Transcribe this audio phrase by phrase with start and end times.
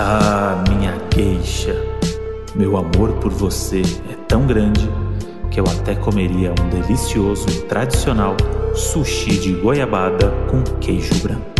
[0.00, 1.74] Ah, minha queixa.
[2.54, 4.88] Meu amor por você é tão grande
[5.50, 8.36] que eu até comeria um delicioso e tradicional
[8.76, 11.50] sushi de goiabada com queijo branco.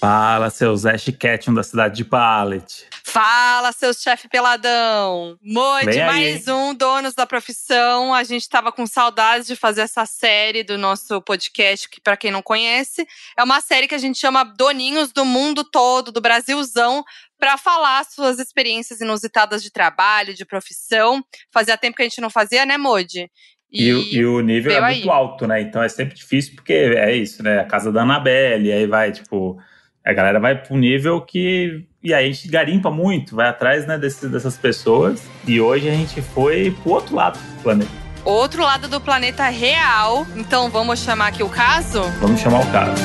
[0.00, 2.84] Fala, seu Zé Ketchum da cidade de Pallet.
[3.14, 5.38] Fala, seus chefe peladão!
[5.40, 8.12] Mode, mais um Donos da Profissão.
[8.12, 12.32] A gente estava com saudades de fazer essa série do nosso podcast, que para quem
[12.32, 13.06] não conhece,
[13.38, 17.04] é uma série que a gente chama Doninhos do Mundo Todo, do Brasilzão,
[17.38, 21.24] para falar suas experiências inusitadas de trabalho, de profissão.
[21.52, 23.30] Fazia tempo que a gente não fazia, né, Modi?
[23.70, 25.60] E, e, e, o nível é muito alto, né?
[25.60, 27.60] Então é sempre difícil, porque é isso, né?
[27.60, 29.56] A casa da Anabelle, aí vai, tipo,
[30.04, 31.86] a galera vai para um nível que.
[32.02, 35.22] E aí a gente garimpa muito, vai atrás né, desse, dessas pessoas.
[35.46, 37.90] E hoje a gente foi pro outro lado do planeta.
[38.22, 40.26] Outro lado do planeta real.
[40.36, 42.02] Então vamos chamar aqui o caso?
[42.20, 43.02] Vamos chamar o caso.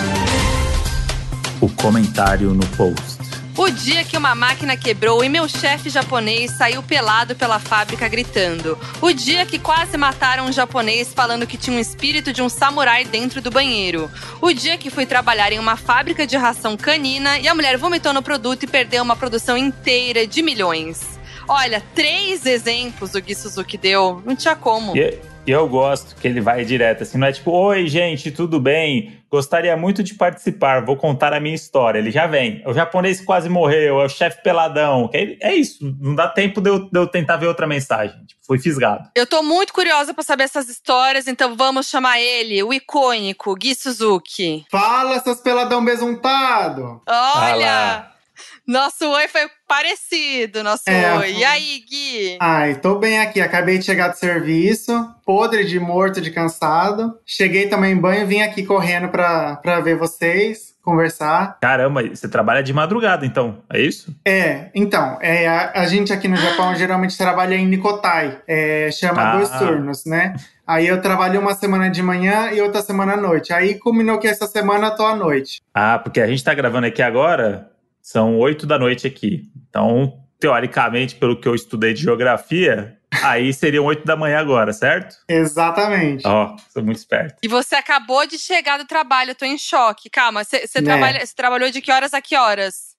[1.62, 3.19] O comentário no post.
[3.60, 8.80] O dia que uma máquina quebrou e meu chefe japonês saiu pelado pela fábrica gritando.
[9.02, 13.04] O dia que quase mataram um japonês falando que tinha um espírito de um samurai
[13.04, 14.10] dentro do banheiro.
[14.40, 18.14] O dia que fui trabalhar em uma fábrica de ração canina e a mulher vomitou
[18.14, 21.20] no produto e perdeu uma produção inteira de milhões.
[21.46, 24.96] Olha, três exemplos do Gui Suzuki deu, não tinha como.
[25.46, 29.20] Eu gosto que ele vai direto, assim, não é tipo, oi, gente, tudo bem?
[29.32, 32.00] Gostaria muito de participar, vou contar a minha história.
[32.00, 32.64] Ele já vem.
[32.66, 35.10] O japonês quase morreu, é o chefe peladão.
[35.14, 38.16] É isso, não dá tempo de eu, de eu tentar ver outra mensagem.
[38.26, 39.08] Tipo, foi fisgado.
[39.16, 43.76] Eu tô muito curiosa para saber essas histórias, então vamos chamar ele, o icônico Gui
[43.76, 44.66] Suzuki.
[44.72, 47.02] Fala, seus peladão besuntado!
[47.08, 48.10] Olha!
[48.70, 51.38] Nosso oi foi parecido, nosso é, oi.
[51.38, 52.38] E aí, Gui?
[52.40, 53.42] Ai, tô bem aqui.
[53.42, 54.94] Acabei de chegar do serviço,
[55.26, 57.18] podre de morto, de cansado.
[57.26, 61.58] Cheguei, tomei banho, vim aqui correndo pra, pra ver vocês conversar.
[61.60, 64.16] Caramba, você trabalha de madrugada, então, é isso?
[64.24, 69.22] É, então, é, a, a gente aqui no Japão geralmente trabalha em Nikotai, é, chama
[69.22, 69.36] ah.
[69.36, 70.36] dois turnos, né?
[70.66, 73.52] Aí eu trabalho uma semana de manhã e outra semana à noite.
[73.52, 75.60] Aí culminou que essa semana eu tô à noite.
[75.74, 77.72] Ah, porque a gente tá gravando aqui agora,
[78.10, 79.44] são oito da noite aqui.
[79.70, 85.16] Então, teoricamente, pelo que eu estudei de geografia, aí seriam oito da manhã agora, certo?
[85.28, 86.26] Exatamente.
[86.26, 87.36] Ó, oh, sou muito esperto.
[87.44, 90.10] E você acabou de chegar do trabalho, eu tô em choque.
[90.10, 90.82] Calma, você né?
[90.82, 92.96] trabalha, trabalhou de que horas a que horas?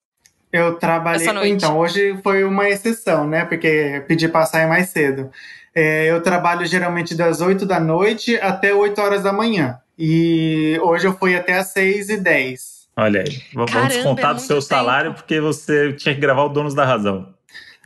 [0.49, 1.27] Eu trabalhei.
[1.49, 3.43] Então, hoje foi uma exceção, né?
[3.43, 5.29] Porque pedi pra sair mais cedo.
[5.75, 9.77] É, eu trabalho geralmente das 8 da noite até 8 horas da manhã.
[9.99, 12.80] E hoje eu fui até às 6 e 10.
[13.01, 13.41] Olha aí.
[13.53, 14.61] Vamos Caramba, descontar é do seu tempo.
[14.67, 17.33] salário porque você tinha que gravar o Donos da Razão.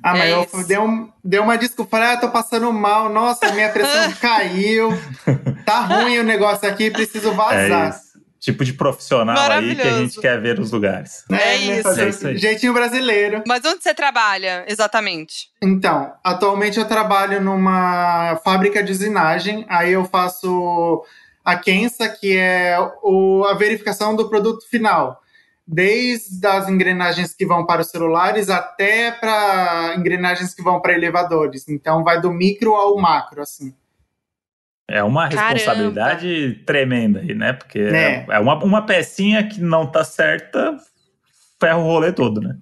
[0.04, 1.92] Ah, mas é eu dei, um, dei uma desculpa.
[1.92, 3.08] Falei, ah, tô passando mal.
[3.08, 4.90] Nossa, minha pressão caiu.
[5.66, 7.90] Tá ruim o negócio aqui, preciso vazar.
[7.90, 8.06] É
[8.46, 11.24] tipo de profissional aí que a gente quer ver nos lugares.
[11.32, 12.00] É, é isso.
[12.00, 13.44] É isso Jeitinho brasileiro.
[13.48, 15.50] Mas onde você trabalha, exatamente?
[15.64, 19.66] Então, atualmente eu trabalho numa fábrica de usinagem.
[19.68, 21.04] Aí eu faço
[21.46, 25.22] a Kensa, que é o, a verificação do produto final.
[25.68, 31.70] Desde as engrenagens que vão para os celulares até para engrenagens que vão para elevadores.
[31.70, 33.74] Então vai do micro ao macro, assim.
[34.88, 36.66] É uma responsabilidade Caramba.
[36.66, 37.54] tremenda aí, né?
[37.54, 40.78] Porque é, é uma, uma pecinha que não tá certa,
[41.60, 42.56] ferra o rolê todo, né?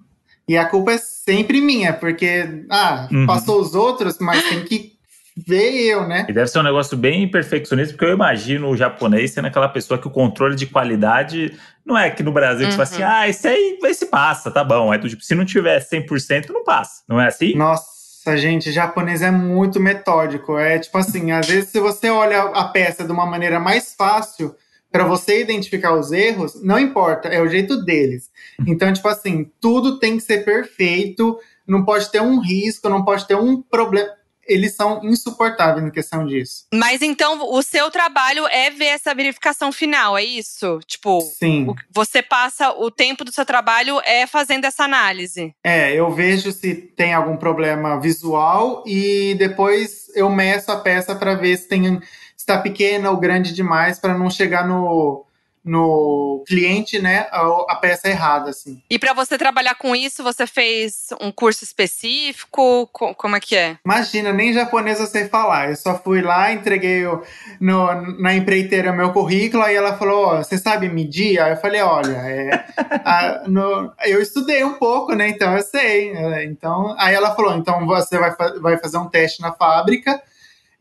[0.47, 3.25] E a culpa é sempre minha, porque, ah, uhum.
[3.25, 4.93] passou os outros, mas tem que
[5.35, 6.25] ver eu, né?
[6.29, 9.99] E deve ser um negócio bem perfeccionista, porque eu imagino o japonês sendo aquela pessoa
[9.99, 12.77] que o controle de qualidade não é aqui no Brasil que uhum.
[12.77, 13.21] você fala assim, uhum.
[13.21, 14.94] ah, esse aí esse passa, tá bom.
[14.94, 17.03] É do tipo, se não tiver 100%, não passa.
[17.07, 17.55] Não é assim?
[17.55, 20.57] Nossa, gente, japonês é muito metódico.
[20.57, 24.55] É tipo assim, às vezes se você olha a peça de uma maneira mais fácil,
[24.91, 28.29] para você identificar os erros, não importa, é o jeito deles.
[28.67, 33.25] Então, tipo assim, tudo tem que ser perfeito, não pode ter um risco, não pode
[33.27, 34.11] ter um problema
[34.48, 36.66] eles são insuportáveis na questão disso.
[36.74, 40.80] Mas então o seu trabalho é ver essa verificação final, é isso?
[40.86, 41.74] Tipo, Sim.
[41.94, 45.54] você passa o tempo do seu trabalho é fazendo essa análise.
[45.63, 51.36] É, eu vejo se tem algum problema visual e depois eu meço a peça para
[51.36, 52.00] ver se tem
[52.38, 55.25] está pequena ou grande demais para não chegar no
[55.63, 58.81] no cliente, né, a, a peça errada, assim.
[58.89, 62.88] E para você trabalhar com isso, você fez um curso específico?
[62.88, 63.77] Como é que é?
[63.86, 65.69] Imagina, nem japonês eu sei falar.
[65.69, 67.24] Eu só fui lá, entreguei o,
[67.60, 71.39] no, na empreiteira meu currículo, aí ela falou, oh, você sabe medir?
[71.39, 72.65] Aí eu falei, olha, é,
[73.06, 76.13] a, no, eu estudei um pouco, né, então eu sei.
[76.44, 80.21] Então, aí ela falou, então você vai, vai fazer um teste na fábrica,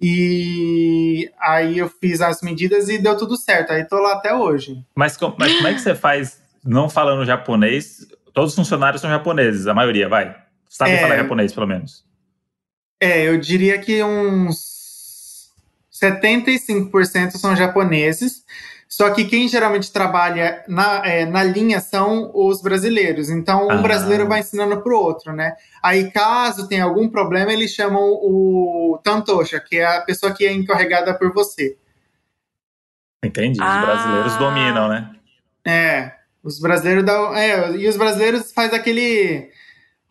[0.02, 3.70] e aí eu fiz as medidas e deu tudo certo.
[3.70, 4.84] Aí tô lá até hoje.
[4.94, 6.42] Mas, mas como é que você faz?
[6.64, 10.36] não falando japonês, todos os funcionários são japoneses, a maioria, vai.
[10.68, 12.04] Sabe é, falar japonês, pelo menos.
[13.00, 15.50] É, eu diria que uns
[15.92, 18.44] 75% são japoneses.
[18.92, 23.30] Só que quem geralmente trabalha na, é, na linha são os brasileiros.
[23.30, 23.76] Então, um ah.
[23.78, 25.56] brasileiro vai ensinando para o outro, né?
[25.82, 30.52] Aí, caso tenha algum problema, eles chamam o Tantosha, que é a pessoa que é
[30.52, 31.78] encarregada por você.
[33.24, 33.58] Entendi.
[33.58, 33.80] Os ah.
[33.80, 35.10] brasileiros dominam, né?
[35.66, 36.12] É.
[36.44, 37.34] Os brasileiros dão.
[37.34, 39.48] É, e os brasileiros faz aquele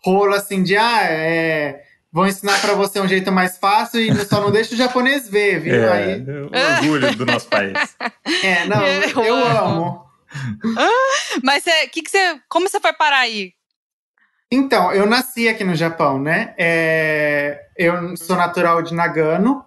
[0.03, 4.41] rolo assim de ah, é vão ensinar para você um jeito mais fácil e só
[4.41, 5.75] não deixa o japonês ver, viu?
[5.75, 6.21] É, Aí...
[6.21, 7.73] O orgulho do nosso país.
[8.43, 10.05] É, não, eu, eu amo.
[11.43, 13.53] Mas é, que que você, como você foi parar aí?
[14.51, 16.53] Então, eu nasci aqui no Japão, né?
[16.57, 19.63] É, eu sou natural de Nagano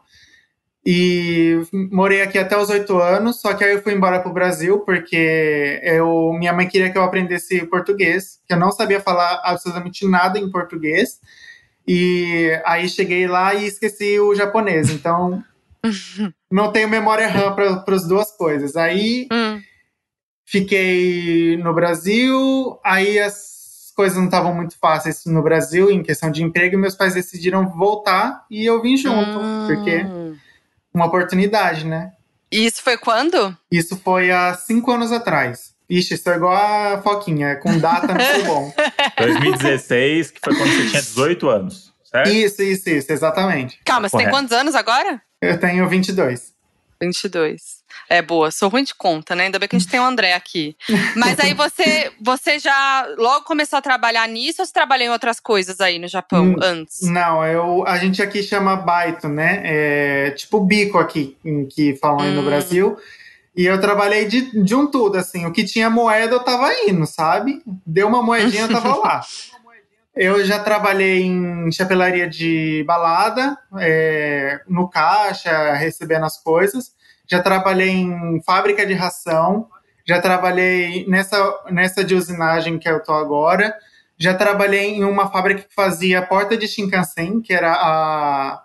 [0.84, 1.60] e
[1.90, 4.80] morei aqui até os oito anos, só que aí eu fui embora para o Brasil
[4.80, 10.06] porque eu, minha mãe queria que eu aprendesse português, que eu não sabia falar absolutamente
[10.06, 11.20] nada em português.
[11.86, 14.90] E aí cheguei lá e esqueci o japonês.
[14.90, 15.42] Então,
[16.50, 18.76] não tenho memória RAM para as duas coisas.
[18.76, 19.60] Aí hum.
[20.44, 26.42] fiquei no Brasil, aí as coisas não estavam muito fáceis no Brasil em questão de
[26.42, 29.66] emprego, e meus pais decidiram voltar e eu vim junto, hum.
[29.66, 30.04] porque
[30.92, 32.12] uma oportunidade, né?
[32.50, 33.56] E isso foi quando?
[33.70, 35.73] Isso foi há cinco anos atrás.
[35.88, 38.74] Ixi, isso é igual a Foquinha, com data não foi bom.
[39.18, 42.30] 2016, que foi quando você tinha 18 anos, certo?
[42.30, 43.78] Isso, isso, isso, exatamente.
[43.84, 44.30] Calma, você Correto.
[44.30, 45.20] tem quantos anos agora?
[45.40, 46.54] Eu tenho 22.
[47.00, 47.84] 22.
[48.08, 49.44] É boa, sou ruim de conta, né?
[49.44, 50.76] Ainda bem que a gente tem o André aqui.
[51.16, 55.40] Mas aí você, você já logo começou a trabalhar nisso ou você trabalhou em outras
[55.40, 57.02] coisas aí no Japão hum, antes?
[57.02, 59.62] Não, eu, a gente aqui chama baito, né?
[59.64, 61.36] É, tipo bico aqui,
[61.70, 62.46] que falam aí no hum.
[62.46, 62.96] Brasil.
[63.56, 65.46] E eu trabalhei de, de um tudo, assim.
[65.46, 67.62] O que tinha moeda, eu tava indo, sabe?
[67.86, 69.20] Deu uma moedinha, eu tava lá.
[70.16, 76.92] Eu já trabalhei em chapelaria de balada, é, no caixa, recebendo as coisas.
[77.28, 79.68] Já trabalhei em fábrica de ração.
[80.06, 81.36] Já trabalhei nessa,
[81.68, 83.74] nessa de usinagem que eu tô agora.
[84.16, 88.62] Já trabalhei em uma fábrica que fazia porta de Shinkansen, que era a,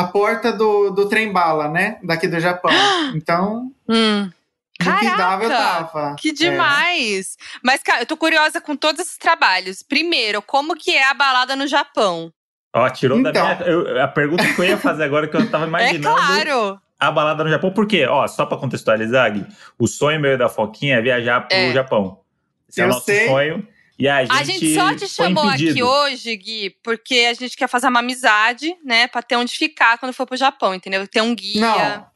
[0.00, 1.98] a porta do, do trem-bala, né?
[2.02, 2.70] Daqui do Japão.
[3.14, 4.30] Então, hum.
[4.78, 6.16] Caraca, que dava, eu tava.
[6.18, 7.36] Que demais!
[7.38, 7.58] É.
[7.62, 9.82] Mas, cara, eu tô curiosa com todos esses trabalhos.
[9.82, 12.32] Primeiro, como que é a balada no Japão?
[12.74, 13.32] Ó, tirou então.
[13.32, 13.68] da minha.
[13.68, 16.08] Eu, a pergunta que eu ia fazer agora, que eu tava é imaginando.
[16.08, 16.80] É claro!
[16.98, 18.06] A balada no Japão, por quê?
[18.06, 19.46] Ó, só pra contextualizar, Gui,
[19.78, 21.72] o sonho meu da Foquinha é viajar pro é.
[21.72, 22.20] Japão.
[22.68, 23.26] Esse eu é o nosso sei.
[23.26, 23.66] sonho.
[24.00, 27.68] E a gente, a gente só te chamou aqui hoje, Gui, porque a gente quer
[27.68, 29.06] fazer uma amizade, né?
[29.06, 31.06] Pra ter onde ficar quando for pro Japão, entendeu?
[31.06, 31.60] Ter um guia.
[31.60, 32.10] Não.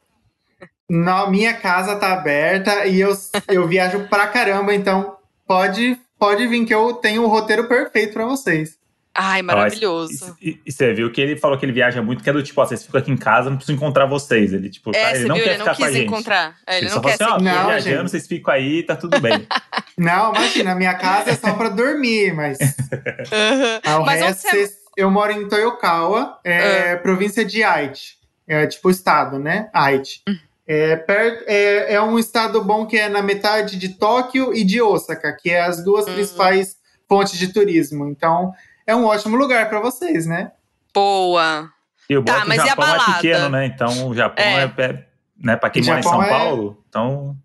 [0.89, 3.15] Não, minha casa tá aberta e eu,
[3.47, 5.15] eu viajo pra caramba, então
[5.47, 8.74] pode, pode vir que eu tenho o roteiro perfeito para vocês.
[9.17, 10.35] Ai, maravilhoso.
[10.41, 12.59] E, e, você viu que ele falou que ele viaja muito, que é do tipo,
[12.59, 14.51] ó, vocês ficam aqui em casa, não preciso encontrar vocês.
[14.51, 15.43] Ele, tipo, é, tá, ele não viu?
[15.45, 16.05] quer ele ficar não com a gente.
[16.05, 16.55] Encontrar.
[16.67, 18.11] É, ele, ele não quer assim, ó, não, viajando, gente.
[18.11, 19.47] vocês ficam aí, tá tudo bem.
[19.97, 22.57] não, imagina, minha casa é só pra dormir, mas.
[22.59, 24.05] uhum.
[24.05, 24.69] Mas resto, você...
[24.97, 27.01] eu moro em Toyokawa, é, uhum.
[27.01, 28.15] província de Aichi.
[28.45, 29.69] É tipo estado, né?
[29.73, 30.19] Aichi.
[30.27, 30.37] Uhum.
[30.67, 34.81] É, perto, é, é, um estado bom que é na metade de Tóquio e de
[34.81, 36.15] Osaka, que é as duas uhum.
[36.15, 36.75] principais
[37.07, 38.09] pontes de turismo.
[38.09, 38.51] Então,
[38.85, 40.51] é um ótimo lugar para vocês, né?
[40.93, 41.69] Boa.
[42.09, 43.65] E o tá, mas Japão é pequeno, né?
[43.65, 45.05] Então, o Japão é, é, é
[45.37, 47.35] né, para quem mora em São é Paulo, então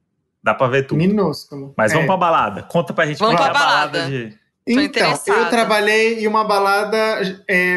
[0.42, 0.98] dá para ver tudo.
[0.98, 1.74] Minúsculo.
[1.76, 2.06] Mas vamos é.
[2.06, 2.62] pra balada.
[2.62, 3.98] Conta pra gente vamos pra balada.
[3.98, 4.38] balada de...
[4.66, 7.20] Então, eu trabalhei em uma balada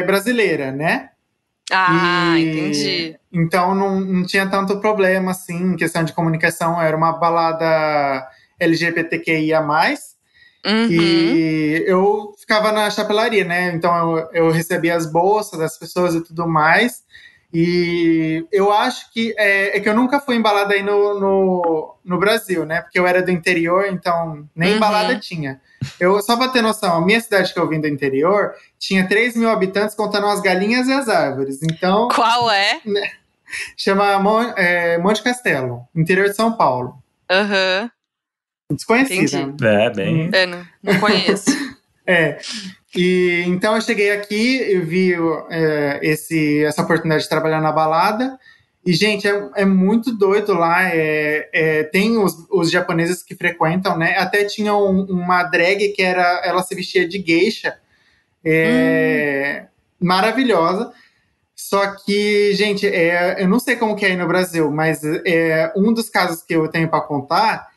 [0.06, 1.10] brasileira, né?
[1.72, 3.16] Ah, e, entendi.
[3.32, 6.80] Então não, não tinha tanto problema, assim, em questão de comunicação.
[6.80, 8.28] Era uma balada
[8.60, 9.60] LGBTQIA.
[9.60, 10.86] Uhum.
[10.90, 13.72] E eu ficava na chapelaria, né?
[13.74, 17.02] Então eu, eu recebia as bolsas das pessoas e tudo mais.
[17.52, 22.18] E eu acho que é, é, que eu nunca fui embalada aí no, no, no,
[22.18, 22.82] Brasil, né?
[22.82, 24.76] Porque eu era do interior, então nem uhum.
[24.76, 25.60] embalada tinha.
[26.00, 29.36] Eu, só pra ter noção, a minha cidade que eu vim do interior tinha 3
[29.36, 31.62] mil habitantes contando as galinhas e as árvores.
[31.62, 32.08] Então.
[32.08, 32.80] Qual é?
[32.84, 33.08] Né,
[33.78, 37.00] chama Mon, é, Monte Castelo, interior de São Paulo.
[37.30, 37.82] Aham.
[37.82, 37.90] Uhum.
[38.76, 39.54] Desconhecida.
[39.62, 40.30] É, bem.
[40.32, 41.50] É, não, não conheço.
[42.06, 42.38] é.
[42.94, 45.14] E então eu cheguei aqui, eu vi
[45.50, 48.38] é, esse, essa oportunidade de trabalhar na balada.
[48.86, 50.84] E, gente, é, é muito doido lá.
[50.84, 54.16] É, é, tem os, os, japoneses que frequentam, né?
[54.18, 56.42] Até tinha um, uma drag que era.
[56.44, 57.78] Ela se vestia de geisha.
[58.44, 60.06] É, hum.
[60.06, 60.92] Maravilhosa.
[61.56, 65.72] Só que, gente, é, eu não sei como que é aí no Brasil, mas é,
[65.74, 67.68] um dos casos que eu tenho para contar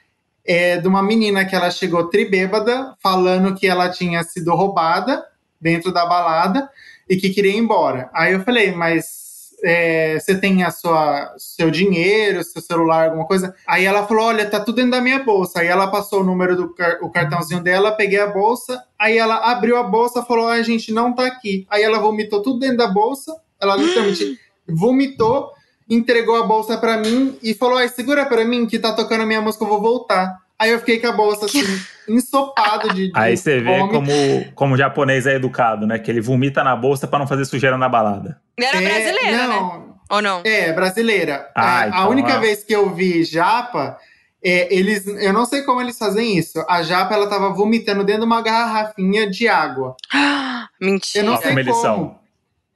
[0.47, 5.25] é de uma menina que ela chegou tribêbada, falando que ela tinha sido roubada
[5.59, 6.69] dentro da balada
[7.09, 8.09] e que queria ir embora.
[8.13, 9.27] Aí eu falei, mas
[9.63, 13.55] é, você tem a sua seu dinheiro, seu celular, alguma coisa.
[13.65, 15.59] Aí ela falou: olha, tá tudo dentro da minha bolsa.
[15.59, 18.83] Aí ela passou o número do o cartãozinho dela, peguei a bolsa.
[18.99, 21.65] Aí ela abriu a bolsa, falou: a gente não tá aqui.
[21.69, 23.35] Aí ela vomitou tudo dentro da bolsa.
[23.59, 24.39] Ela literalmente
[24.69, 25.51] vomitou,
[25.89, 29.25] entregou a bolsa para mim e falou: ai, segura para mim que tá tocando a
[29.25, 30.37] minha música, eu vou voltar.
[30.59, 31.61] Aí eu fiquei com a bolsa assim,
[32.09, 33.11] ensopado de, de.
[33.13, 34.11] Aí você vê como,
[34.55, 35.99] como o japonês é educado, né?
[35.99, 38.41] Que ele vomita na bolsa para não fazer sujeira na balada.
[38.57, 39.85] Era é, brasileira, não, né?
[40.09, 40.41] Ou não?
[40.43, 41.49] É, brasileira.
[41.55, 43.97] Ah, a, então, a única vez que eu vi japa,
[44.43, 46.63] é, eles, eu não sei como eles fazem isso.
[46.67, 49.95] A japa, ela tava vomitando dentro de uma garrafinha de água.
[50.81, 51.25] Mentira.
[51.25, 51.81] Eu não sei como.
[51.81, 52.19] como.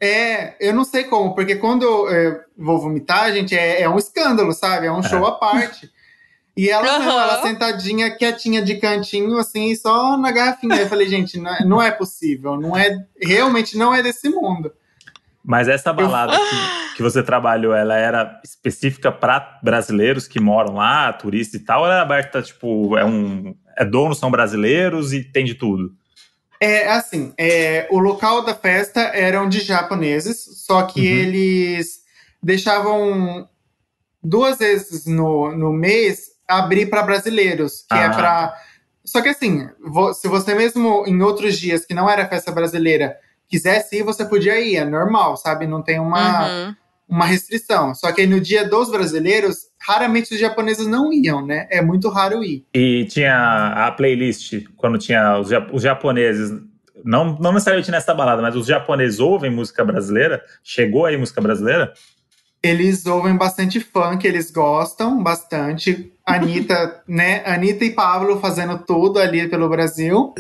[0.03, 4.51] É, eu não sei como, porque quando eu vou vomitar, gente, é, é um escândalo,
[4.51, 4.87] sabe?
[4.87, 5.29] É um show é.
[5.29, 5.91] à parte.
[6.57, 7.05] E ela uhum.
[7.05, 10.75] não, ela sentadinha, quietinha de cantinho, assim, só na garrafinha.
[10.75, 14.73] Eu falei, gente, não é, não é possível, não é, realmente não é desse mundo.
[15.43, 21.13] Mas essa balada que, que, você trabalhou, ela era específica para brasileiros que moram lá,
[21.13, 23.55] turistas e tal, ou ela é aberta, tipo, é um.
[23.77, 25.95] É donos são brasileiros e tem de tudo?
[26.63, 31.17] É assim, é, o local da festa eram de japoneses, só que uhum.
[31.17, 32.01] eles
[32.41, 33.49] deixavam
[34.21, 38.03] duas vezes no, no mês abrir para brasileiros, que é ah.
[38.03, 38.57] é para.
[39.03, 39.67] Só que assim,
[40.13, 44.59] se você mesmo em outros dias que não era festa brasileira quisesse ir, você podia
[44.59, 45.65] ir, é normal, sabe?
[45.65, 46.75] Não tem uma, uhum.
[47.11, 47.93] Uma restrição.
[47.93, 51.67] Só que aí no dia dos brasileiros, raramente os japoneses não iam, né?
[51.69, 52.65] É muito raro ir.
[52.73, 56.51] E tinha a playlist, quando tinha os, os japoneses
[57.03, 60.41] não, não necessariamente nessa balada, mas os japoneses ouvem música brasileira?
[60.63, 61.93] Chegou aí música brasileira?
[62.63, 66.13] Eles ouvem bastante funk, eles gostam bastante.
[66.25, 67.43] Anitta, né?
[67.45, 70.33] Anitta e Pablo fazendo tudo ali pelo Brasil.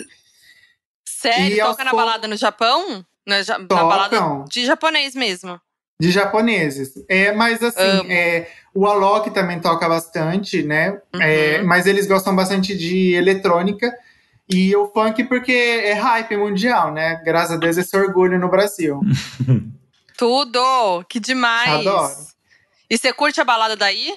[1.05, 1.57] Sério?
[1.57, 3.03] E Toca na balada no Japão?
[3.27, 5.59] Na, na balada de japonês mesmo.
[6.01, 6.93] De japoneses.
[7.07, 10.99] É, mas assim, é, o Alok também toca bastante, né?
[11.13, 11.21] Uhum.
[11.21, 13.93] É, mas eles gostam bastante de eletrônica.
[14.49, 17.21] E o funk porque é hype mundial, né?
[17.23, 18.99] Graças a Deus esse orgulho no Brasil.
[20.17, 21.05] Tudo!
[21.07, 21.87] Que demais!
[21.87, 22.13] Adoro.
[22.89, 24.15] E você curte a balada daí?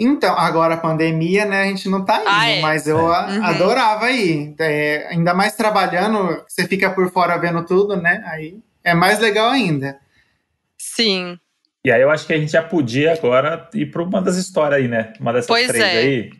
[0.00, 2.60] Então, agora a pandemia, né, a gente não tá indo, ah, é.
[2.60, 3.44] mas eu uhum.
[3.44, 4.54] adorava ir.
[4.60, 8.22] É, ainda mais trabalhando, você fica por fora vendo tudo, né?
[8.26, 9.98] Aí é mais legal ainda.
[10.98, 11.38] Sim.
[11.84, 14.80] E aí eu acho que a gente já podia agora ir para uma das histórias
[14.80, 15.12] aí, né?
[15.20, 15.98] Uma dessas pois três é.
[15.98, 16.32] aí.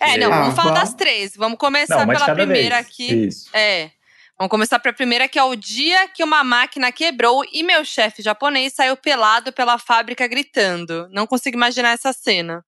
[0.00, 1.34] É, não, vamos ah, falar das três.
[1.36, 2.86] Vamos começar não, pela primeira vez.
[2.86, 3.26] aqui.
[3.26, 3.48] Isso.
[3.54, 3.90] É.
[4.36, 8.22] Vamos começar pela primeira, que é o dia que uma máquina quebrou e meu chefe
[8.22, 11.08] japonês saiu pelado pela fábrica gritando.
[11.10, 12.64] Não consigo imaginar essa cena.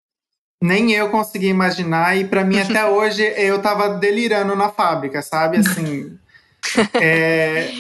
[0.63, 5.59] Nem eu consegui imaginar, e para mim até hoje eu tava delirando na fábrica, sabe?
[5.59, 6.19] Assim.
[7.01, 7.71] é,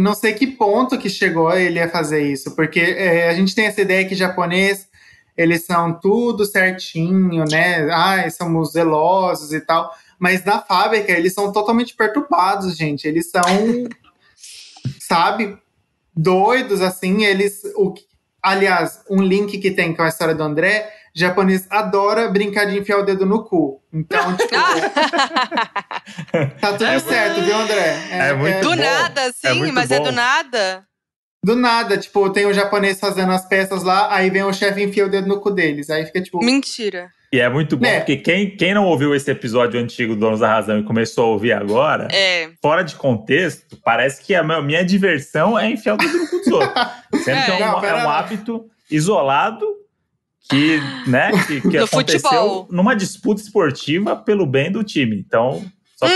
[0.00, 3.66] não sei que ponto que chegou ele a fazer isso, porque é, a gente tem
[3.66, 4.88] essa ideia que japonês
[5.36, 7.90] eles são tudo certinho, né?
[7.90, 9.90] Ai, somos zelosos e tal.
[10.18, 13.08] Mas na fábrica eles são totalmente perturbados, gente.
[13.08, 13.42] Eles são,
[15.00, 15.56] sabe,
[16.14, 17.24] doidos assim.
[17.24, 17.94] Eles, o,
[18.42, 22.98] aliás, um link que tem com a história do André japonês adora brincar de enfiar
[22.98, 23.82] o dedo no cu.
[23.92, 24.50] Então, tipo.
[26.60, 27.46] tá tudo é certo, muito...
[27.46, 27.96] viu, André?
[28.10, 28.76] É, é muito Do bom.
[28.76, 29.94] nada, é sim, é mas bom.
[29.94, 30.84] é do nada.
[31.42, 34.84] Do nada, tipo, tem o japonês fazendo as peças lá, aí vem o chefe e
[34.84, 35.88] enfia o dedo no cu deles.
[35.88, 36.38] Aí fica tipo.
[36.44, 37.08] Mentira.
[37.32, 37.98] E é muito bom, é.
[37.98, 41.28] porque quem, quem não ouviu esse episódio antigo do Donos da Razão e começou a
[41.28, 42.50] ouvir agora, é.
[42.60, 46.48] fora de contexto, parece que a minha diversão é enfiar o dedo no cu dos
[46.48, 46.86] outros.
[47.24, 47.44] Sendo é.
[47.44, 49.64] que é um, não, é um hábito isolado
[50.50, 52.68] que, né, que, que aconteceu futebol.
[52.70, 55.16] numa disputa esportiva pelo bem do time.
[55.16, 55.64] Então,
[55.96, 56.06] só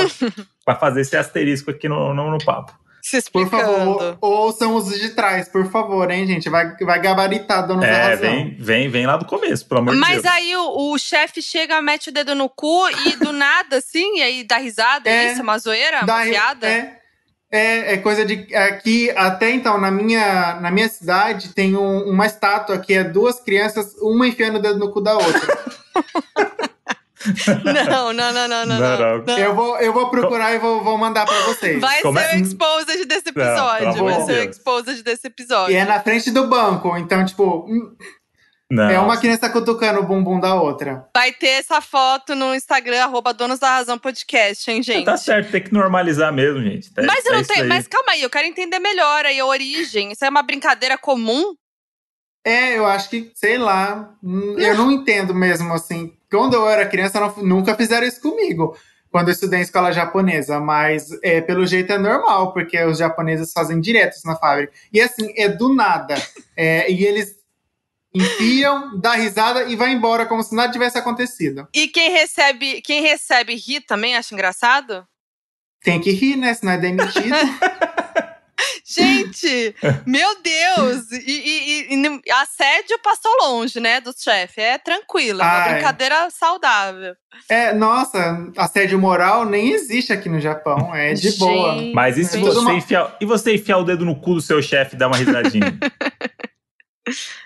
[0.65, 2.85] para fazer esse asterisco aqui no, no, no papo.
[3.31, 6.49] Por favor, ouçam os de trás, por favor, hein, gente?
[6.49, 8.31] Vai, vai gabaritar Donos é, da Razão.
[8.31, 10.25] Vem, vem, vem lá do começo, pelo amor Mas de Deus.
[10.25, 14.17] Mas aí o, o chefe chega, mete o dedo no cu e do nada, assim,
[14.17, 15.43] e aí dá risada, é, isso?
[15.43, 16.03] Uma zoeira?
[16.03, 16.67] Uma piada?
[16.67, 17.04] É.
[17.51, 18.55] É, é, coisa de.
[18.55, 23.41] Aqui, até então, na minha, na minha cidade, tem um, uma estátua que é duas
[23.41, 25.59] crianças, uma enfiando o dedo no cu da outra.
[27.65, 31.25] não, não, não, não, não, não, Eu, vou, eu vou procurar e vou, vou mandar
[31.25, 31.81] pra vocês.
[31.81, 32.37] Vai Como ser é?
[32.37, 33.87] o exposed desse episódio.
[33.97, 35.73] Não, vai ser o exposed desse episódio.
[35.73, 37.67] E é na frente do banco, então, tipo.
[38.71, 38.89] Não.
[38.89, 41.07] É uma criança cutucando o bumbum da outra.
[41.15, 45.05] Vai ter essa foto no Instagram, arroba Donos da Razão Podcast, hein, gente?
[45.05, 46.93] Tá certo, tem que normalizar mesmo, gente.
[46.93, 47.69] Tá, mas eu não tenho.
[47.69, 50.13] Mas calma aí, eu quero entender melhor aí a origem.
[50.13, 51.55] Isso é uma brincadeira comum?
[52.45, 54.15] É, eu acho que, sei lá.
[54.23, 56.17] Hum, eu não entendo mesmo, assim.
[56.31, 58.77] quando eu era criança, não, nunca fizeram isso comigo.
[59.11, 63.53] Quando eu estudei em escola japonesa, mas é, pelo jeito é normal, porque os japoneses
[63.53, 64.73] fazem diretos na fábrica.
[64.93, 66.17] E assim, é do nada.
[66.57, 67.44] É, e eles
[68.15, 71.67] enfiam, dá risada e vai embora como se nada tivesse acontecido.
[71.75, 75.07] E quem recebe, quem recebe ri também acha engraçado?
[75.83, 76.55] Tem que rir, né?
[76.55, 77.35] Senão é demitido.
[78.87, 79.75] Gente,
[80.07, 81.11] meu Deus!
[81.11, 84.61] E, e, e, assédio passou longe, né, do chefe.
[84.61, 87.15] É tranquilo, é uma brincadeira saudável.
[87.49, 90.95] É, nossa, assédio moral nem existe aqui no Japão.
[90.95, 91.75] É de Gente, boa.
[91.95, 92.75] Mas e se você, uma...
[92.75, 95.77] enfiar, e você enfiar o dedo no cu do seu chefe e dar uma risadinha?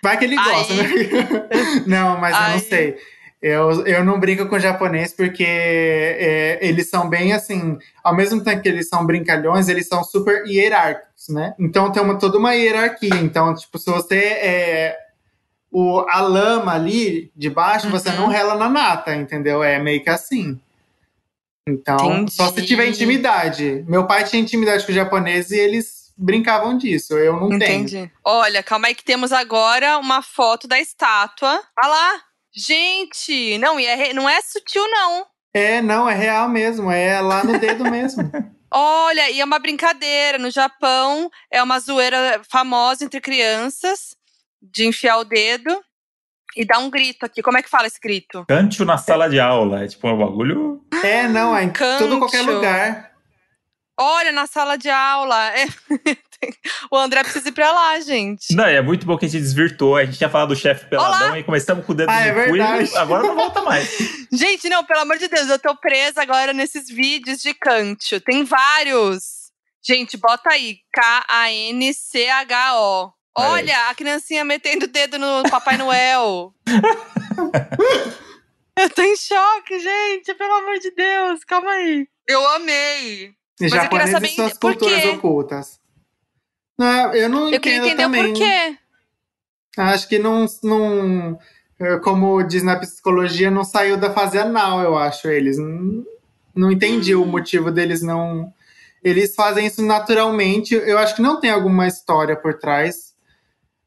[0.03, 0.83] Vai que ele gosta, Aí...
[0.83, 1.49] né?
[1.87, 2.45] não, mas Aí...
[2.45, 2.99] eu não sei.
[3.41, 8.61] Eu, eu não brinco com japonês porque é, eles são bem assim, ao mesmo tempo
[8.61, 11.55] que eles são brincalhões, eles são super hierárquicos, né?
[11.57, 13.15] Então tem uma, toda uma hierarquia.
[13.23, 14.99] Então, tipo, se você é
[15.71, 17.93] o, a lama ali de baixo, uhum.
[17.93, 19.63] você não rela na nata, entendeu?
[19.63, 20.59] É meio que assim.
[21.69, 22.33] Então, Entendi.
[22.33, 23.85] só se tiver intimidade.
[23.87, 27.17] Meu pai tinha intimidade com o japonês e eles brincavam disso.
[27.17, 27.93] Eu não Entendi.
[27.93, 28.11] tenho.
[28.25, 31.63] Olha, calma aí que temos agora uma foto da estátua.
[31.79, 32.23] Olha lá,
[32.59, 35.27] Gente, não, e é, não é sutil, não.
[35.55, 36.91] É, não, é real mesmo.
[36.91, 38.31] É lá no dedo mesmo.
[38.71, 40.39] Olha, e é uma brincadeira.
[40.39, 44.17] No Japão, é uma zoeira famosa entre crianças
[44.61, 45.81] de enfiar o dedo
[46.57, 47.43] e dar um grito aqui.
[47.43, 48.45] Como é que fala esse grito?
[48.49, 49.85] Cante na sala de aula.
[49.85, 50.83] É tipo um bagulho.
[51.05, 53.08] É, não, é em todo qualquer lugar.
[53.99, 55.51] Olha, na sala de aula.
[55.59, 55.67] É.
[56.91, 58.55] o André precisa ir pra lá, gente.
[58.55, 59.97] Não, é muito bom que a gente desvirtou.
[59.97, 61.39] A gente tinha falado do chefe peladão Olá.
[61.39, 62.95] e começamos com o dedo ah, é verdade.
[62.97, 63.89] agora não volta mais.
[64.33, 68.21] gente, não, pelo amor de Deus, eu tô presa agora nesses vídeos de canto.
[68.21, 69.51] Tem vários.
[69.85, 70.79] Gente, bota aí.
[70.93, 72.33] K-A-N-C-H-O.
[73.37, 76.53] Olha, a criancinha metendo o dedo no Papai Noel.
[78.79, 80.35] eu tô em choque, gente.
[80.35, 82.09] Pelo amor de Deus, calma aí.
[82.29, 83.38] Eu amei.
[83.61, 85.09] Mas eu queria saber suas por culturas quê?
[85.09, 85.81] ocultas.
[86.79, 88.33] Não, eu não eu queria entender também.
[88.33, 88.77] por quê.
[89.77, 91.39] Acho que não, não.
[92.03, 95.29] Como diz na psicologia, não saiu da fase anal, eu acho.
[95.29, 95.59] Eles.
[95.59, 96.05] Não,
[96.55, 97.23] não entendi hum.
[97.23, 98.53] o motivo deles não.
[99.03, 100.75] Eles fazem isso naturalmente.
[100.75, 103.09] Eu acho que não tem alguma história por trás.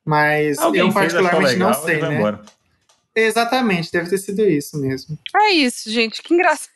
[0.04, 2.16] Mas Alguém eu particularmente legal, não sei, né?
[2.16, 2.42] Embora.
[3.16, 5.18] Exatamente, deve ter sido isso mesmo.
[5.36, 6.72] É isso, gente, que engraçado.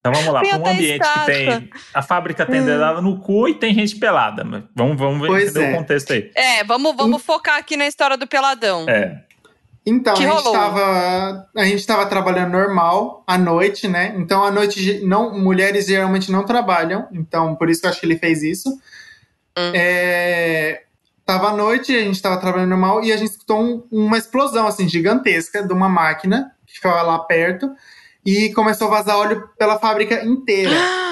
[0.00, 1.24] Então vamos lá, para um ambiente estátua.
[1.24, 1.70] que tem.
[1.92, 2.64] A fábrica tem hum.
[2.64, 4.42] dedada no cu e tem gente pelada.
[4.74, 5.72] Vamos, vamos ver entender é.
[5.72, 6.30] o contexto aí.
[6.34, 8.88] É, vamos, vamos focar aqui na história do peladão.
[8.88, 9.22] É.
[9.84, 14.14] Então, que a gente, tava, a gente tava trabalhando normal à noite, né?
[14.16, 17.06] Então, à noite, não, mulheres geralmente não trabalham.
[17.12, 18.70] Então, por isso que eu acho que ele fez isso.
[19.58, 19.72] Hum.
[19.74, 20.82] É,
[21.26, 24.66] tava à noite, a gente tava trabalhando normal e a gente escutou um, uma explosão,
[24.66, 27.70] assim, gigantesca de uma máquina que ficava lá perto
[28.30, 30.74] e começou a vazar óleo pela fábrica inteira.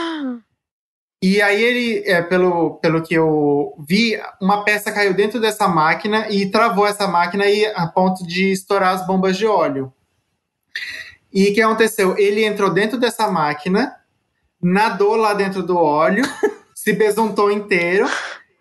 [1.21, 6.29] E aí ele, é, pelo, pelo que eu vi, uma peça caiu dentro dessa máquina
[6.31, 9.93] e travou essa máquina aí a ponto de estourar as bombas de óleo.
[11.35, 12.17] E o que aconteceu?
[12.17, 13.97] Ele entrou dentro dessa máquina,
[14.63, 16.23] nadou lá dentro do óleo,
[16.73, 18.07] se besuntou inteiro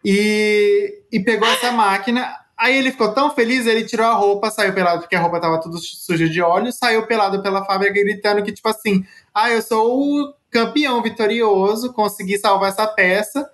[0.04, 2.28] e, e pegou essa máquina.
[2.58, 5.62] Aí ele ficou tão feliz, ele tirou a roupa, saiu pelado, porque a roupa tava
[5.62, 10.02] tudo suja de óleo, saiu pelado pela fábrica, gritando que, tipo assim, ah, eu sou
[10.02, 13.48] o campeão vitorioso, consegui salvar essa peça.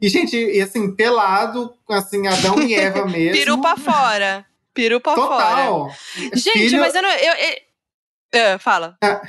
[0.00, 3.32] E, gente, e assim, pelado, assim, Adão e Eva mesmo.
[3.32, 4.46] Piru pra fora.
[4.72, 5.90] Piru pra Total.
[5.90, 5.96] fora.
[6.34, 6.80] Gente, filho...
[6.80, 7.10] mas eu não.
[7.10, 7.68] Eu, eu...
[8.30, 8.96] Uh, fala.
[9.02, 9.22] Ah,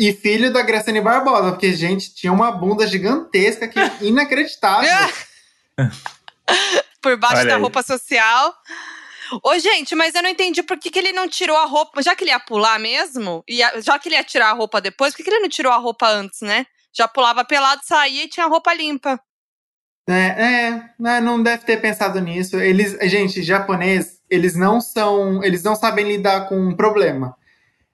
[0.00, 4.90] e filho da Graciane Barbosa, porque, gente, tinha uma bunda gigantesca que inacreditável.
[7.06, 7.60] por baixo Olha da aí.
[7.60, 8.52] roupa social.
[9.44, 12.02] Ô, gente, mas eu não entendi por que, que ele não tirou a roupa.
[12.02, 15.12] Já que ele ia pular mesmo, e já que ele ia tirar a roupa depois,
[15.12, 16.66] por que, que ele não tirou a roupa antes, né?
[16.92, 19.20] Já pulava pelado, saía e tinha a roupa limpa.
[20.08, 22.56] É, é, né, não deve ter pensado nisso.
[22.58, 27.36] Eles, gente, japonês, eles não são, eles não sabem lidar com um problema.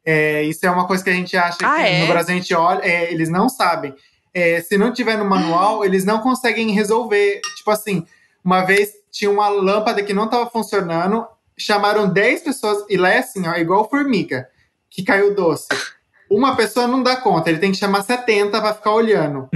[0.04, 2.00] É, isso é uma coisa que a gente acha ah, que é?
[2.00, 3.94] no Brasil a gente olha, é, eles não sabem.
[4.34, 7.40] É, se não tiver no manual, eles não conseguem resolver.
[7.56, 8.06] Tipo assim,
[8.44, 13.18] uma vez tinha uma lâmpada que não estava funcionando, chamaram 10 pessoas, e lá é
[13.18, 14.48] assim, ó, igual formiga,
[14.90, 15.68] que caiu doce.
[16.30, 19.50] Uma pessoa não dá conta, ele tem que chamar 70 para ficar olhando.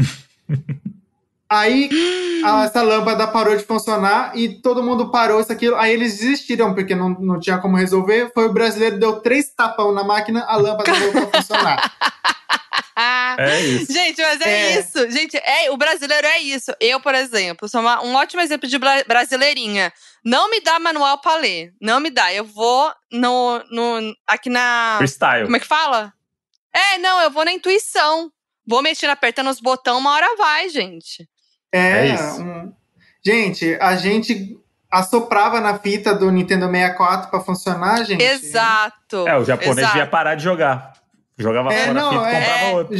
[1.48, 1.88] Aí
[2.44, 5.76] a, essa lâmpada parou de funcionar e todo mundo parou isso aquilo.
[5.76, 8.32] Aí eles desistiram porque não, não tinha como resolver.
[8.34, 11.92] Foi o brasileiro deu três tapão na máquina, a lâmpada voltou a funcionar.
[13.38, 13.92] é isso.
[13.92, 15.10] Gente, mas é, é, isso.
[15.10, 16.72] Gente, é, o brasileiro é isso.
[16.80, 19.92] Eu, por exemplo, sou uma, um ótimo exemplo de brasileirinha.
[20.24, 21.72] Não me dá manual pra ler.
[21.80, 22.32] Não me dá.
[22.32, 24.96] Eu vou no, no aqui na.
[24.98, 25.44] Freestyle.
[25.44, 26.12] Como é que fala?
[26.74, 28.30] É, não, eu vou na intuição.
[28.66, 31.28] Vou mexendo, apertando os botões, uma hora vai, gente.
[31.72, 32.72] É, é um...
[33.24, 34.58] gente, a gente
[34.90, 38.22] assoprava na fita do Nintendo 64 para funcionar, gente.
[38.22, 39.26] Exato.
[39.28, 39.98] É, o japonês Exato.
[39.98, 40.92] ia parar de jogar.
[41.38, 42.96] Jogava é, fora não, a fita e é, comprava outro.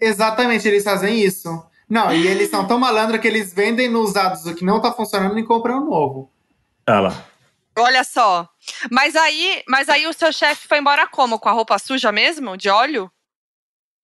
[0.00, 1.64] Exatamente, eles fazem isso.
[1.88, 4.92] Não, e eles são tão malandros que eles vendem nos usados o que não tá
[4.92, 6.30] funcionando e compram um novo.
[6.86, 7.24] Olha lá.
[7.78, 8.48] Olha só.
[8.90, 11.38] Mas aí, mas aí o seu chefe foi embora como?
[11.38, 12.56] Com a roupa suja mesmo?
[12.56, 13.10] De óleo?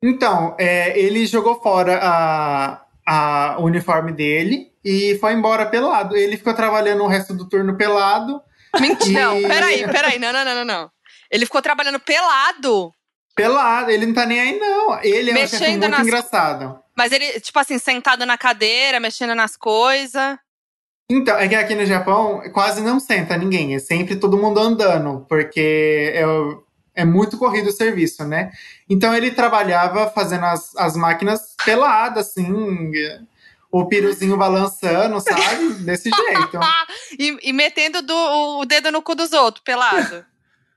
[0.03, 6.17] Então, é, ele jogou fora a, a, o uniforme dele e foi embora pelado.
[6.17, 8.41] Ele ficou trabalhando o resto do turno pelado.
[8.81, 9.43] Mentira, e...
[9.43, 10.91] não, peraí, peraí, não, não, não, não,
[11.31, 12.93] Ele ficou trabalhando pelado?
[13.35, 15.03] Pelado, ele não tá nem aí, não.
[15.03, 16.01] Ele é mexendo um chefe muito nas...
[16.01, 16.79] engraçado.
[16.97, 20.39] Mas ele, tipo assim, sentado na cadeira, mexendo nas coisas.
[21.11, 25.27] Então, é que aqui no Japão quase não senta ninguém, é sempre todo mundo andando,
[25.29, 26.25] porque é,
[26.95, 28.51] é muito corrido o serviço, né?
[28.89, 32.91] Então ele trabalhava fazendo as, as máquinas peladas, assim,
[33.71, 35.75] o piruzinho balançando, sabe?
[35.81, 36.61] Desse jeito.
[37.19, 38.15] e, e, metendo do,
[38.61, 40.25] o dedo no cu dos outros, pelado.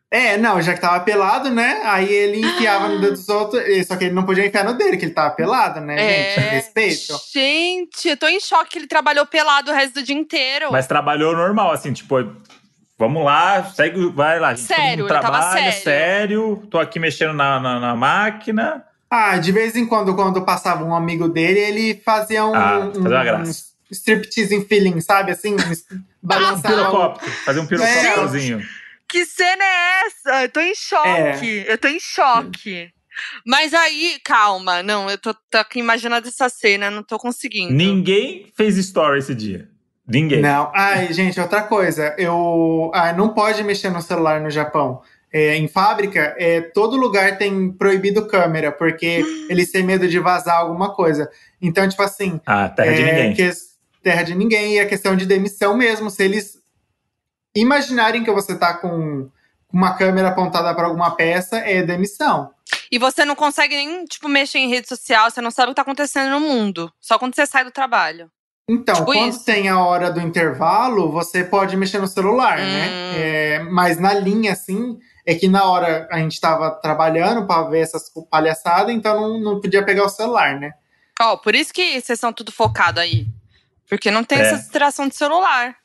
[0.10, 1.82] É, não, já que tava pelado, né?
[1.84, 4.96] Aí ele enfiava no dedo dos outros, só que ele não podia enfiar no dele,
[4.96, 6.50] que ele tava pelado, né, é, gente?
[6.50, 7.22] Respeito.
[7.34, 10.72] Gente, eu tô em choque que ele trabalhou pelado o resto do dia inteiro.
[10.72, 12.16] Mas trabalhou normal, assim, tipo,
[12.98, 14.54] vamos lá, segue, vai lá.
[14.54, 15.84] Gente, sério, trabalho, sério.
[15.84, 16.68] sério.
[16.72, 18.86] Tô aqui mexendo na, na, na, máquina.
[19.10, 23.42] Ah, de vez em quando, quando passava um amigo dele, ele fazia um, ah, um,
[23.42, 23.52] um
[23.92, 25.32] striptease feeling, sabe?
[25.32, 25.58] Assim,
[26.22, 26.72] balançar.
[26.72, 28.60] Um pirocóptero, fazer um pirocópterozinho.
[28.60, 28.77] É.
[29.10, 30.44] Que cena é essa?
[30.44, 31.66] Eu tô em choque.
[31.68, 31.74] É.
[31.74, 32.92] Eu tô em choque.
[33.46, 37.74] Mas aí, calma, não, eu tô, tô aqui imaginando essa cena, não tô conseguindo.
[37.74, 39.70] Ninguém fez story esse dia.
[40.08, 40.42] Ninguém.
[40.42, 40.72] Não.
[40.74, 42.16] Ai, gente, outra coisa.
[42.18, 42.92] Eu.
[42.94, 45.02] Ah, não pode mexer no celular no Japão.
[45.34, 50.60] É, em fábrica, é, todo lugar tem proibido câmera, porque eles têm medo de vazar
[50.60, 51.30] alguma coisa.
[51.62, 52.40] Então, tipo assim.
[52.46, 53.34] Ah, terra é, de ninguém.
[53.34, 53.52] Que,
[54.02, 54.76] terra de ninguém.
[54.76, 56.10] E é questão de demissão mesmo.
[56.10, 56.58] Se eles
[57.62, 59.30] imaginarem que você tá com
[59.72, 62.52] uma câmera apontada para alguma peça, é demissão.
[62.92, 65.76] E você não consegue nem, tipo, mexer em rede social, você não sabe o que
[65.76, 66.92] tá acontecendo no mundo.
[67.00, 68.32] Só quando você sai do trabalho.
[68.70, 69.46] Então, tipo quando isso.
[69.46, 72.64] tem a hora do intervalo, você pode mexer no celular, né?
[72.64, 72.68] hum.
[72.68, 73.20] né?
[73.20, 77.80] É, mas na linha, assim, é que na hora a gente tava trabalhando para ver
[77.80, 80.72] essas palhaçadas, então não, não podia pegar o celular, né?
[81.20, 83.26] Ó, oh, por isso que vocês são tudo focado aí.
[83.90, 84.42] Porque não tem é.
[84.42, 85.76] essa distração de celular.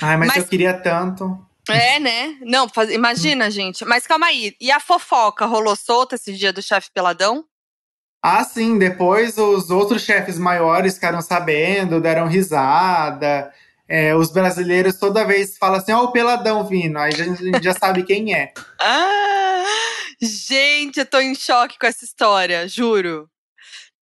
[0.00, 1.38] Ai, mas, mas eu queria tanto.
[1.68, 2.36] É, né?
[2.40, 3.84] Não, faz, imagina, gente.
[3.84, 4.54] Mas calma aí.
[4.60, 7.44] E a fofoca rolou solta esse dia do chefe peladão?
[8.22, 8.78] Ah, sim.
[8.78, 13.52] Depois os outros chefes maiores ficaram sabendo, deram risada.
[13.88, 16.98] É, os brasileiros toda vez falam assim: ó, oh, o peladão vindo.
[16.98, 18.52] Aí a gente já sabe quem é.
[18.80, 19.64] Ah,
[20.20, 23.28] gente, eu tô em choque com essa história, juro.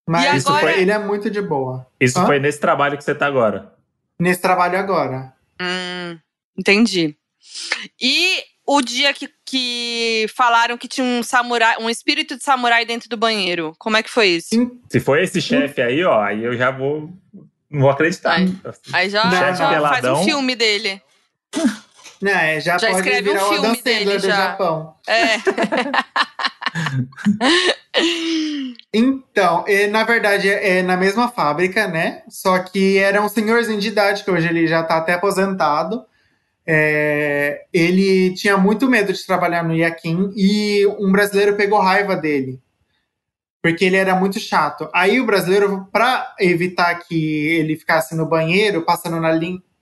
[0.08, 0.60] Mas agora...
[0.60, 1.86] foi, ele é muito de boa.
[2.00, 2.26] Isso Hã?
[2.26, 3.72] foi nesse trabalho que você tá agora?
[4.18, 5.35] Nesse trabalho agora.
[5.60, 6.18] Hum,
[6.58, 7.16] entendi.
[8.00, 13.08] E o dia que, que falaram que tinha um samurai, um espírito de samurai dentro
[13.08, 14.48] do banheiro, como é que foi isso?
[14.90, 17.10] Se foi esse chefe aí, ó, aí eu já vou.
[17.70, 18.34] Não vou acreditar.
[18.34, 18.54] Aí,
[18.92, 21.00] aí já, já faz um filme dele.
[22.20, 24.36] Não, é, já, já pode escreve virar um filme dele do já.
[24.36, 24.94] Japão.
[25.06, 25.36] É.
[28.92, 32.22] então, é, na verdade, é, é na mesma fábrica, né?
[32.28, 36.04] Só que era um senhorzinho de idade, que hoje ele já tá até aposentado.
[36.66, 42.60] É, ele tinha muito medo de trabalhar no Yakin e um brasileiro pegou raiva dele.
[43.62, 44.88] Porque ele era muito chato.
[44.92, 49.30] Aí o brasileiro, para evitar que ele ficasse no banheiro, passando na,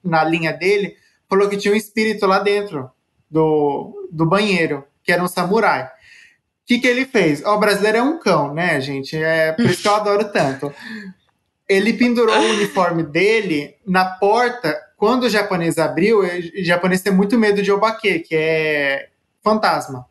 [0.03, 0.97] na linha dele,
[1.29, 2.91] falou que tinha um espírito lá dentro
[3.31, 5.91] do, do banheiro, que era um samurai
[6.67, 7.45] que, que ele fez?
[7.45, 9.17] o brasileiro é um cão, né, gente?
[9.17, 10.73] É por isso que eu adoro tanto.
[11.69, 14.75] Ele pendurou o uniforme dele na porta.
[14.97, 19.09] Quando o japonês abriu, o japonês tem muito medo de obake, que é
[19.43, 20.07] fantasma.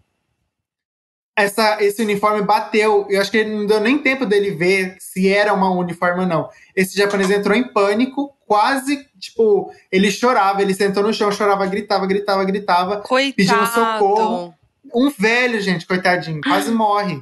[1.36, 3.08] Essa, esse uniforme bateu.
[3.10, 6.28] Eu acho que ele não deu nem tempo dele ver se era uma uniforme ou
[6.28, 6.50] não.
[6.76, 12.06] Esse japonês entrou em pânico, quase, tipo, ele chorava, ele sentou no chão, chorava, gritava,
[12.06, 13.36] gritava, gritava, Coitado.
[13.36, 14.54] pedindo socorro
[14.94, 17.22] um velho, gente, coitadinho, quase morre.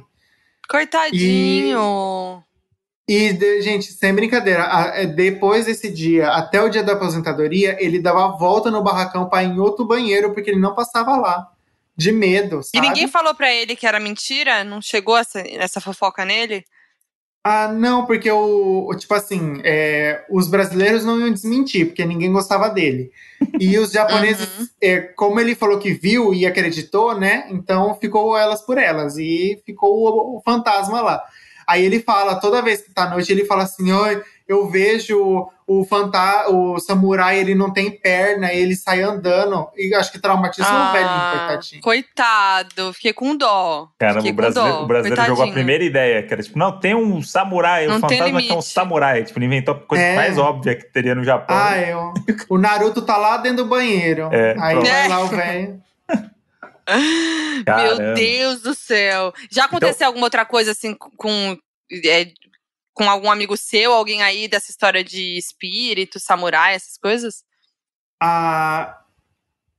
[0.68, 2.42] Coitadinho.
[3.08, 4.62] E, e, gente, sem brincadeira,
[4.94, 9.28] é, depois desse dia, até o dia da aposentadoria, ele dava a volta no barracão
[9.28, 11.48] para ir em outro banheiro, porque ele não passava lá.
[11.94, 12.78] De medo, sabe?
[12.78, 14.64] E ninguém falou para ele que era mentira?
[14.64, 16.64] Não chegou essa, essa fofoca nele?
[17.44, 22.68] Ah, não, porque o, tipo assim, é, os brasileiros não iam desmentir, porque ninguém gostava
[22.68, 23.10] dele.
[23.58, 24.68] E os japoneses, uhum.
[24.80, 27.46] é, como ele falou que viu e acreditou, né?
[27.50, 31.20] Então ficou elas por elas e ficou o, o fantasma lá.
[31.66, 35.48] Aí ele fala, toda vez que tá à noite, ele fala assim: Oi, eu vejo
[35.66, 39.68] o fanta o samurai, ele não tem perna, ele sai andando.
[39.76, 41.82] E acho que traumatizou ah, o velhinho, coitadinho.
[41.82, 43.88] Coitado, fiquei com dó.
[43.98, 46.78] Cara, fiquei o brasileiro, dó, o brasileiro jogou a primeira ideia, que era tipo, não,
[46.78, 49.24] tem um samurai, não o fantasma que é um samurai.
[49.24, 50.16] Tipo, ele inventou a coisa é.
[50.16, 51.56] mais óbvia que teria no Japão.
[51.56, 52.12] Ah, eu.
[52.48, 54.28] o Naruto tá lá dentro do banheiro.
[54.32, 54.88] É, Aí pronto.
[54.88, 55.82] vai lá o velho.
[57.64, 59.32] Meu Deus do céu.
[59.50, 61.56] Já aconteceu então, alguma outra coisa assim com
[62.04, 62.26] é,
[62.94, 67.44] com algum amigo seu, alguém aí dessa história de espírito, samurai, essas coisas?
[68.20, 68.98] Ah,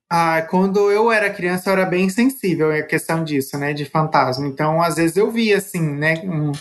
[0.10, 4.46] ah, quando eu era criança, eu era bem sensível à questão disso, né, de fantasma.
[4.46, 6.52] Então, às vezes eu via, assim, né, um,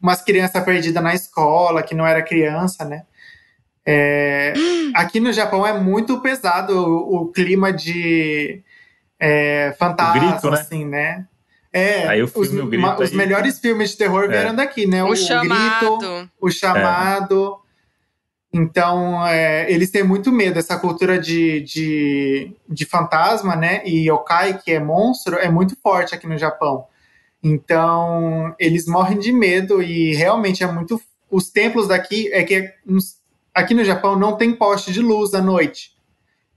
[0.00, 3.04] umas crianças perdidas na escola, que não era criança, né.
[3.84, 4.52] É,
[4.94, 8.62] aqui no Japão é muito pesado o, o clima de
[9.18, 10.60] é, fantasma, grito, né?
[10.60, 11.26] assim, né?
[11.72, 14.28] É, aí o filme, os, o grito ma, os melhores filmes de terror é.
[14.28, 15.04] vieram daqui, né?
[15.04, 15.98] O, o chamado.
[15.98, 17.56] grito, o chamado.
[17.66, 17.70] É.
[18.52, 20.58] Então, é, eles têm muito medo.
[20.58, 23.82] Essa cultura de, de, de fantasma, né?
[23.84, 26.86] E yokai, que é monstro, é muito forte aqui no Japão.
[27.42, 31.00] Então, eles morrem de medo e realmente é muito.
[31.30, 32.74] Os templos daqui é que
[33.54, 35.92] aqui no Japão não tem poste de luz à noite.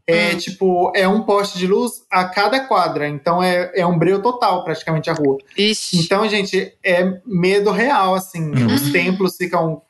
[0.06, 0.38] É hum.
[0.38, 3.08] tipo, é um poste de luz a cada quadra.
[3.08, 5.38] Então é, é um breu total, praticamente, a rua.
[5.58, 5.98] Ixi.
[5.98, 8.52] Então, gente, é medo real, assim.
[8.52, 8.74] Uhum.
[8.74, 9.82] Os templos ficam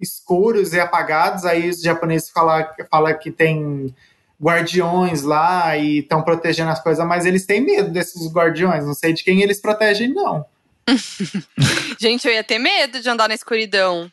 [0.00, 1.44] escuros e apagados.
[1.44, 3.94] Aí os japoneses falam fala que tem
[4.40, 8.86] guardiões lá e estão protegendo as coisas, mas eles têm medo desses guardiões.
[8.86, 10.46] Não sei de quem eles protegem, não.
[12.00, 14.10] gente, eu ia ter medo de andar na escuridão.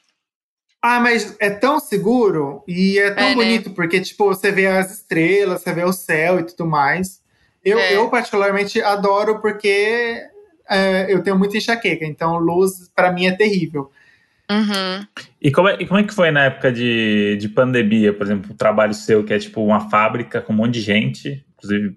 [0.88, 3.34] Ah, mas é tão seguro e é tão é, né?
[3.34, 3.76] bonito, né?
[3.76, 7.24] porque, tipo, você vê as estrelas, você vê o céu e tudo mais.
[7.63, 7.95] Eu, é.
[7.95, 10.21] eu particularmente, adoro porque
[10.69, 13.89] é, eu tenho muita enxaqueca, então luz, para mim, é terrível.
[14.48, 15.08] Uhum.
[15.41, 18.52] E, como é, e como é que foi na época de, de pandemia, por exemplo,
[18.52, 21.95] o trabalho seu, que é tipo uma fábrica com um monte de gente, inclusive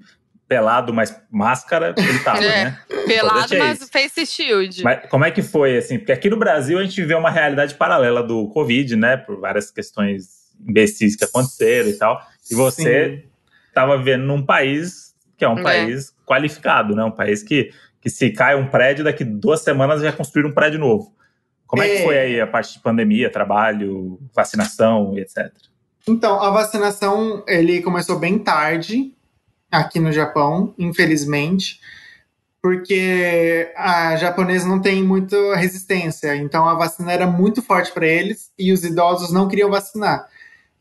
[0.49, 2.79] pelado, mas máscara, ele tava, é, né?
[3.07, 3.93] Pelado, mas isso.
[3.93, 4.83] face shield.
[4.83, 5.99] Mas como é que foi, assim?
[5.99, 9.19] Porque aqui no Brasil a gente viveu uma realidade paralela do Covid, né?
[9.19, 12.21] Por várias questões imbecis que aconteceram e tal.
[12.51, 13.25] E você
[13.69, 15.63] estava vivendo num país que é um é.
[15.63, 17.05] país qualificado, né?
[17.05, 20.81] Um país que, que se cai um prédio, daqui duas semanas já construir um prédio
[20.81, 21.15] novo.
[21.67, 25.53] Como é, é que foi aí a parte de pandemia, trabalho, vacinação e etc?
[26.09, 29.15] Então, a vacinação, ele começou bem tarde,
[29.71, 31.81] aqui no Japão, infelizmente,
[32.61, 36.37] porque a japonesa não tem muita resistência.
[36.37, 40.27] Então a vacina era muito forte para eles e os idosos não queriam vacinar.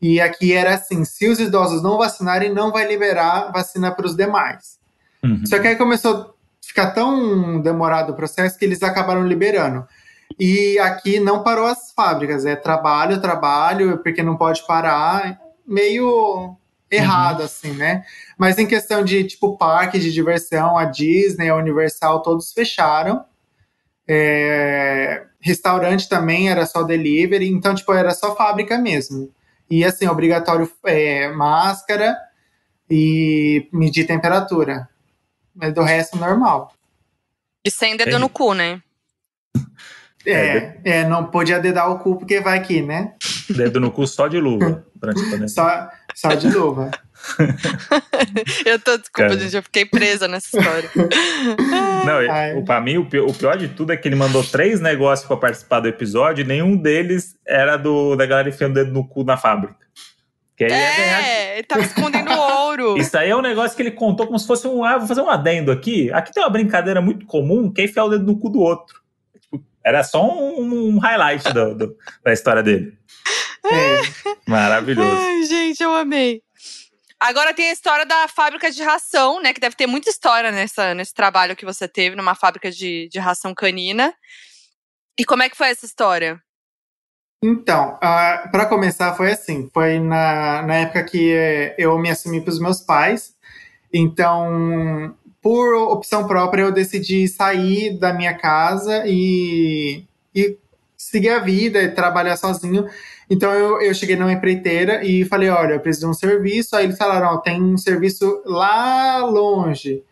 [0.00, 4.16] E aqui era assim: se os idosos não vacinarem, não vai liberar vacina para os
[4.16, 4.78] demais.
[5.22, 5.44] Uhum.
[5.44, 9.86] Só que aí começou a ficar tão demorado o processo que eles acabaram liberando.
[10.38, 15.40] E aqui não parou as fábricas, é trabalho, trabalho, porque não pode parar.
[15.66, 16.56] Meio
[16.90, 17.44] errado, uhum.
[17.46, 18.04] assim, né?
[18.36, 23.24] Mas em questão de, tipo, parque de diversão, a Disney, a Universal, todos fecharam.
[24.06, 25.24] É...
[25.40, 29.30] Restaurante também era só delivery, então, tipo, era só fábrica mesmo.
[29.70, 32.16] E, assim, obrigatório é, máscara
[32.90, 34.88] e medir temperatura.
[35.54, 36.72] Mas do resto, normal.
[37.64, 38.18] E sem dedo é.
[38.18, 38.80] no cu, né?
[40.26, 43.14] É, é, não podia dedar o cu porque vai aqui, né?
[43.48, 44.84] Dedo no cu só de luva.
[45.48, 45.88] só,
[46.18, 46.90] só de luva.
[48.66, 49.38] eu tô, desculpa, Cara.
[49.38, 50.90] gente, eu fiquei presa nessa história.
[52.04, 55.78] Não, pra mim, o pior de tudo é que ele mandou três negócios para participar
[55.78, 59.36] do episódio e nenhum deles era do da galera enfiando o dedo no cu na
[59.36, 59.76] fábrica.
[60.56, 61.54] Que aí é, ganhar...
[61.54, 62.98] ele tava escondendo ouro.
[62.98, 64.82] Isso aí é um negócio que ele contou como se fosse um.
[64.82, 66.12] Ah, vou fazer um adendo aqui.
[66.12, 69.00] Aqui tem uma brincadeira muito comum que é enfiar o dedo no cu do outro.
[69.40, 72.97] Tipo, era só um, um highlight do, do, da história dele.
[73.64, 74.50] É.
[74.50, 75.16] Maravilhoso.
[75.16, 76.42] Ai, gente, eu amei.
[77.20, 79.52] Agora tem a história da fábrica de ração, né?
[79.52, 83.18] Que deve ter muita história nessa, nesse trabalho que você teve numa fábrica de, de
[83.18, 84.14] ração canina.
[85.18, 86.40] E como é que foi essa história?
[87.42, 92.52] Então, uh, para começar, foi assim: foi na, na época que eu me assumi para
[92.52, 93.34] os meus pais.
[93.92, 100.56] Então, por opção própria, eu decidi sair da minha casa e, e
[100.96, 102.86] seguir a vida e trabalhar sozinho.
[103.30, 106.74] Então eu, eu cheguei numa empreiteira e falei: olha, eu preciso de um serviço.
[106.76, 110.02] Aí eles falaram: ó, tem um serviço lá longe.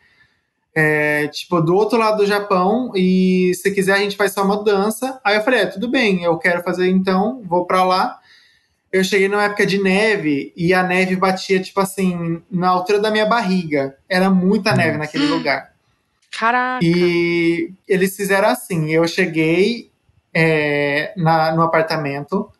[0.76, 4.62] é, tipo, do outro lado do Japão, e se quiser a gente faz só uma
[4.62, 5.18] dança.
[5.24, 8.20] Aí eu falei, é, tudo bem, eu quero fazer então, vou para lá.
[8.92, 13.10] Eu cheguei numa época de neve e a neve batia, tipo assim, na altura da
[13.10, 13.96] minha barriga.
[14.06, 15.72] Era muita neve naquele lugar.
[16.30, 16.84] Caraca!
[16.84, 19.90] E eles fizeram assim: eu cheguei
[20.34, 22.50] é, na, no apartamento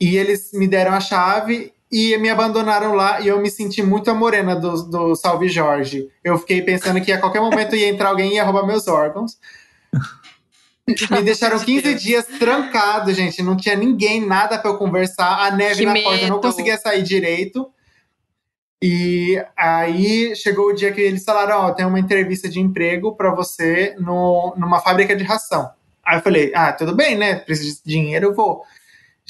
[0.00, 4.10] e eles me deram a chave e me abandonaram lá e eu me senti muito
[4.10, 6.08] a morena do, do Salve Jorge.
[6.22, 9.38] Eu fiquei pensando que a qualquer momento ia entrar alguém e ia roubar meus órgãos.
[11.10, 13.42] Me deixaram 15 dias trancado, gente.
[13.42, 15.46] Não tinha ninguém, nada para eu conversar.
[15.46, 16.04] A neve que na medo.
[16.04, 17.70] porta, eu não conseguia sair direito.
[18.82, 23.14] E aí chegou o dia que eles falaram: Ó, oh, tem uma entrevista de emprego
[23.14, 25.70] para você no, numa fábrica de ração.
[26.04, 27.36] Aí eu falei: Ah, tudo bem, né?
[27.36, 28.64] Preciso de dinheiro, eu vou.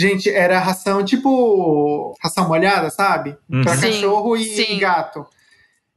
[0.00, 3.36] Gente, era ração tipo ração molhada, sabe?
[3.50, 3.60] Uhum.
[3.60, 4.78] Pra sim, cachorro e, sim.
[4.78, 5.26] gato.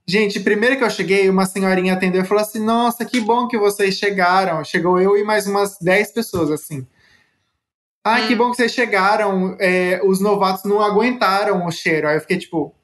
[0.06, 3.58] Gente, primeiro que eu cheguei, uma senhorinha atendeu e falou assim: Nossa, que bom que
[3.58, 4.62] vocês chegaram.
[4.66, 6.86] Chegou eu e mais umas 10 pessoas, assim.
[8.04, 8.28] Ah, hum.
[8.28, 9.56] que bom que vocês chegaram.
[9.58, 12.06] É, os novatos não aguentaram o cheiro.
[12.06, 12.76] Aí eu fiquei tipo: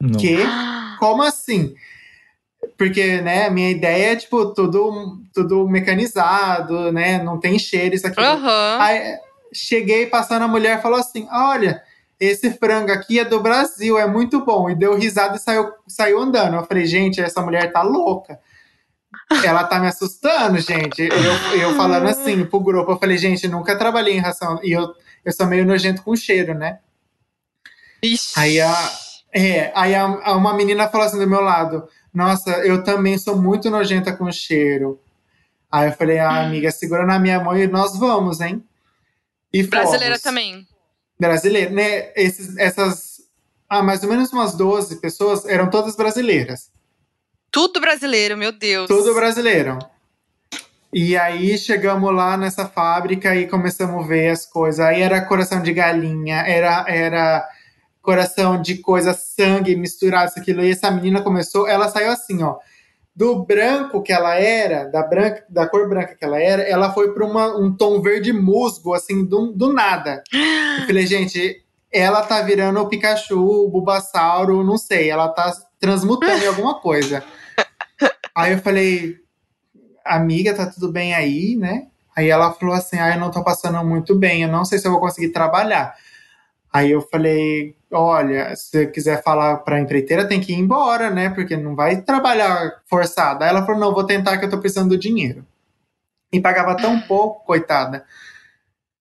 [0.00, 0.16] não.
[0.16, 0.36] Quê?
[1.00, 1.74] Como assim?
[2.76, 7.20] Porque, né, a minha ideia é, tipo, tudo, tudo mecanizado, né?
[7.20, 8.20] Não tem cheiro, isso aqui.
[8.20, 8.80] Uhum.
[8.80, 9.18] Aí,
[9.52, 11.82] cheguei passando a mulher falou assim: olha,
[12.18, 14.68] esse frango aqui é do Brasil, é muito bom.
[14.68, 16.56] E deu risada e saiu, saiu andando.
[16.56, 18.40] Eu falei, gente, essa mulher tá louca.
[19.44, 21.02] Ela tá me assustando, gente.
[21.02, 24.58] Eu, eu falando assim pro grupo, eu falei, gente, nunca trabalhei em ração.
[24.62, 26.78] E eu, eu sou meio nojento com cheiro, né?
[28.02, 28.38] Ixi.
[28.38, 28.92] Aí, a,
[29.32, 33.36] é, aí a, a uma menina falou assim do meu lado: Nossa, eu também sou
[33.36, 35.00] muito nojenta com cheiro.
[35.70, 38.64] Aí eu falei, ah, amiga, segura na minha mão e nós vamos, hein?
[39.52, 40.22] E Brasileira fomos.
[40.22, 40.66] também.
[41.18, 42.12] Brasileira, né?
[42.14, 43.20] Esses, essas,
[43.68, 46.70] ah, mais ou menos umas 12 pessoas eram todas brasileiras.
[47.50, 48.86] Tudo brasileiro, meu Deus.
[48.88, 49.78] Tudo brasileiro.
[50.92, 54.80] E aí chegamos lá nessa fábrica e começamos a ver as coisas.
[54.80, 57.48] Aí era coração de galinha, era, era
[58.00, 60.62] coração de coisa, sangue misturado, isso, aquilo.
[60.62, 62.58] E essa menina começou, ela saiu assim, ó
[63.18, 67.12] do branco que ela era, da, branca, da cor branca que ela era, ela foi
[67.12, 70.22] para um tom verde musgo, assim, do, do nada.
[70.78, 71.60] Eu falei, gente,
[71.92, 77.24] ela tá virando o Pikachu, o Bulbasauro, não sei, ela tá transmutando em alguma coisa.
[78.32, 79.16] Aí eu falei,
[80.04, 81.88] amiga, tá tudo bem aí, né?
[82.16, 84.86] Aí ela falou assim, ah, eu não tô passando muito bem, eu não sei se
[84.86, 85.92] eu vou conseguir trabalhar.
[86.78, 91.10] Aí eu falei, olha, se você quiser falar para a empreiteira, tem que ir embora,
[91.10, 91.28] né?
[91.28, 93.44] Porque não vai trabalhar forçada.
[93.44, 95.44] Aí ela falou, não, vou tentar que eu tô precisando do dinheiro.
[96.32, 98.04] E pagava tão pouco, coitada.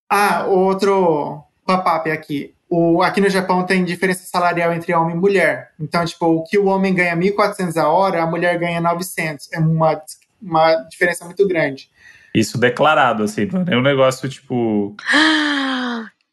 [0.09, 2.55] Ah, outro papap aqui.
[2.67, 5.71] O, aqui no Japão tem diferença salarial entre homem e mulher.
[5.79, 9.53] Então, tipo, o que o homem ganha 1.400 a hora, a mulher ganha 900.
[9.53, 10.01] É uma,
[10.41, 11.91] uma diferença muito grande.
[12.33, 14.95] Isso declarado, assim, não é um negócio, tipo…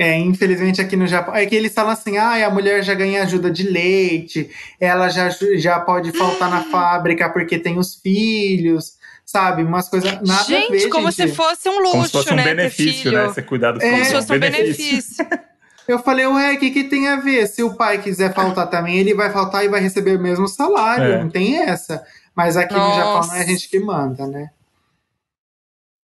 [0.00, 3.22] É, infelizmente aqui no Japão, é que eles falam assim, ah, a mulher já ganha
[3.22, 4.48] ajuda de leite,
[4.80, 8.94] ela já, já pode faltar na fábrica porque tem os filhos,
[9.26, 9.62] sabe?
[9.62, 11.28] Umas coisas nada gente, a ver, como gente.
[11.28, 13.30] se fosse um luxo, como se fosse um né, benefício, né?
[13.34, 15.26] Ser cuidado do é, Como se fosse um benefício.
[15.86, 17.46] Eu falei, ué, o que, que tem a ver?
[17.46, 21.12] Se o pai quiser faltar também, ele vai faltar e vai receber o mesmo salário,
[21.12, 21.22] é.
[21.22, 22.02] não tem essa.
[22.34, 22.88] Mas aqui Nossa.
[22.88, 24.48] no Japão não é a gente que manda, né?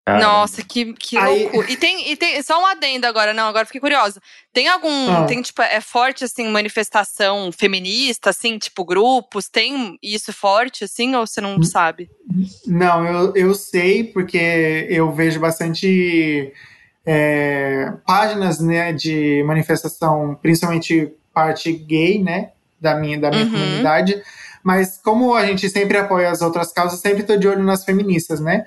[0.09, 1.43] Nossa, que, que Aí...
[1.43, 1.71] loucura.
[1.71, 4.21] E tem, e tem só um adendo agora, não, agora fiquei curiosa.
[4.53, 5.27] Tem algum, ah.
[5.27, 11.27] tem tipo, é forte assim, manifestação feminista, assim, tipo grupos, tem isso forte assim, ou
[11.27, 12.09] você não sabe?
[12.65, 16.53] Não, eu, eu sei, porque eu vejo bastante
[17.05, 23.51] é, páginas, né, de manifestação, principalmente parte gay, né, da minha, da minha uhum.
[23.51, 24.23] comunidade.
[24.63, 28.41] Mas como a gente sempre apoia as outras causas, sempre tô de olho nas feministas,
[28.41, 28.67] né?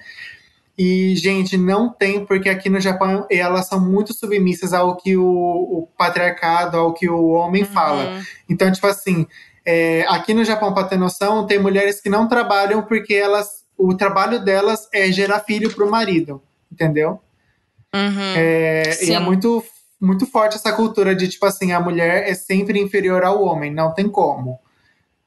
[0.82, 5.26] E, gente, não tem, porque aqui no Japão elas são muito submissas ao que o,
[5.26, 7.70] o patriarcado, ao que o homem uhum.
[7.70, 8.24] fala.
[8.48, 9.28] Então, tipo assim,
[9.66, 13.94] é, aqui no Japão, para ter noção, tem mulheres que não trabalham porque elas, o
[13.94, 17.20] trabalho delas é gerar filho para o marido, entendeu?
[17.94, 18.34] Uhum.
[18.38, 19.62] É, e é muito,
[20.00, 23.94] muito forte essa cultura de, tipo assim, a mulher é sempre inferior ao homem, não
[23.94, 24.58] tem como.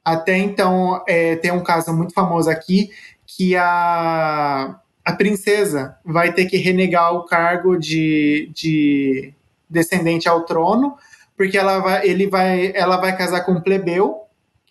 [0.02, 2.88] Até então, é, tem um caso muito famoso aqui
[3.26, 9.32] que a, a princesa vai ter que renegar o cargo de, de
[9.68, 10.96] descendente ao trono,
[11.36, 14.20] porque ela vai, ele vai, ela vai casar com um plebeu,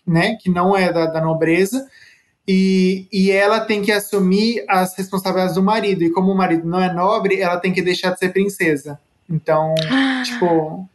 [0.06, 1.86] né, que não é da, da nobreza,
[2.46, 6.02] e, e ela tem que assumir as responsabilidades do marido.
[6.02, 8.98] E como o marido não é nobre, ela tem que deixar de ser princesa.
[9.30, 9.74] Então,
[10.24, 10.88] tipo.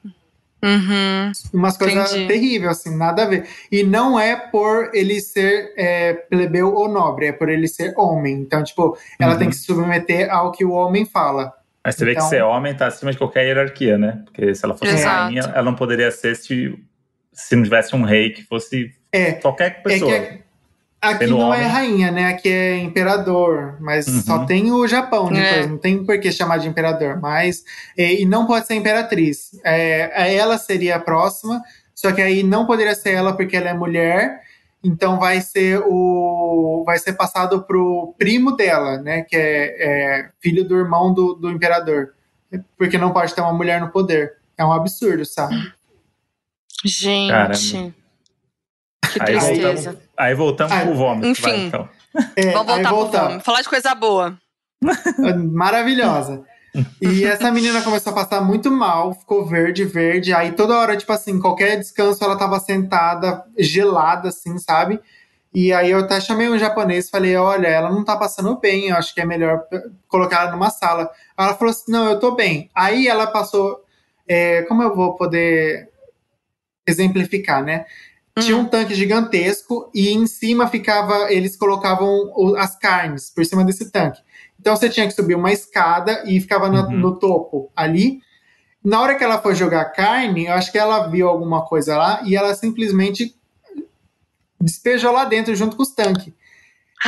[0.64, 3.48] Uhum, umas coisas terríveis, assim, nada a ver.
[3.72, 8.34] E não é por ele ser é, plebeu ou nobre, é por ele ser homem.
[8.34, 9.40] Então, tipo, ela uhum.
[9.40, 11.54] tem que se submeter ao que o homem fala.
[11.86, 14.24] Mas você então, vê que então ser homem tá acima de qualquer hierarquia, né?
[14.26, 15.26] Porque se ela fosse Exato.
[15.26, 16.78] rainha, ela não poderia ser se,
[17.32, 20.12] se não tivesse um rei que fosse é, qualquer pessoa.
[20.12, 20.47] É que,
[21.00, 21.62] Aqui não é homem.
[21.62, 22.30] é rainha, né?
[22.30, 24.22] Aqui é imperador, mas uhum.
[24.22, 25.68] só tem o Japão depois, é.
[25.68, 27.20] não tem por que chamar de imperador.
[27.22, 27.64] Mas
[27.96, 29.52] e, e não pode ser imperatriz.
[29.64, 31.62] É, ela seria a próxima,
[31.94, 34.42] só que aí não poderia ser ela porque ela é mulher.
[34.84, 39.22] Então vai ser o vai ser passado pro primo dela, né?
[39.22, 42.14] Que é, é filho do irmão do, do imperador,
[42.76, 44.34] porque não pode ter uma mulher no poder.
[44.58, 45.56] É um absurdo, sabe?
[46.84, 47.30] Gente.
[47.30, 47.94] Caramba.
[49.10, 51.28] Que aí Voltamos, aí voltamos pro vômito.
[51.28, 51.44] Enfim.
[51.44, 51.90] Vai, então.
[52.36, 53.44] é, Vamos voltar pro vômito.
[53.44, 54.38] Falar de coisa boa.
[55.52, 56.44] Maravilhosa.
[57.02, 60.34] E essa menina começou a passar muito mal, ficou verde, verde.
[60.34, 65.00] Aí toda hora, tipo assim, qualquer descanso ela tava sentada, gelada, assim, sabe?
[65.54, 68.90] E aí eu até chamei um japonês e falei: olha, ela não tá passando bem,
[68.90, 69.64] eu acho que é melhor
[70.08, 71.10] colocar ela numa sala.
[71.38, 72.70] Ela falou assim: não, eu tô bem.
[72.76, 73.84] Aí ela passou.
[74.28, 75.90] É, como eu vou poder
[76.86, 77.86] exemplificar, né?
[78.42, 78.66] Tinha um hum.
[78.66, 84.22] tanque gigantesco e em cima ficava, eles colocavam as carnes por cima desse tanque.
[84.60, 86.98] Então você tinha que subir uma escada e ficava no, uhum.
[86.98, 88.20] no topo ali.
[88.84, 92.22] Na hora que ela foi jogar carne, eu acho que ela viu alguma coisa lá
[92.24, 93.36] e ela simplesmente
[94.60, 96.34] despejou lá dentro junto com os tanques.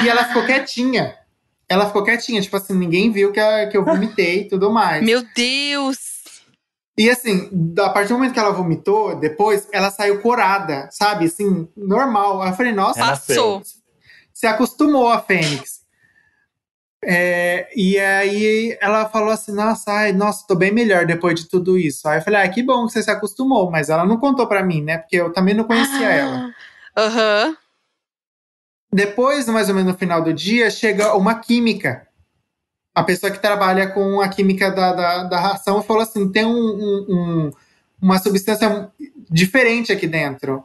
[0.02, 1.16] E ela ficou quietinha.
[1.68, 5.04] Ela ficou quietinha, tipo assim, ninguém viu que, que eu vomitei e tudo mais.
[5.04, 6.19] Meu Deus!
[7.00, 11.28] E assim, a partir do momento que ela vomitou, depois, ela saiu corada, sabe?
[11.28, 12.42] Assim, normal.
[12.42, 13.62] Aí eu falei, nossa, passou.
[14.34, 15.80] Se acostumou a Fênix.
[17.02, 21.78] É, e aí ela falou assim: nossa, ai, nossa, tô bem melhor depois de tudo
[21.78, 22.06] isso.
[22.06, 24.62] Aí eu falei, ah, que bom que você se acostumou, mas ela não contou pra
[24.62, 24.98] mim, né?
[24.98, 26.54] Porque eu também não conhecia ah, ela.
[26.98, 27.48] Aham.
[27.48, 27.58] Uh -huh.
[28.92, 32.09] Depois, mais ou menos no final do dia, chega uma química
[32.94, 36.52] a pessoa que trabalha com a química da, da, da ração falou assim: tem um,
[36.52, 37.52] um, um,
[38.02, 38.92] uma substância
[39.30, 40.64] diferente aqui dentro.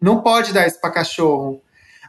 [0.00, 1.62] Não pode dar isso para cachorro.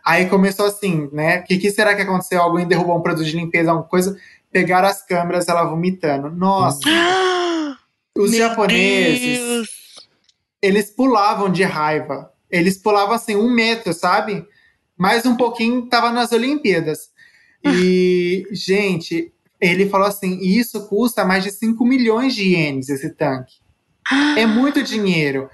[0.03, 1.39] Aí começou assim, né?
[1.39, 2.41] O que, que, será que aconteceu?
[2.41, 4.17] Alguém derrubou um produto de limpeza, alguma coisa.
[4.51, 6.29] Pegaram as câmeras, ela vomitando.
[6.29, 6.79] Nossa!
[8.17, 9.69] Os Meu japoneses, Deus.
[10.61, 12.31] eles pulavam de raiva.
[12.49, 14.45] Eles pulavam assim um metro, sabe?
[14.97, 17.09] Mais um pouquinho, tava nas Olimpíadas.
[17.63, 19.31] E, gente,
[19.61, 23.53] ele falou assim: isso custa mais de 5 milhões de ienes, esse tanque.
[24.35, 25.49] É muito dinheiro.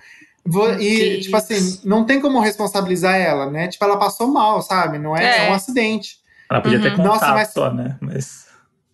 [0.80, 3.68] E, tipo assim, não tem como responsabilizar ela, né?
[3.68, 4.98] Tipo, ela passou mal, sabe?
[4.98, 5.48] Não é, é.
[5.48, 6.20] é um acidente.
[6.50, 6.84] Ela podia uhum.
[6.84, 7.50] ter contato Nossa, mas...
[7.50, 7.98] só, né?
[8.00, 8.48] Mas...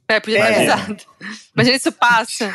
[0.07, 0.63] É, podia ter é.
[0.63, 1.05] exato.
[1.55, 2.53] Imagina isso passa.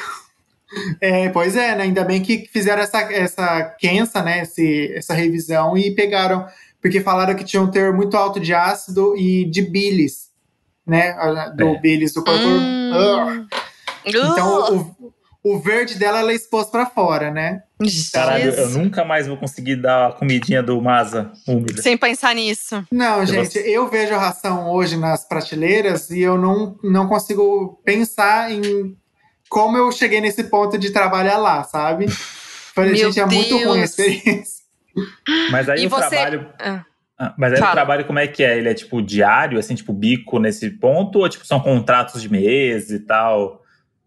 [1.00, 1.84] É, pois é, né?
[1.84, 4.42] Ainda bem que fizeram essa, essa quensa, né?
[4.42, 6.46] Esse, essa revisão e pegaram,
[6.82, 10.27] porque falaram que tinha um teor muito alto de ácido e de bilis
[10.88, 11.14] né?
[11.56, 11.78] Do é.
[11.78, 12.40] Billis, do corpo.
[12.40, 13.46] Hum.
[14.04, 15.12] Então, o,
[15.44, 17.62] o verde dela ela é exposto para fora, né?
[18.12, 21.80] Caralho, eu nunca mais vou conseguir dar a comidinha do Masa úmida.
[21.80, 22.84] Sem pensar nisso.
[22.90, 28.50] Não, gente, eu vejo a ração hoje nas prateleiras e eu não, não consigo pensar
[28.50, 28.96] em
[29.48, 32.08] como eu cheguei nesse ponto de trabalhar lá, sabe?
[32.74, 34.58] Falei, gente, é muito ruim a experiência.
[35.50, 36.08] Mas aí e o você...
[36.08, 36.52] trabalho.
[36.58, 36.84] Ah.
[37.18, 37.72] Ah, mas aí Fala.
[37.72, 38.56] o trabalho como é que é?
[38.56, 41.18] Ele é tipo diário, assim, tipo bico nesse ponto?
[41.18, 43.62] Ou tipo são contratos de mês e tal?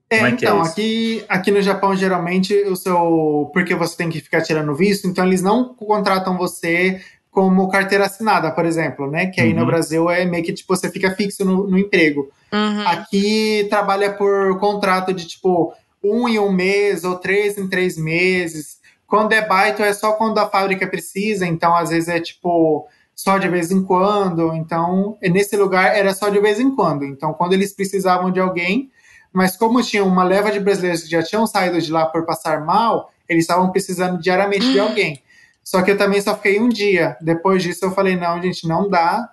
[0.09, 3.49] É, é, é então, é aqui, aqui no Japão, geralmente, o seu.
[3.53, 8.51] Porque você tem que ficar tirando visto, então eles não contratam você como carteira assinada,
[8.51, 9.27] por exemplo, né?
[9.27, 9.59] Que aí uhum.
[9.59, 12.29] no Brasil é meio que tipo, você fica fixo no, no emprego.
[12.51, 12.87] Uhum.
[12.87, 18.79] Aqui trabalha por contrato de tipo um em um mês ou três em três meses.
[19.07, 22.87] Quando é baito, é só quando a fábrica precisa, então às vezes é tipo
[23.21, 24.51] só de vez em quando.
[24.55, 27.05] Então, nesse lugar era só de vez em quando.
[27.05, 28.91] Então, quando eles precisavam de alguém,
[29.31, 32.65] mas como tinha uma leva de brasileiros que já tinham saído de lá por passar
[32.65, 35.21] mal, eles estavam precisando diariamente de alguém.
[35.63, 37.15] Só que eu também só fiquei um dia.
[37.21, 39.29] Depois disso, eu falei: não, gente, não dá.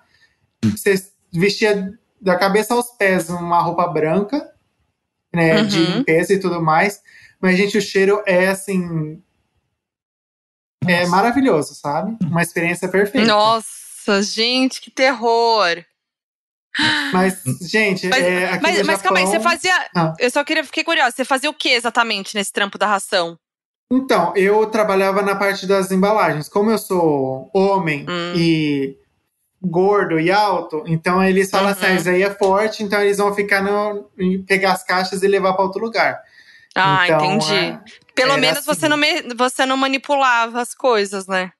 [0.63, 4.51] Você vestia da cabeça aos pés uma roupa branca,
[5.33, 5.65] né, uhum.
[5.65, 7.01] de limpeza e tudo mais.
[7.41, 9.19] Mas, gente, o cheiro é assim
[10.87, 12.17] é maravilhoso, sabe?
[12.23, 13.27] Uma experiência perfeita.
[13.27, 13.78] Nossa,
[14.21, 15.83] gente, que terror!
[17.11, 19.03] Mas, gente, mas, é, mas, mas Japão...
[19.03, 19.89] calma aí, você fazia.
[19.95, 20.13] Ah.
[20.19, 23.37] Eu só queria fiquei curiosa, você fazia o que exatamente nesse trampo da ração?
[23.91, 26.47] Então, eu trabalhava na parte das embalagens.
[26.47, 28.33] Como eu sou homem hum.
[28.35, 28.97] e
[29.61, 31.95] gordo e alto, então eles falam assim, uhum.
[31.95, 34.09] assim: ah, isso aí é forte, então eles vão ficar no.
[34.47, 36.21] pegar as caixas e levar para outro lugar.
[36.75, 37.53] Ah, então, entendi.
[37.53, 37.81] É,
[38.13, 38.67] Pelo menos assim.
[38.67, 41.51] você, não me, você não manipulava as coisas, né?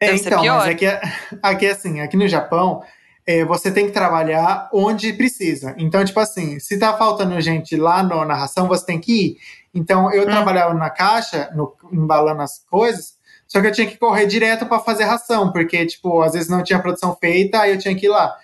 [0.00, 1.00] É, então, mas aqui, é,
[1.42, 2.82] aqui é assim, aqui no Japão,
[3.26, 5.74] é, você tem que trabalhar onde precisa.
[5.78, 9.36] Então, tipo assim, se tá faltando gente lá na ração, você tem que ir.
[9.74, 10.26] Então, eu hum.
[10.26, 13.14] trabalhava na caixa, no, embalando as coisas,
[13.46, 16.62] só que eu tinha que correr direto para fazer ração, porque, tipo, às vezes não
[16.62, 18.36] tinha produção feita, aí eu tinha que ir lá.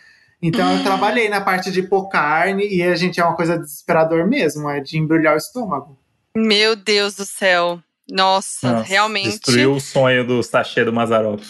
[0.42, 0.82] Então, eu hum.
[0.82, 4.80] trabalhei na parte de pôr carne, e a gente é uma coisa desesperador mesmo, é
[4.80, 5.98] de embrulhar o estômago.
[6.34, 7.80] Meu Deus do céu.
[8.10, 9.30] Nossa, Nossa realmente.
[9.30, 11.40] Destruiu o sonho do sachê do Mazarop.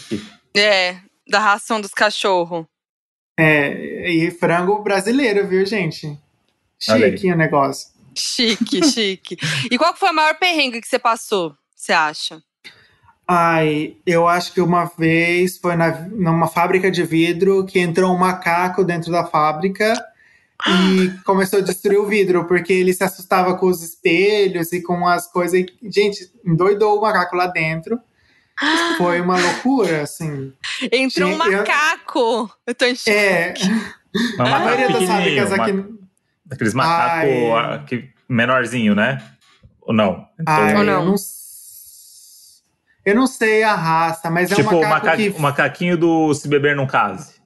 [0.56, 0.96] É,
[1.28, 2.66] da ração dos cachorros.
[3.38, 6.18] É, e frango brasileiro, viu, gente?
[6.78, 7.88] Chique o negócio.
[8.14, 9.36] Chique, chique.
[9.70, 12.42] e qual foi a maior perrengue que você passou, você acha?
[13.26, 18.18] Ai, eu acho que uma vez foi na, numa fábrica de vidro que entrou um
[18.18, 19.94] macaco dentro da fábrica
[20.66, 25.06] e começou a destruir o vidro, porque ele se assustava com os espelhos e com
[25.06, 25.64] as coisas.
[25.82, 27.98] Gente, endoidou o macaco lá dentro.
[28.98, 30.52] Foi uma loucura, assim.
[30.92, 32.50] Entrou um macaco!
[32.66, 33.10] Eu, tô em choque.
[33.10, 33.54] É.
[34.38, 35.84] a maioria das fábricas aqui.
[36.50, 39.22] Aqueles macacos menorzinho, né?
[39.80, 40.26] Ou não?
[40.38, 40.92] Então, Ai, Ou não?
[40.92, 41.14] Eu não,
[43.04, 45.16] eu não sei a raça, mas tipo, é um macaco.
[45.16, 45.38] Tipo, que...
[45.38, 47.39] o macaquinho do Se Beber Não Case.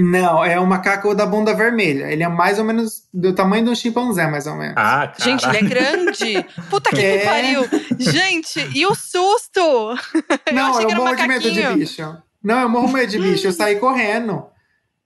[0.00, 2.04] Não, é um macaco da bunda vermelha.
[2.04, 4.74] Ele é mais ou menos do tamanho de um chimpanzé, mais ou menos.
[4.76, 6.46] Ah, Gente, ele é grande.
[6.70, 7.24] Puta que é...
[7.24, 7.64] pariu.
[7.98, 9.60] Gente, e o susto?
[10.54, 12.16] Não, eu, eu morro de medo de bicho.
[12.40, 13.48] Não, eu morro de medo de bicho.
[13.48, 14.46] Eu saí correndo.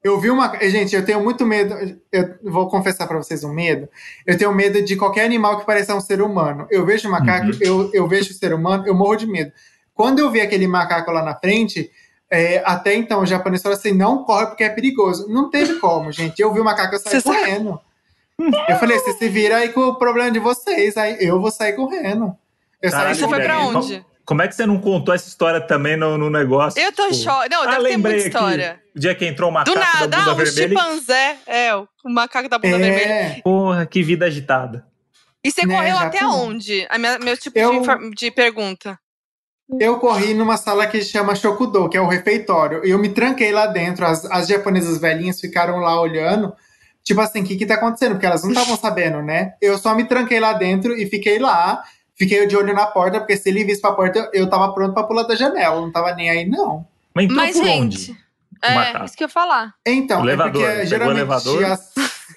[0.05, 0.59] Eu vi uma.
[0.61, 1.75] Gente, eu tenho muito medo.
[2.13, 3.89] Eu vou confessar para vocês um medo.
[4.27, 6.67] Eu tenho medo de qualquer animal que pareça um ser humano.
[6.71, 7.59] Eu vejo macaco, uhum.
[7.63, 9.53] eu, eu vejo o ser humano, eu morro de medo.
[9.95, 11.91] Quando eu vi aquele macaco lá na frente,
[12.33, 15.29] é, até então, o japonês falou assim: não corre porque é perigoso.
[15.29, 16.41] Não teve como, gente.
[16.41, 17.79] Eu vi o macaco sair Você correndo.
[18.41, 18.73] Sabe?
[18.73, 21.75] Eu falei: você se vira aí com o problema de vocês, aí eu vou sair
[21.75, 22.35] correndo.
[22.81, 24.03] Eu Caralho, você foi pra onde?
[24.25, 26.81] Como é que você não contou essa história também no, no negócio?
[26.81, 27.17] Eu tô tipo...
[27.17, 27.51] choque.
[27.51, 28.71] Não, ah, deve ter muita história.
[28.71, 30.67] Aqui, o dia que entrou o macaco Do nada, da bunda ah, vermelha.
[30.67, 31.37] um chimpanzé.
[31.47, 32.79] É, o macaco da bunda é.
[32.79, 33.43] vermelha.
[33.45, 34.87] Porra, que vida agitada.
[35.45, 36.87] E você né, correu até onde?
[36.89, 37.83] A minha, meu tipo eu...
[37.83, 38.99] de, de pergunta.
[39.81, 42.85] Eu corri numa sala que chama Shokudo, que é o refeitório.
[42.85, 44.07] E eu me tranquei lá dentro.
[44.07, 46.53] As, as japonesas velhinhas ficaram lá olhando.
[47.03, 48.13] Tipo assim, o que que tá acontecendo?
[48.13, 49.55] Porque elas não estavam sabendo, né?
[49.61, 51.83] Eu só me tranquei lá dentro e fiquei lá.
[52.15, 55.03] Fiquei de olho na porta, porque se ele visse pra porta, eu tava pronto pra
[55.03, 55.81] pular da janela.
[55.81, 56.87] Não tava nem aí, não.
[57.15, 58.23] Mas então Mas, por gente, onde?
[58.63, 59.75] É, isso que eu ia falar.
[59.85, 61.93] Então, o elevador, é porque geralmente as,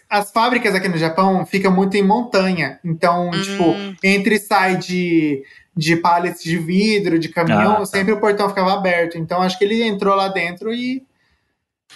[0.10, 2.80] as fábricas aqui no Japão ficam muito em montanha.
[2.84, 3.42] Então, hum.
[3.42, 5.44] tipo, entre e sai de
[5.76, 7.86] de pallets de vidro, de caminhão, ah, tá.
[7.86, 9.18] sempre o portão ficava aberto.
[9.18, 11.06] Então acho que ele entrou lá dentro e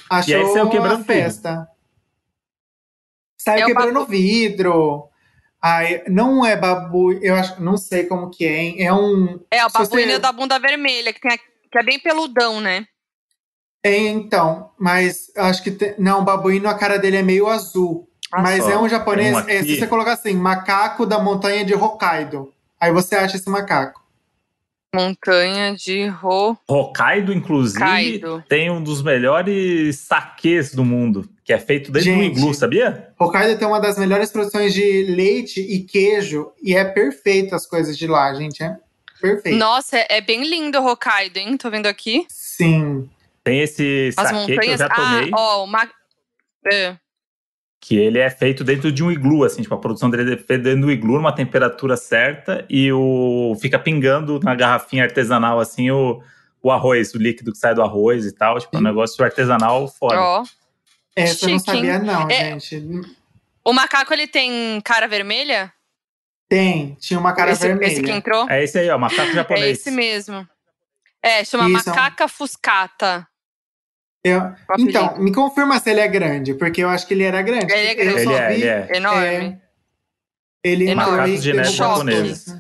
[0.10, 1.68] achou e aí quebrando a festa.
[3.38, 4.12] Saiu é quebrando babu...
[4.12, 5.10] vidro.
[5.62, 8.76] Ai, não é babu, eu acho, não sei como que é, hein?
[8.80, 9.40] É um.
[9.52, 10.20] É, o babuíno você...
[10.20, 12.86] da bunda vermelha, que, tem a, que é bem peludão, né?
[13.84, 15.72] É, então, mas acho que.
[15.72, 18.10] Tem, não, o babuíno, a cara dele é meio azul.
[18.32, 18.72] Ah, mas só.
[18.72, 19.36] é um japonês.
[19.36, 22.54] Um é, se você colocar assim, macaco da montanha de Hokkaido.
[22.80, 24.02] Aí você acha esse macaco.
[24.96, 26.58] Montanha de Ho...
[26.68, 28.44] Hokkaido, inclusive, Hokkaido.
[28.50, 33.14] tem um dos melhores saques do mundo, que é feito dentro do iglu, sabia?
[33.20, 37.96] Hokkaido tem uma das melhores produções de leite e queijo, e é perfeito as coisas
[37.98, 38.64] de lá, gente.
[38.64, 38.78] É
[39.22, 39.58] perfeito.
[39.60, 41.56] Nossa, é bem lindo o Hokkaido, hein?
[41.56, 42.26] Tô vendo aqui.
[42.28, 43.08] Sim.
[43.44, 45.30] Tem esse saque que eu já tomei.
[45.32, 45.88] Ah, ó, uma...
[46.72, 46.96] É
[47.82, 50.64] que ele é feito dentro de um iglu, assim, tipo, a produção dele é feita
[50.66, 56.22] dentro do iglu, numa temperatura certa, e o fica pingando na garrafinha artesanal, assim, o,
[56.62, 59.88] o arroz, o líquido que sai do arroz e tal, tipo, é um negócio artesanal
[59.88, 60.20] fora.
[60.20, 60.42] Ó.
[60.42, 60.60] Oh.
[61.16, 63.02] Essa eu não sabia não, é, gente.
[63.64, 65.72] O macaco, ele tem cara vermelha?
[66.48, 67.92] Tem, tinha uma cara esse, vermelha.
[67.92, 68.50] Esse que entrou?
[68.50, 69.66] É esse aí, ó, macaco japonês.
[69.66, 70.48] É esse mesmo.
[71.22, 71.90] É, chama Isso.
[71.90, 73.28] macaca fuscata.
[74.24, 77.72] Eu, então, me confirma se ele é grande, porque eu acho que ele era grande.
[77.72, 78.22] Ele é grande.
[78.22, 78.98] Ele é, ele é.
[78.98, 79.22] Enorme.
[79.26, 79.60] É,
[80.64, 81.38] ele Enorme.
[81.38, 82.56] de neve japoneses.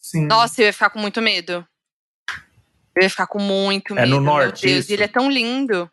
[0.00, 0.26] Sim.
[0.26, 1.66] Nossa, eu ia ficar com muito medo.
[2.96, 4.06] Eu ia ficar com muito medo.
[4.06, 4.64] É no norte.
[4.64, 5.90] Meu Deus, ele é tão lindo.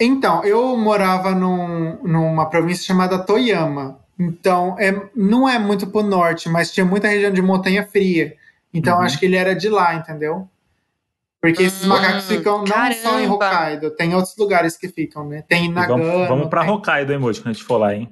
[0.00, 4.00] Então, eu morava num, numa província chamada Toyama.
[4.18, 8.36] Então, é, não é muito pro norte, mas tinha muita região de montanha fria.
[8.72, 9.04] Então, uhum.
[9.04, 10.48] acho que ele era de lá, entendeu?
[11.44, 12.94] Porque esses hum, macacos ficam não caramba.
[13.02, 15.44] só em Hokkaido, tem outros lugares que ficam, né?
[15.46, 16.02] Tem em Nagano.
[16.02, 16.70] Vamos, vamos pra tem...
[16.70, 18.10] Hokkaido, hein, Moji, quando a gente for lá, hein?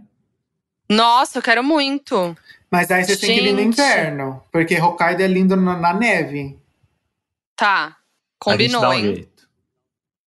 [0.87, 2.37] Nossa, eu quero muito.
[2.71, 6.59] Mas aí você tem que ir no inverno, porque Hokkaido é lindo na, na neve.
[7.57, 7.97] Tá.
[8.39, 9.03] Combinou, um hein?
[9.03, 9.49] Jeito.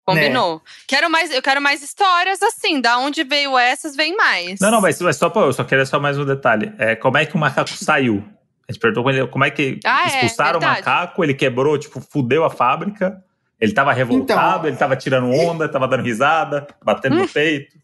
[0.03, 0.55] Combinou.
[0.55, 0.61] Né?
[0.87, 2.81] Quero mais, eu quero mais histórias assim.
[2.81, 4.59] Da onde veio essas, vem mais.
[4.59, 6.73] Não, não, mas, mas só eu só queria só mais um detalhe.
[6.79, 8.27] É, como é que o macaco saiu?
[8.67, 12.01] A gente perguntou como é que ah, é, expulsaram é, o macaco, ele quebrou, tipo,
[12.01, 13.23] fudeu a fábrica.
[13.59, 17.19] Ele tava revoltado, então, ele tava tirando onda, tava dando risada, batendo hum.
[17.19, 17.77] no peito.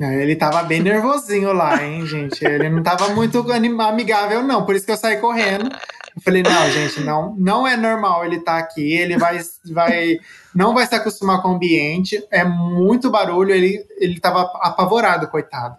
[0.00, 2.44] É, ele tava bem nervosinho lá, hein, gente?
[2.44, 3.44] Ele não tava muito
[3.80, 4.66] amigável, não.
[4.66, 5.70] Por isso que eu saí correndo.
[6.16, 8.92] Eu falei, não, gente, não, não é normal ele estar tá aqui.
[8.92, 9.40] Ele vai,
[9.72, 10.18] vai,
[10.54, 12.20] não vai se acostumar com o ambiente.
[12.30, 13.52] É muito barulho.
[13.52, 15.76] Ele, ele tava apavorado, coitado.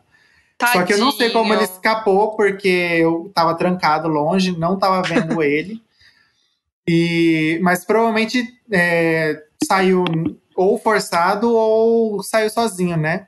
[0.58, 0.82] Tadinho.
[0.82, 5.02] Só que eu não sei como ele escapou, porque eu tava trancado longe, não tava
[5.02, 5.82] vendo ele.
[6.88, 10.04] E, mas provavelmente é, saiu
[10.56, 13.28] ou forçado ou saiu sozinho, né?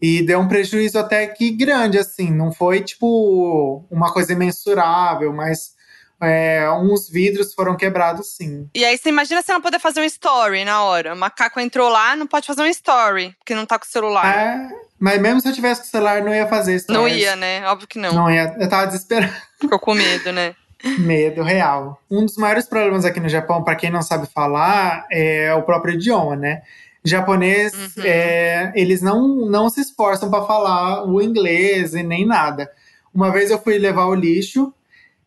[0.00, 2.30] E deu um prejuízo até que grande, assim.
[2.30, 5.74] Não foi, tipo, uma coisa imensurável, mas
[6.20, 8.68] é, uns vidros foram quebrados, sim.
[8.74, 11.14] E aí você imagina você não poder fazer um story na hora.
[11.14, 14.26] O macaco entrou lá, não pode fazer um story, porque não tá com o celular.
[14.26, 14.68] É,
[15.02, 17.02] mas mesmo se eu tivesse com o celular, não ia fazer stories.
[17.02, 17.66] Não ia, né?
[17.66, 18.12] Óbvio que não.
[18.12, 18.54] Não ia.
[18.56, 19.32] Eu tava desesperado.
[19.60, 20.54] Ficou com medo, né?
[21.00, 22.00] Medo real.
[22.08, 25.94] Um dos maiores problemas aqui no Japão, para quem não sabe falar, é o próprio
[25.94, 26.62] idioma, né?
[27.04, 28.04] japonês, uhum.
[28.04, 32.70] é, eles não, não se esforçam para falar o inglês e nem nada.
[33.12, 34.72] Uma vez eu fui levar o lixo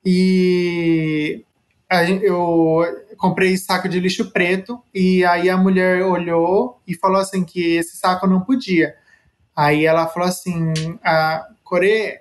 [0.06, 1.44] e
[2.22, 2.84] eu
[3.18, 7.98] comprei saco de lixo preto e aí a mulher olhou e falou assim que esse
[7.98, 8.96] saco não podia.
[9.56, 12.20] Aí ela falou assim, a Core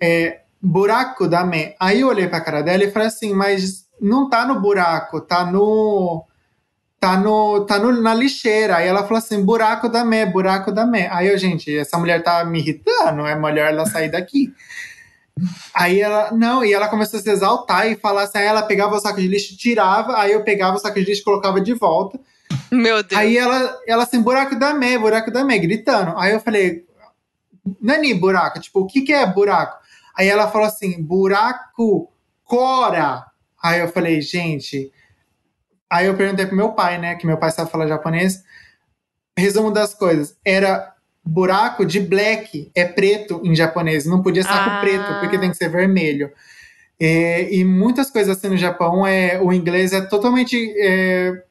[0.00, 1.74] é buraco da me.
[1.80, 5.20] Aí eu olhei para a cara dela e falei assim, mas não tá no buraco,
[5.20, 6.24] tá no
[7.02, 8.76] tá, no, tá no, na lixeira.
[8.76, 11.08] Aí ela falou assim: buraco da mé, buraco da mé.
[11.10, 14.54] Aí eu, gente, essa mulher tá me irritando, é melhor ela sair daqui.
[15.74, 18.94] Aí ela, não, e ela começou a se exaltar e falar assim: aí ela pegava
[18.94, 22.20] o saco de lixo, tirava, aí eu pegava o saco de lixo colocava de volta.
[22.70, 23.20] Meu Deus.
[23.20, 26.16] Aí ela, ela assim, buraco da mé, buraco da mé, gritando.
[26.18, 26.84] Aí eu falei,
[27.80, 29.80] Nani, buraco, tipo, o que que é buraco?
[30.16, 32.12] Aí ela falou assim, buraco,
[32.44, 33.24] cora.
[33.62, 34.92] Aí eu falei, gente,
[35.92, 37.16] Aí eu perguntei pro meu pai, né?
[37.16, 38.42] Que meu pai sabe falar japonês.
[39.38, 40.34] Resumo das coisas.
[40.42, 40.90] Era
[41.22, 44.06] buraco de black, é preto em japonês.
[44.06, 44.80] Não podia saco ah.
[44.80, 46.32] preto, porque tem que ser vermelho.
[46.98, 51.44] É, e muitas coisas assim no Japão, é, o inglês é totalmente é,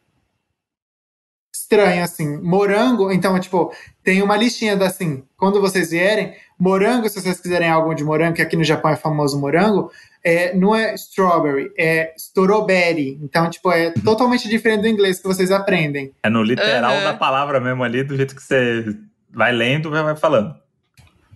[1.72, 2.38] estranho, assim.
[2.42, 7.70] Morango, então, tipo, tem uma listinha da assim, quando vocês vierem, morango, se vocês quiserem
[7.70, 9.92] algo de morango, que aqui no Japão é famoso morango,
[10.24, 13.18] é, não é strawberry, é strawberry.
[13.24, 16.12] Então, tipo, é totalmente diferente do inglês que vocês aprendem.
[16.24, 17.04] É no literal uhum.
[17.04, 18.86] da palavra mesmo ali, do jeito que você
[19.30, 20.56] vai lendo e vai falando.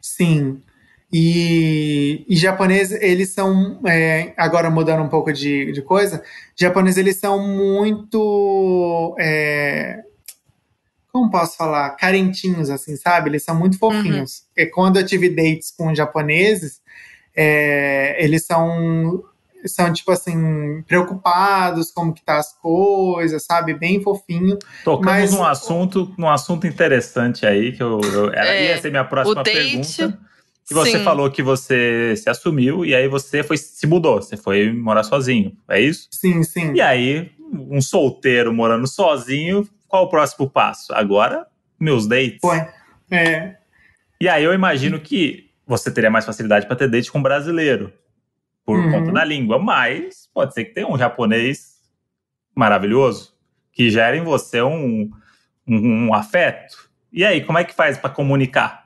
[0.02, 0.62] Sim.
[1.12, 6.22] E, e japonês, eles são, é, agora mudando um pouco de, de coisa,
[6.56, 10.04] japonês, eles são muito, é,
[11.16, 13.30] como posso falar, carentinhos, assim, sabe?
[13.30, 14.40] Eles são muito fofinhos.
[14.58, 14.64] Uhum.
[14.64, 16.82] E quando eu tive dates com japoneses,
[17.34, 19.24] é, eles são
[19.66, 24.60] são tipo assim preocupados como que tá as coisas, sabe, bem fofinho.
[24.84, 25.34] Tocamos mas...
[25.34, 30.20] num assunto, num assunto interessante aí que eu, eu é, ia ser minha próxima pergunta.
[30.70, 31.04] E você Sim.
[31.06, 35.56] falou que você se assumiu e aí você foi se mudou, você foi morar sozinho,
[35.70, 36.10] é isso?
[36.12, 36.74] Sim, sim.
[36.74, 37.32] E aí,
[37.70, 40.94] um solteiro morando sozinho, qual o próximo passo?
[40.94, 41.48] Agora,
[41.80, 42.40] meus dates.
[42.42, 42.58] Foi.
[43.12, 43.58] É.
[44.20, 47.92] E aí eu imagino que você teria mais facilidade para ter date com brasileiro,
[48.66, 48.92] por uhum.
[48.92, 49.60] conta da língua.
[49.60, 51.76] Mas pode ser que tenha um japonês
[52.56, 53.36] maravilhoso
[53.72, 55.12] que gere em você um,
[55.68, 56.90] um, um afeto.
[57.12, 58.85] E aí, como é que faz para comunicar?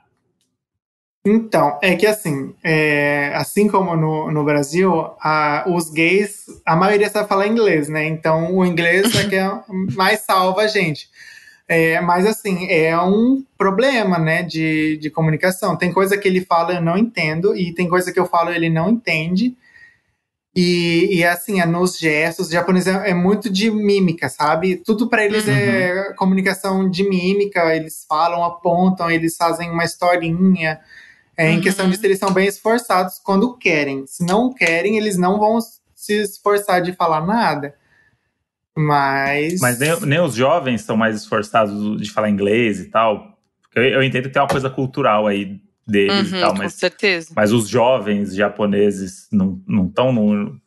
[1.24, 4.90] Então, é que assim, é, assim como no, no Brasil,
[5.20, 8.06] a, os gays, a maioria sabe falar inglês, né?
[8.06, 9.50] Então o inglês é que é
[9.94, 11.10] mais salva a gente.
[11.68, 15.76] É, mas assim, é um problema, né, de, de comunicação.
[15.76, 18.70] Tem coisa que ele fala eu não entendo, e tem coisa que eu falo ele
[18.70, 19.54] não entende.
[20.56, 24.76] E, e assim, é nos gestos, o japonês é, é muito de mímica, sabe?
[24.76, 26.10] Tudo para eles é uhum.
[26.10, 30.80] é comunicação de mímica, eles falam, apontam, eles fazem uma historinha.
[31.40, 31.52] É, uhum.
[31.52, 34.06] Em questão de eles são bem esforçados quando querem.
[34.06, 35.58] Se não querem, eles não vão
[35.94, 37.74] se esforçar de falar nada.
[38.76, 39.58] Mas.
[39.58, 43.38] Mas nem, nem os jovens são mais esforçados de falar inglês e tal.
[43.74, 46.74] Eu, eu entendo que tem uma coisa cultural aí deles uhum, e tal, mas.
[46.74, 47.32] Com certeza.
[47.34, 50.60] Mas os jovens japoneses não estão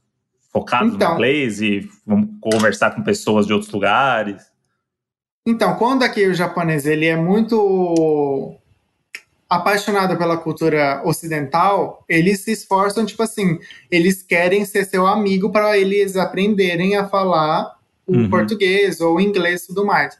[0.51, 4.41] focados então, no inglês e vamos conversar com pessoas de outros lugares?
[5.45, 8.59] Então, quando aqui o japonês ele é muito
[9.49, 13.59] apaixonado pela cultura ocidental, eles se esforçam, tipo assim,
[13.91, 18.29] eles querem ser seu amigo para eles aprenderem a falar o uhum.
[18.29, 20.17] português ou o inglês e tudo mais.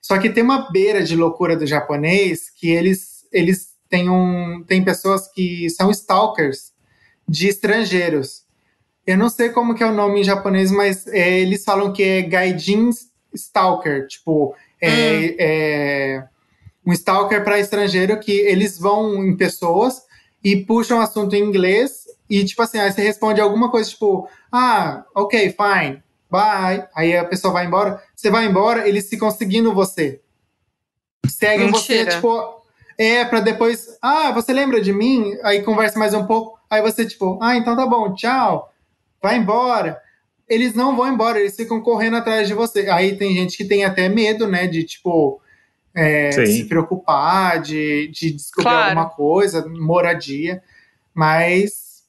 [0.00, 4.82] Só que tem uma beira de loucura do japonês que eles, eles têm, um, têm
[4.82, 6.72] pessoas que são stalkers
[7.28, 8.44] de estrangeiros.
[9.06, 12.02] Eu não sei como que é o nome em japonês, mas é, eles falam que
[12.02, 12.90] é gaijin
[13.34, 15.34] stalker, tipo, é, hum.
[15.38, 16.24] é
[16.86, 20.02] um stalker para estrangeiro que eles vão em pessoas
[20.42, 25.04] e puxam assunto em inglês e, tipo assim, aí você responde alguma coisa, tipo, ah,
[25.12, 26.00] ok, fine,
[26.30, 26.86] bye.
[26.94, 28.00] Aí a pessoa vai embora.
[28.14, 30.20] Você vai embora, eles ficam seguindo você.
[31.26, 32.04] Seguem Mentira.
[32.04, 32.62] você, tipo,
[32.96, 35.36] é, pra depois, ah, você lembra de mim?
[35.42, 36.56] Aí conversa mais um pouco.
[36.70, 38.72] Aí você, tipo, ah, então tá bom, tchau,
[39.20, 40.00] vai embora.
[40.48, 42.88] Eles não vão embora, eles ficam correndo atrás de você.
[42.90, 45.40] Aí tem gente que tem até medo, né, de, tipo,
[45.94, 48.88] é, se preocupar, de, de descobrir claro.
[48.88, 50.62] alguma coisa, moradia.
[51.14, 52.04] Mas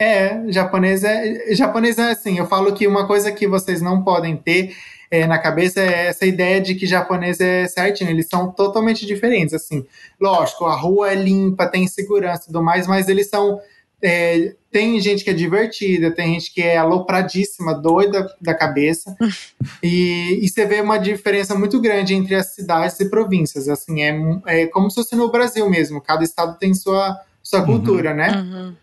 [0.00, 2.38] é, japonês é, japonês é assim.
[2.38, 4.74] Eu falo que uma coisa que vocês não podem ter
[5.10, 8.10] é, na cabeça é essa ideia de que japonês é certinho.
[8.10, 9.54] Eles são totalmente diferentes.
[9.54, 9.86] Assim,
[10.20, 13.60] lógico, a rua é limpa, tem segurança e tudo mais, mas eles são
[14.02, 19.16] é, tem gente que é divertida, tem gente que é alopradíssima, doida da cabeça.
[19.82, 23.68] e, e você vê uma diferença muito grande entre as cidades e províncias.
[23.68, 24.14] Assim, é,
[24.46, 26.00] é como se fosse no Brasil mesmo.
[26.00, 27.66] Cada estado tem sua, sua uhum.
[27.66, 28.30] cultura, né?
[28.36, 28.76] Uhum.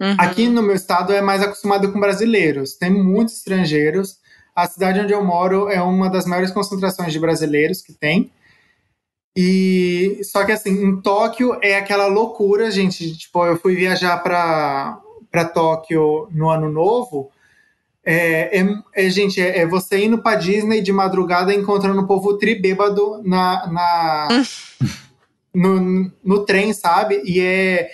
[0.00, 0.14] Uhum.
[0.16, 2.74] Aqui no meu estado é mais acostumado com brasileiros.
[2.74, 4.18] Tem muitos estrangeiros.
[4.54, 8.30] A cidade onde eu moro é uma das maiores concentrações de brasileiros que tem.
[9.40, 13.16] E só que assim, em Tóquio é aquela loucura, gente.
[13.16, 14.98] Tipo, eu fui viajar para
[15.30, 17.30] para Tóquio no ano novo.
[18.04, 18.66] É, é,
[18.96, 23.64] é gente, é, é, você indo para Disney de madrugada encontrando o povo tribêbado na,
[23.70, 24.28] na
[25.54, 27.22] no, no trem, sabe?
[27.24, 27.90] E é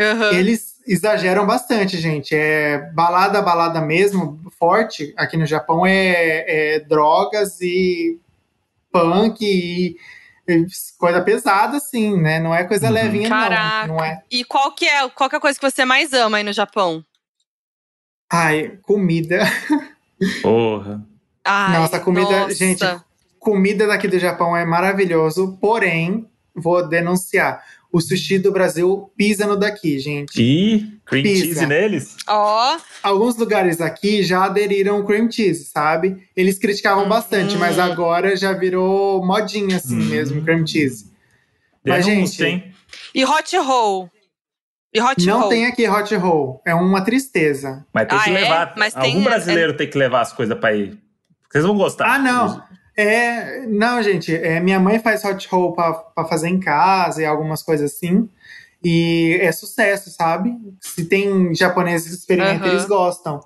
[0.00, 0.32] uhum.
[0.32, 2.34] eles exageram bastante, gente.
[2.34, 8.18] É balada, balada mesmo, forte aqui no Japão é, é drogas e
[8.90, 9.96] punk e
[10.98, 12.40] coisa pesada, assim, né?
[12.40, 12.92] Não é coisa uhum.
[12.92, 13.86] levinha, Caraca.
[13.86, 13.96] não.
[13.96, 14.22] não é.
[14.30, 16.52] E qual que é, qual que é a coisa que você mais ama aí no
[16.52, 17.04] Japão?
[18.30, 19.40] Ai, comida.
[20.42, 21.02] Porra.
[21.44, 22.54] Ai, nossa, comida, nossa.
[22.54, 22.84] gente,
[23.38, 29.56] comida daqui do Japão é maravilhoso, porém, vou denunciar o sushi do Brasil pisa no
[29.56, 30.40] daqui, gente.
[30.40, 31.44] E cream pisa.
[31.44, 32.16] cheese neles?
[32.26, 32.76] Ó.
[32.76, 32.80] Oh.
[33.02, 36.28] Alguns lugares aqui já aderiram cream cheese, sabe?
[36.36, 37.08] Eles criticavam uhum.
[37.08, 40.04] bastante, mas agora já virou modinha assim uhum.
[40.06, 41.10] mesmo, cream cheese.
[41.84, 42.44] Mas, gente.
[42.44, 42.72] Hein?
[43.14, 44.10] E hot roll?
[44.92, 45.48] E hot não roll?
[45.48, 46.62] tem aqui hot roll.
[46.66, 47.86] É uma tristeza.
[47.92, 48.68] Mas tem ah, que levar.
[48.68, 48.72] É?
[48.78, 49.76] Mas algum tem, brasileiro é...
[49.76, 50.98] tem que levar as coisas pra ir.
[51.50, 52.14] Vocês vão gostar.
[52.14, 52.62] Ah, não.
[53.00, 57.62] É, não, gente, é, minha mãe faz hot roll para fazer em casa e algumas
[57.62, 58.28] coisas assim.
[58.82, 60.52] E é sucesso, sabe?
[60.80, 62.72] Se tem japoneses que experimentam, uhum.
[62.72, 63.38] eles gostam.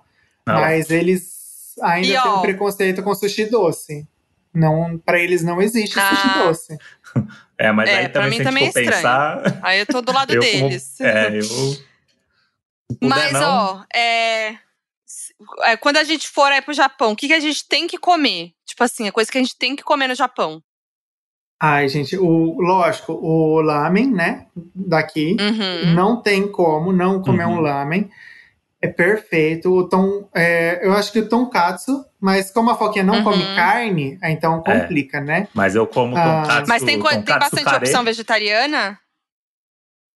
[0.46, 0.54] Não.
[0.54, 4.08] Mas eles ainda e, têm ó, um preconceito com sushi doce.
[4.54, 6.08] Não, para eles não existe ah.
[6.08, 6.78] sushi doce.
[7.58, 9.60] É, mas é, aí também, se a gente for é pensar.
[9.62, 10.94] Aí eu tô do lado eu deles.
[10.98, 11.76] Como, é, eu.
[13.00, 14.58] Mas, não, ó, é, é,
[15.80, 18.52] quando a gente for aí pro Japão, o que, que a gente tem que comer?
[18.66, 20.62] Tipo assim, a coisa que a gente tem que comer no Japão.
[21.60, 25.94] Ai, gente, o, lógico, o lamen, né, daqui, uhum.
[25.94, 27.58] não tem como não comer uhum.
[27.58, 28.10] um lamen.
[28.80, 29.72] É perfeito.
[29.72, 33.22] O tom, é, eu acho que o tonkatsu, mas como a Foquinha não uhum.
[33.22, 34.72] come carne, então é.
[34.80, 35.20] complica, é.
[35.20, 35.48] né?
[35.54, 36.42] Mas eu como ah.
[36.42, 36.68] tonkatsu.
[36.68, 37.76] Mas tem, tonkatsu tem bastante kare.
[37.76, 38.98] opção vegetariana?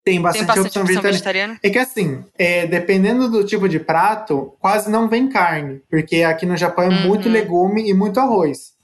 [0.07, 1.55] Tem bastante, tem bastante opção, opção vegetariana.
[1.55, 1.61] vegetariana.
[1.65, 6.47] É que assim, é, dependendo do tipo de prato, quase não vem carne, porque aqui
[6.47, 7.09] no Japão é uhum.
[7.09, 8.77] muito legume e muito arroz.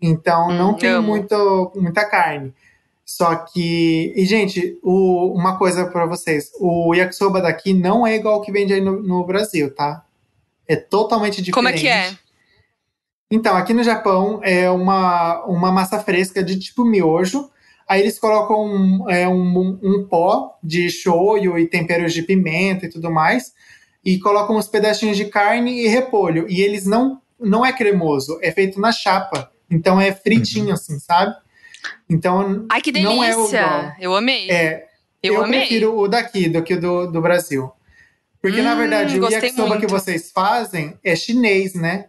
[0.00, 2.54] Então hum, não tem muito, muita carne.
[3.04, 8.34] Só que, e gente, o, uma coisa para vocês: o yakisoba daqui não é igual
[8.36, 10.04] ao que vende aí no, no Brasil, tá?
[10.68, 11.52] É totalmente diferente.
[11.52, 12.16] Como é que é?
[13.28, 17.50] Então, aqui no Japão é uma, uma massa fresca de tipo miojo
[17.90, 22.88] Aí eles colocam um, é, um, um pó de shoyu e temperos de pimenta e
[22.88, 23.52] tudo mais.
[24.04, 26.46] E colocam uns pedacinhos de carne e repolho.
[26.48, 29.50] E eles não, não é cremoso, é feito na chapa.
[29.68, 30.74] Então é fritinho, uhum.
[30.74, 31.34] assim, sabe?
[32.08, 32.64] Então.
[32.70, 33.12] Ai, que delícia!
[33.12, 34.48] Não é o eu amei.
[34.48, 34.86] É,
[35.20, 35.58] eu, eu amei.
[35.58, 37.72] prefiro o daqui do que o do, do Brasil.
[38.40, 39.80] Porque, hum, na verdade, o yakisoba muito.
[39.80, 42.06] que vocês fazem é chinês, né?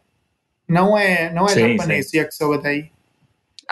[0.67, 2.17] Não é, não é sim, japonês sim.
[2.17, 2.91] o yakisoba daí.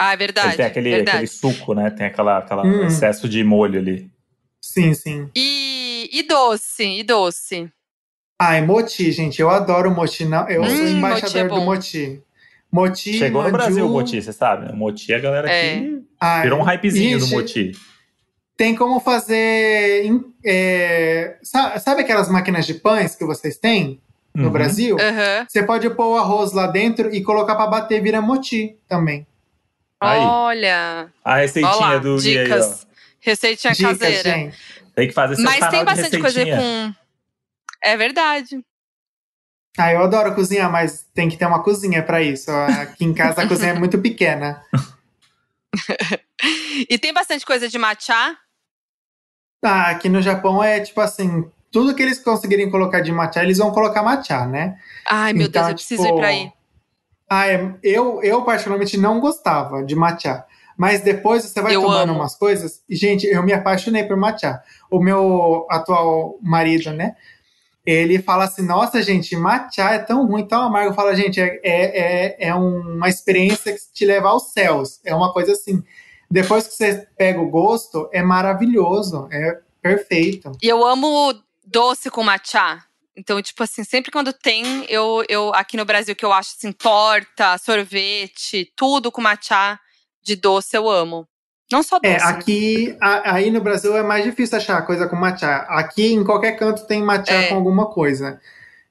[0.02, 0.47] Ah, é verdade.
[0.47, 1.18] Ele tem aquele, verdade.
[1.18, 1.89] aquele suco, né?
[1.89, 2.86] Tem aquela, aquela hum.
[2.86, 4.10] excesso de molho ali.
[4.62, 5.30] Sim, sim.
[5.36, 7.70] E, e doce, e doce.
[8.39, 9.41] Ai, moti, gente.
[9.41, 10.24] Eu adoro moti.
[10.24, 12.24] Não, eu hum, sou embaixador moti é do moti.
[12.72, 13.52] Moti, Chegou manju...
[13.52, 14.72] no Brasil o moti, você sabe.
[14.72, 15.76] O moti, a galera é.
[15.76, 16.04] aqui
[16.43, 17.72] virou um hypezinho gente, do moti.
[18.56, 20.10] Tem como fazer.
[20.45, 24.00] É, sabe aquelas máquinas de pães que vocês têm
[24.34, 24.52] no uhum.
[24.52, 24.95] Brasil?
[24.95, 25.45] Uhum.
[25.45, 29.28] Você pode pôr o arroz lá dentro e colocar para bater, vira moti também.
[30.02, 30.20] Aí.
[30.20, 31.12] Olha!
[31.24, 32.84] A receitinha Olá, do dicas.
[32.84, 32.88] Aí,
[33.20, 34.32] receitinha Dicas, caseira.
[34.32, 34.58] Gente.
[34.95, 36.93] Tem que fazer seu Mas tem bastante coisa com.
[37.84, 38.64] É verdade.
[39.78, 42.52] Ah, eu adoro cozinhar, mas tem que ter uma cozinha para isso.
[42.52, 44.62] Aqui em casa a cozinha é muito pequena.
[46.89, 48.38] e tem bastante coisa de matcha?
[49.64, 53.58] Ah, aqui no Japão é tipo assim, tudo que eles conseguirem colocar de matcha, eles
[53.58, 54.78] vão colocar matcha, né?
[55.06, 56.52] Ai, meu então, Deus, eu preciso tipo, ir pra aí.
[57.30, 60.44] Ah, é, eu, eu particularmente não gostava de matcha.
[60.76, 62.22] Mas depois você vai eu tomando amo.
[62.22, 62.82] umas coisas.
[62.90, 64.62] E, gente, eu me apaixonei por matcha.
[64.90, 67.16] O meu atual marido, né?
[67.86, 70.94] Ele fala assim: Nossa, gente, matcha é tão ruim, tão amargo.
[70.94, 75.02] Fala, gente, é, é, é, é uma experiência que te leva aos céus.
[75.04, 75.84] É uma coisa assim.
[76.32, 79.28] Depois que você pega o gosto, é maravilhoso.
[79.32, 80.52] É perfeito.
[80.62, 81.34] E eu amo
[81.66, 82.89] doce com matcha.
[83.20, 86.72] Então, tipo assim, sempre quando tem, eu, eu aqui no Brasil que eu acho assim,
[86.72, 89.78] torta, sorvete, tudo com matcha
[90.24, 91.28] de doce eu amo.
[91.70, 92.26] Não só é, doce.
[92.26, 95.48] É, aqui, a, aí no Brasil é mais difícil achar coisa com matcha.
[95.68, 97.48] Aqui em qualquer canto tem matcha é.
[97.48, 98.40] com alguma coisa.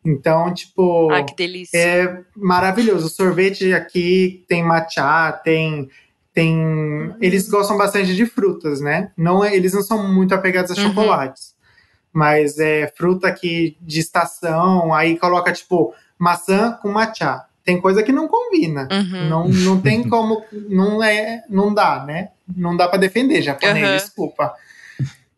[0.04, 1.10] Então, tipo.
[1.10, 1.78] Ai, que delícia.
[1.78, 3.06] É maravilhoso.
[3.06, 5.88] O sorvete aqui tem matcha, tem.
[6.34, 7.16] tem uhum.
[7.18, 9.10] Eles gostam bastante de frutas, né?
[9.16, 10.88] Não, é, eles não são muito apegados a uhum.
[10.88, 11.56] chocolates.
[12.12, 18.10] Mas é fruta aqui de estação, aí coloca, tipo, maçã com matcha tem coisa que
[18.10, 18.88] não combina.
[18.90, 19.28] Uhum.
[19.28, 20.42] Não, não tem como.
[20.50, 22.30] Não, é, não dá, né?
[22.56, 23.96] Não dá para defender japonês, uhum.
[23.96, 24.54] desculpa.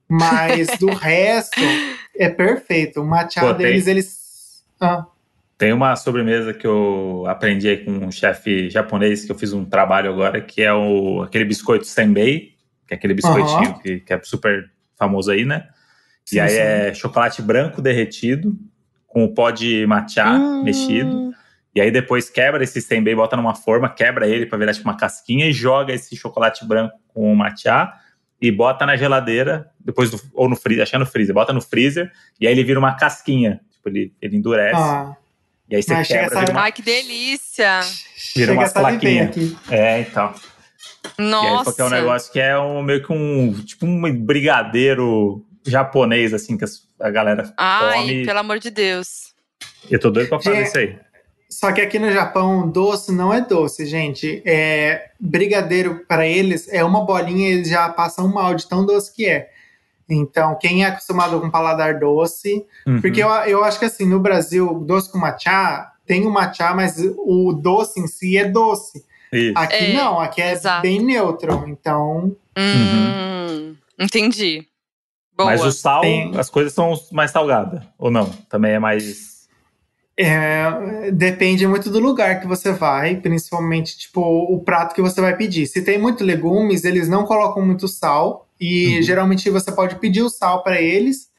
[0.09, 1.61] Mas do resto,
[2.17, 3.01] é perfeito.
[3.01, 4.65] O matcha Pô, deles, tem, eles.
[4.81, 5.07] Ah.
[5.59, 9.65] Tem uma sobremesa que eu aprendi aí com um chefe japonês que eu fiz um
[9.65, 12.55] trabalho agora, que é o, aquele biscoito senbei,
[12.87, 13.79] que é aquele biscoitinho uhum.
[13.81, 15.67] que, que, é super famoso aí, né?
[16.25, 16.59] Sim, e aí sim.
[16.59, 18.57] é chocolate branco derretido,
[19.07, 20.63] com o pó de matcha hum.
[20.63, 21.31] mexido
[21.75, 24.97] e aí depois quebra esse senbei, bota numa forma, quebra ele para virar tipo uma
[24.97, 27.93] casquinha e joga esse chocolate branco com o matcha
[28.41, 32.11] e bota na geladeira, depois do, ou no freezer, achando no freezer, bota no freezer
[32.41, 34.81] e aí ele vira uma casquinha, tipo ele, ele endurece.
[34.81, 35.17] Ah.
[35.69, 36.41] E aí você Mas quebra.
[36.41, 36.53] Essa...
[36.53, 36.63] Uma...
[36.63, 37.81] Ai, que delícia!
[38.35, 39.37] Vira umas plaquinhas.
[39.71, 40.35] É, então.
[41.17, 41.71] Nossa.
[41.71, 46.35] E aí, é um negócio que é um, meio que um, tipo um brigadeiro japonês,
[46.35, 46.65] assim, que
[46.99, 48.27] a galera Ai, come.
[48.27, 49.35] pelo amor de Deus.
[49.91, 50.99] Eu tô doido pra fazer isso aí.
[51.49, 54.41] Só que aqui no Japão, doce não é doce, gente.
[54.47, 59.13] É brigadeiro para eles é uma bolinha e eles já passam mal de tão doce
[59.13, 59.51] que é.
[60.09, 63.01] Então, quem é acostumado com paladar doce, uhum.
[63.01, 66.97] porque eu, eu acho que assim, no Brasil, doce com matcha, tem o matcha, mas
[66.99, 69.05] o doce em si é doce.
[69.33, 69.57] Isso.
[69.57, 70.83] Aqui é, não, aqui é exato.
[70.83, 72.35] bem neutro, então.
[72.57, 74.67] Hum, entendi.
[75.41, 75.53] Boa.
[75.53, 76.37] Mas o sal, tem...
[76.37, 78.27] as coisas são mais salgadas, ou não?
[78.49, 79.31] Também é mais
[80.23, 85.35] é, depende muito do lugar que você vai, principalmente tipo o prato que você vai
[85.35, 85.67] pedir.
[85.67, 89.03] Se tem muito legumes, eles não colocam muito sal e uhum.
[89.03, 91.31] geralmente você pode pedir o sal para eles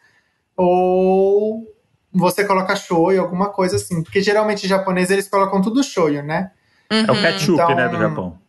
[0.57, 1.63] ou
[2.11, 6.49] você coloca shoyu, alguma coisa assim, porque geralmente japonês eles colocam tudo shoyu, né?
[6.91, 7.05] Uhum.
[7.07, 8.39] É o ketchup, então, né, do Japão.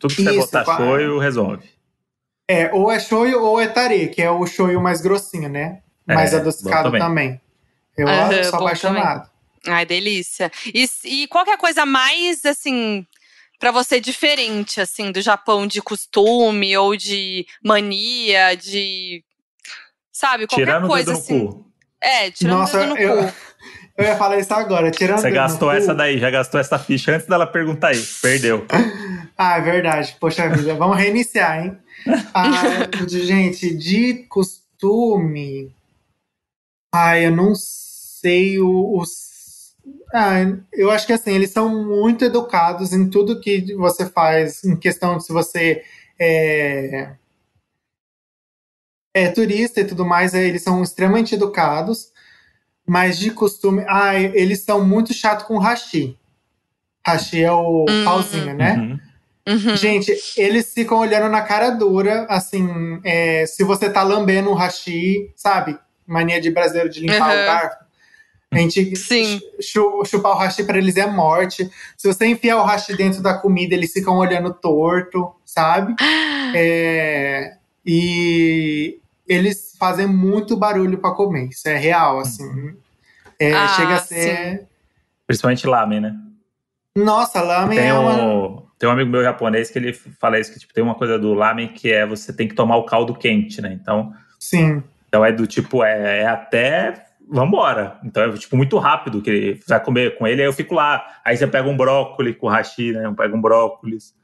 [0.00, 1.64] Tudo que você isso, botar shoyu resolve.
[2.48, 5.80] É, ou é shoyu ou é tare, que é o shoyu mais grossinho, né?
[6.06, 7.00] Mais é, adocicado também.
[7.00, 7.40] também.
[7.96, 9.30] Eu uhum, sou apaixonado.
[9.62, 9.78] Também.
[9.78, 10.52] Ai, delícia.
[10.66, 13.06] E, e qual é a coisa mais, assim,
[13.58, 19.24] para você diferente, assim, do Japão de costume ou de mania, de.
[20.12, 21.38] Sabe, qualquer tirando coisa o dedo assim.
[21.38, 21.72] No cu.
[22.00, 23.34] É, tirando Nossa, o dedo no eu, cu.
[23.96, 27.28] Eu ia falar isso agora, tirando Você gastou essa daí, já gastou essa ficha antes
[27.28, 28.02] dela perguntar aí.
[28.20, 28.66] Perdeu.
[29.38, 30.16] ah, é verdade.
[30.18, 31.78] Poxa vida, vamos reiniciar, hein?
[32.34, 35.74] Ah, gente, de costume.
[36.92, 37.94] Ai, eu não sei
[38.24, 39.74] sei os.
[40.14, 40.36] Ah,
[40.72, 45.18] eu acho que assim, eles são muito educados em tudo que você faz, em questão
[45.18, 45.84] de se você
[46.18, 47.14] é,
[49.12, 52.10] é turista e tudo mais, eles são extremamente educados,
[52.86, 53.84] mas de costume.
[53.86, 56.18] Ah, eles são muito chato com hashi.
[57.06, 58.04] Hashi é o uhum.
[58.04, 58.74] pauzinho, né?
[58.76, 59.00] Uhum.
[59.46, 59.76] Uhum.
[59.76, 65.30] Gente, eles ficam olhando na cara dura, assim, é, se você tá lambendo o hashi,
[65.36, 65.78] sabe?
[66.06, 67.84] Mania de brasileiro de limpar o garfo.
[68.50, 69.40] A gente Sim.
[69.60, 71.68] chupar o hashi para eles é morte.
[71.96, 75.94] Se você enfiar o hashi dentro da comida, eles ficam olhando torto, sabe?
[76.54, 81.48] é, e eles fazem muito barulho para comer.
[81.48, 82.74] Isso é real, assim.
[83.38, 84.58] É, ah, chega a ser.
[84.58, 84.66] Sim.
[85.26, 86.14] Principalmente lamen, né?
[86.96, 88.22] Nossa, lamen tem é uma...
[88.22, 91.18] um, Tem um amigo meu japonês que ele fala isso, que tipo, tem uma coisa
[91.18, 93.72] do lamen que é você tem que tomar o caldo quente, né?
[93.72, 94.12] Então.
[94.38, 94.82] Sim.
[95.08, 97.98] Então é do tipo, é, é até vambora.
[98.04, 101.02] Então é tipo muito rápido que ele vai comer com ele, aí eu fico lá.
[101.24, 103.10] Aí você pega um brócolis com hashi, né?
[103.16, 104.14] Pega um brócolis.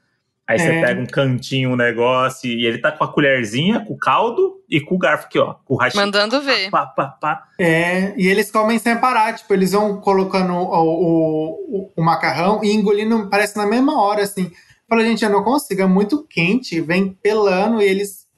[0.50, 0.58] Aí é.
[0.58, 4.60] você pega um cantinho, um negócio, e ele tá com a colherzinha, com o caldo
[4.68, 5.54] e com o garfo aqui, ó.
[5.64, 5.96] Com o hashi.
[5.96, 6.70] Mandando ver.
[6.70, 11.92] Pá, pá, pá, é, e eles comem sem parar, tipo, eles vão colocando o, o,
[11.96, 14.50] o, macarrão e engolindo, parece na mesma hora, assim.
[14.88, 18.28] Fala, gente, eu não consigo, é muito quente, vem pelando e eles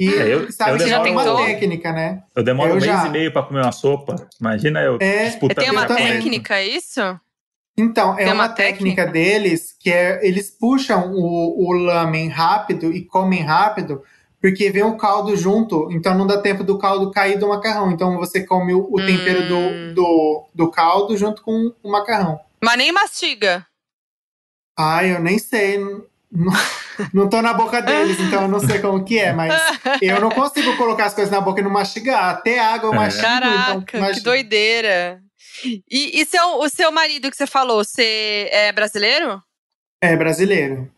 [0.00, 2.22] e é, eu, sabe eu demoro, uma técnica, né?
[2.34, 2.92] Eu demoro eu um já...
[2.96, 4.16] mês e meio para comer uma sopa.
[4.38, 5.64] Imagina eu é, disputando.
[5.64, 7.00] Tem uma técnica, é isso?
[7.76, 12.28] Então, é Tem uma, uma técnica, técnica, deles que é eles puxam o, o lamen
[12.28, 14.02] rápido e comem rápido,
[14.40, 17.90] porque vem o caldo junto, então não dá tempo do caldo cair do macarrão.
[17.90, 19.06] Então você come o, o hum.
[19.06, 19.94] tempero do, hum.
[19.94, 22.40] do, do caldo junto com o macarrão.
[22.62, 23.66] Mas nem mastiga.
[24.78, 25.78] Ai, eu nem sei.
[25.78, 26.52] Não,
[27.12, 29.52] não tô na boca deles, então eu não sei como que é, mas
[30.00, 32.30] eu não consigo colocar as coisas na boca e não mastigar.
[32.30, 32.96] Até água eu é.
[32.96, 33.26] mastigo.
[33.26, 35.25] Então Caraca, então, que doideira.
[35.64, 39.42] E, e seu, o seu marido que você falou, você é brasileiro?
[40.00, 40.90] É brasileiro.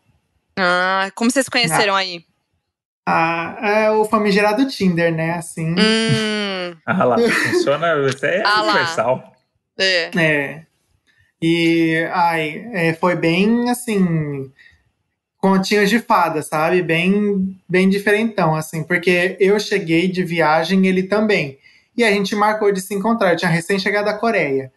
[0.57, 1.99] Ah, como vocês conheceram ah.
[1.99, 2.23] aí?
[3.07, 5.33] Ah, é o famigerado Tinder, né?
[5.33, 5.71] Assim.
[5.71, 6.75] Hum.
[6.85, 9.33] ah lá, funciona, isso é ah universal.
[9.77, 10.11] É.
[10.17, 10.65] é.
[11.41, 14.51] E ai, é, foi bem assim
[15.39, 16.81] continhas de fada, sabe?
[16.81, 21.57] Bem, bem diferentão, assim, porque eu cheguei de viagem, ele também.
[21.99, 23.33] E a gente marcou de se encontrar.
[23.33, 24.71] Eu tinha recém chegado da Coreia.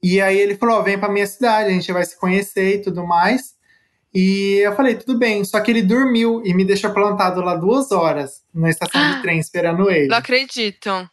[0.00, 2.82] E aí ele falou: oh, vem pra minha cidade, a gente vai se conhecer e
[2.82, 3.56] tudo mais.
[4.14, 5.44] E eu falei, tudo bem.
[5.44, 9.40] Só que ele dormiu e me deixou plantado lá duas horas na estação de trem
[9.40, 10.06] esperando ele.
[10.06, 11.10] Não acredito.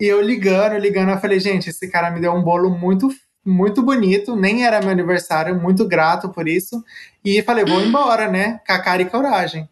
[0.00, 3.10] E eu ligando, ligando, eu falei, gente, esse cara me deu um bolo muito
[3.44, 6.84] muito bonito, nem era meu aniversário, muito grato por isso.
[7.24, 8.60] E falei, vou embora, né?
[8.64, 9.68] Com a cara e coragem.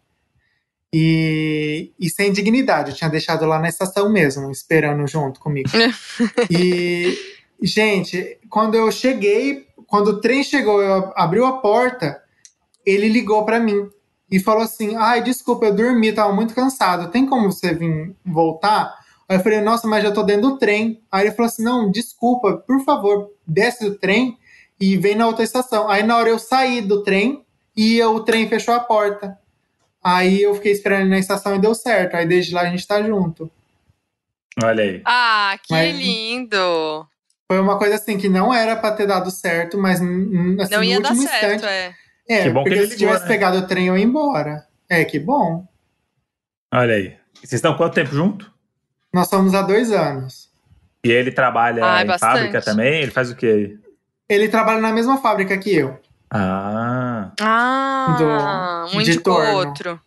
[0.98, 5.68] E, e sem dignidade, eu tinha deixado lá na estação mesmo, esperando junto comigo.
[6.50, 7.14] e,
[7.60, 12.18] gente, quando eu cheguei, quando o trem chegou, eu abriu a porta,
[12.84, 13.90] ele ligou para mim
[14.30, 17.10] e falou assim: Ai, desculpa, eu dormi, tava muito cansado.
[17.10, 18.94] Tem como você vir voltar?
[19.28, 21.02] Aí eu falei, nossa, mas já tô dentro do trem.
[21.12, 24.38] Aí ele falou assim: não, desculpa, por favor, desce do trem
[24.80, 25.90] e vem na outra estação.
[25.90, 27.44] Aí na hora eu saí do trem
[27.76, 29.38] e o trem fechou a porta.
[30.06, 32.14] Aí eu fiquei esperando na estação e deu certo.
[32.14, 33.50] Aí desde lá a gente tá junto.
[34.62, 35.02] Olha aí.
[35.04, 37.08] Ah, que mas lindo!
[37.50, 41.00] Foi uma coisa assim que não era para ter dado certo, mas assim, não ia
[41.00, 41.64] no último dar certo, instante.
[41.64, 41.94] É,
[42.28, 43.28] é que bom porque que ele se tivesse né?
[43.28, 44.64] pegado o trem eu ia embora.
[44.88, 45.66] É, que bom.
[46.72, 47.16] Olha aí.
[47.34, 48.52] Vocês estão quanto tempo junto?
[49.12, 50.48] Nós somos há dois anos.
[51.04, 52.32] E ele trabalha ah, em bastante.
[52.32, 53.02] fábrica também?
[53.02, 53.76] Ele faz o quê?
[54.28, 55.98] Ele trabalha na mesma fábrica que eu.
[56.30, 56.85] Ah.
[57.40, 60.00] Ah, do, um de outro.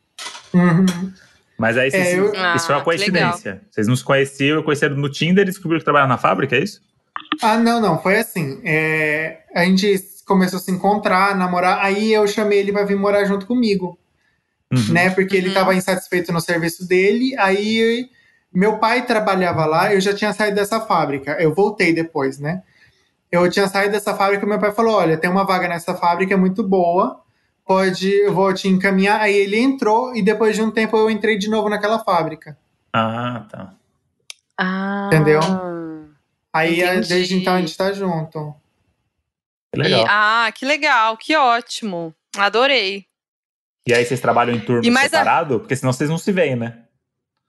[0.53, 1.13] Uhum.
[1.57, 2.33] Mas aí vocês, é, eu...
[2.35, 3.61] ah, isso foi uma coincidência.
[3.69, 6.81] Vocês não se conheciam, conheceram no Tinder e descobriram que trabalhava na fábrica, é isso?
[7.41, 8.01] Ah, não, não.
[8.01, 8.61] Foi assim.
[8.63, 11.79] É, a gente começou a se encontrar, namorar.
[11.83, 13.99] Aí eu chamei ele para vir morar junto comigo.
[14.71, 14.93] Uhum.
[14.93, 15.09] Né?
[15.09, 15.41] Porque uhum.
[15.41, 17.35] ele estava insatisfeito no serviço dele.
[17.37, 18.09] Aí
[18.53, 21.37] meu pai trabalhava lá, eu já tinha saído dessa fábrica.
[21.39, 22.63] Eu voltei depois, né?
[23.31, 26.33] Eu tinha saído dessa fábrica e meu pai falou: Olha, tem uma vaga nessa fábrica,
[26.33, 27.21] é muito boa,
[27.65, 29.21] pode, eu vou te encaminhar.
[29.21, 32.57] Aí ele entrou e depois de um tempo eu entrei de novo naquela fábrica.
[32.91, 33.73] Ah, tá.
[34.57, 35.07] Ah.
[35.07, 35.39] Entendeu?
[36.51, 37.07] Aí entendi.
[37.07, 38.55] desde então a gente tá junto.
[39.71, 40.01] Que legal.
[40.01, 42.13] E, ah, que legal, que ótimo.
[42.35, 43.05] Adorei.
[43.87, 45.55] E aí vocês trabalham em turno separado?
[45.55, 45.59] A...
[45.59, 46.83] Porque senão vocês não se veem, né?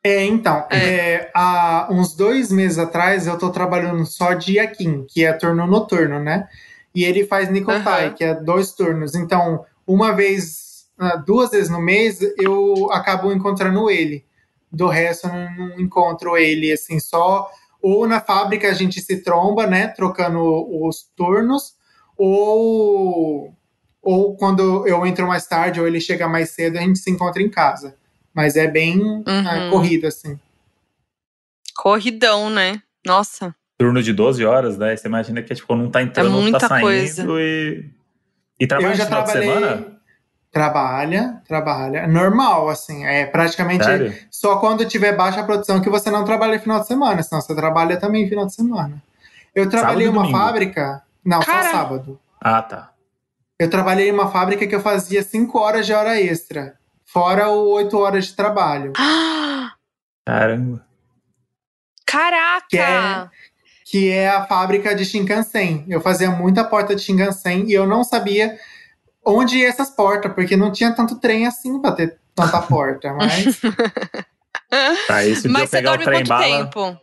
[0.02, 0.76] É, então, é.
[0.76, 5.66] É, há uns dois meses atrás eu tô trabalhando só de Yakin, que é turno
[5.66, 6.48] noturno, né?
[6.94, 8.14] E ele faz Nikotai, uhum.
[8.14, 9.14] que é dois turnos.
[9.14, 10.86] Então, uma vez,
[11.26, 14.24] duas vezes no mês, eu acabo encontrando ele.
[14.72, 17.50] Do resto, eu não, não encontro ele, assim, só.
[17.82, 19.88] Ou na fábrica a gente se tromba, né?
[19.88, 20.40] Trocando
[20.84, 21.74] os turnos,
[22.16, 23.54] ou,
[24.02, 27.42] ou quando eu entro mais tarde ou ele chega mais cedo, a gente se encontra
[27.42, 27.96] em casa.
[28.34, 29.24] Mas é bem uhum.
[29.26, 30.38] é, corrida, assim.
[31.76, 32.82] Corridão, né?
[33.04, 33.54] Nossa.
[33.78, 34.94] Turno de 12 horas, né?
[34.96, 37.26] Você imagina que tipo, não tá entrando, é não tá saindo coisa.
[37.40, 37.90] e.
[38.58, 40.00] E trabalha já final de semana?
[40.52, 42.06] Trabalha, trabalha.
[42.06, 43.06] Normal, assim.
[43.06, 44.14] É praticamente Sério?
[44.30, 47.96] só quando tiver baixa produção que você não trabalha final de semana, senão você trabalha
[47.98, 49.02] também final de semana.
[49.54, 50.38] Eu trabalhei em uma domingo.
[50.38, 51.02] fábrica.
[51.24, 51.64] Não, Cara.
[51.64, 52.20] só sábado.
[52.40, 52.90] Ah, tá.
[53.58, 56.74] Eu trabalhei em uma fábrica que eu fazia 5 horas de hora extra.
[57.12, 58.92] Fora o oito horas de trabalho.
[60.24, 60.86] Caramba.
[62.06, 62.66] Caraca!
[62.68, 63.28] Que é,
[63.84, 65.84] que é a fábrica de Shinkansen.
[65.88, 68.56] Eu fazia muita porta de Shinkansen e eu não sabia
[69.24, 73.60] onde ia essas portas, porque não tinha tanto trem assim para ter tanta porta, mas.
[75.08, 77.00] tá, esse mas você pegar dorme o trem quanto bala, tempo?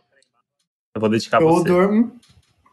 [0.94, 1.64] Eu vou dedicar eu você.
[1.64, 2.18] Durmo,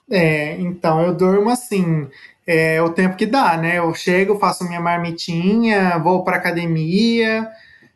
[0.09, 2.09] é, então, eu durmo assim.
[2.47, 3.79] É o tempo que dá, né?
[3.79, 7.49] Eu chego, faço minha marmitinha, vou pra academia,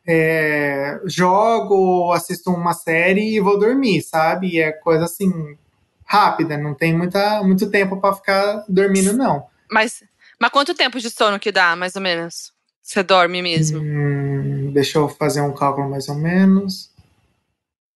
[0.07, 4.55] é, jogo, assisto uma série e vou dormir, sabe?
[4.55, 5.55] E é coisa assim,
[6.03, 9.45] rápida, não tem muita, muito tempo para ficar dormindo, não.
[9.71, 10.03] Mas,
[10.39, 12.51] mas quanto tempo de sono que dá, mais ou menos?
[12.81, 13.79] Você dorme mesmo?
[13.79, 16.89] Hum, deixa eu fazer um cálculo mais ou menos.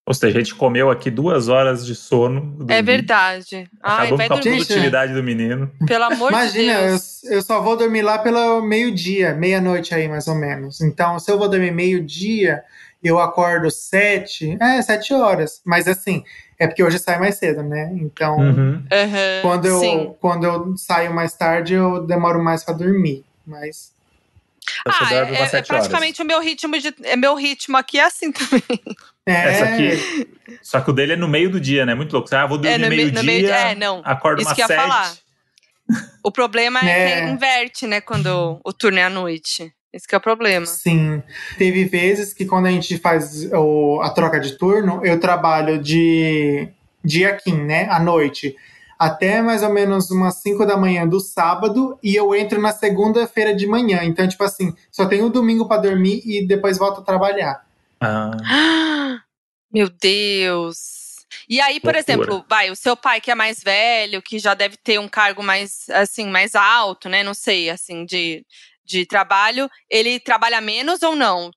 [0.05, 2.57] Ou seja, a gente comeu aqui duas horas de sono.
[2.67, 3.69] É verdade.
[3.81, 4.57] Acabou Ai, vai com a dormir.
[4.57, 5.71] produtividade do menino.
[5.87, 7.23] Pelo amor Imagina, de eu, Deus.
[7.23, 10.81] eu só vou dormir lá pelo meio-dia, meia-noite aí, mais ou menos.
[10.81, 12.61] Então, se eu vou dormir meio-dia,
[13.01, 15.61] eu acordo sete, é, sete horas.
[15.65, 16.21] Mas assim,
[16.59, 17.89] é porque hoje sai mais cedo, né?
[17.95, 18.73] Então, Uhum.
[18.73, 20.13] Uhum, quando, eu, sim.
[20.19, 23.23] quando eu saio mais tarde, eu demoro mais para dormir.
[23.47, 23.92] Mas
[24.87, 25.87] Você Ah, dorme é, é sete horas.
[25.87, 26.93] praticamente o meu ritmo de.
[27.03, 28.63] É meu ritmo aqui é assim também.
[29.25, 30.27] é, Essa aqui.
[30.61, 31.93] Só que o dele é no meio do dia, né?
[31.95, 32.27] Muito louco.
[32.29, 34.01] Você, ah, vou dormir É, no meio- no meio- meio-dia, é, não.
[34.05, 34.81] acordo Isso umas que eu ia sete.
[34.81, 35.13] falar.
[36.23, 37.21] O problema é, É.
[37.25, 37.99] que inverte, né?
[38.01, 39.71] Quando o turno é à noite.
[39.91, 40.65] Esse que é o problema.
[40.65, 41.21] Sim.
[41.57, 46.67] Teve vezes que quando a gente faz o- a troca de turno, eu trabalho de
[47.03, 47.87] dia 15, né?
[47.91, 48.55] À noite.
[48.97, 53.55] Até mais ou menos umas 5 da manhã do sábado e eu entro na segunda-feira
[53.55, 54.03] de manhã.
[54.03, 57.65] Então, tipo assim, só tenho o domingo para dormir e depois volto a trabalhar.
[57.99, 58.31] Ah,
[59.73, 61.03] Meu Deus.
[61.49, 61.99] E aí, por Loucura.
[61.99, 65.41] exemplo, vai, o seu pai que é mais velho, que já deve ter um cargo
[65.41, 67.23] mais, assim, mais alto, né?
[67.23, 68.45] Não sei, assim, de,
[68.85, 71.49] de trabalho, ele trabalha menos ou não?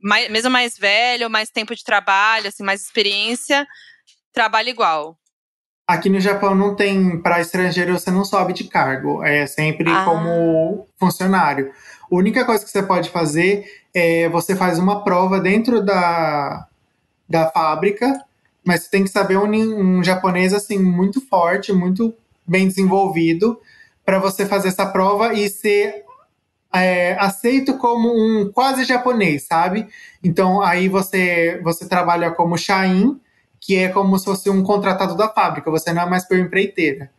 [0.00, 3.66] Mais, mesmo mais velho, mais tempo de trabalho, assim, mais experiência,
[4.32, 5.18] trabalha igual.
[5.86, 10.04] Aqui no Japão não tem, para estrangeiro você não sobe de cargo, é sempre Ah.
[10.04, 11.70] como funcionário.
[12.10, 13.64] A única coisa que você pode fazer
[13.94, 16.66] é você faz uma prova dentro da,
[17.28, 18.20] da fábrica,
[18.64, 19.44] mas você tem que saber um,
[19.98, 22.12] um japonês assim muito forte, muito
[22.44, 23.60] bem desenvolvido,
[24.04, 26.04] para você fazer essa prova e ser
[26.74, 29.86] é, aceito como um quase japonês, sabe?
[30.22, 33.20] Então aí você você trabalha como shain,
[33.66, 37.10] que é como se fosse um contratado da fábrica, você não é mais por empreiteira.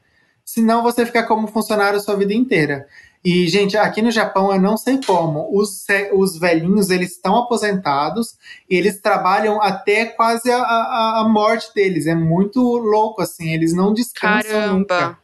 [0.46, 2.88] Senão você fica como funcionário a sua vida inteira.
[3.22, 5.50] E, gente, aqui no Japão eu não sei como.
[5.52, 8.38] Os, os velhinhos, eles estão aposentados
[8.70, 12.08] e eles trabalham até quase a, a, a morte deles.
[12.08, 13.50] É muito louco, assim.
[13.50, 14.96] Eles não descansam nunca.
[14.96, 15.20] Caramba.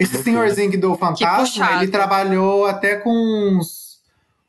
[0.00, 0.32] Esse Loucura.
[0.32, 3.83] senhorzinho do fantasma, ele trabalhou até com uns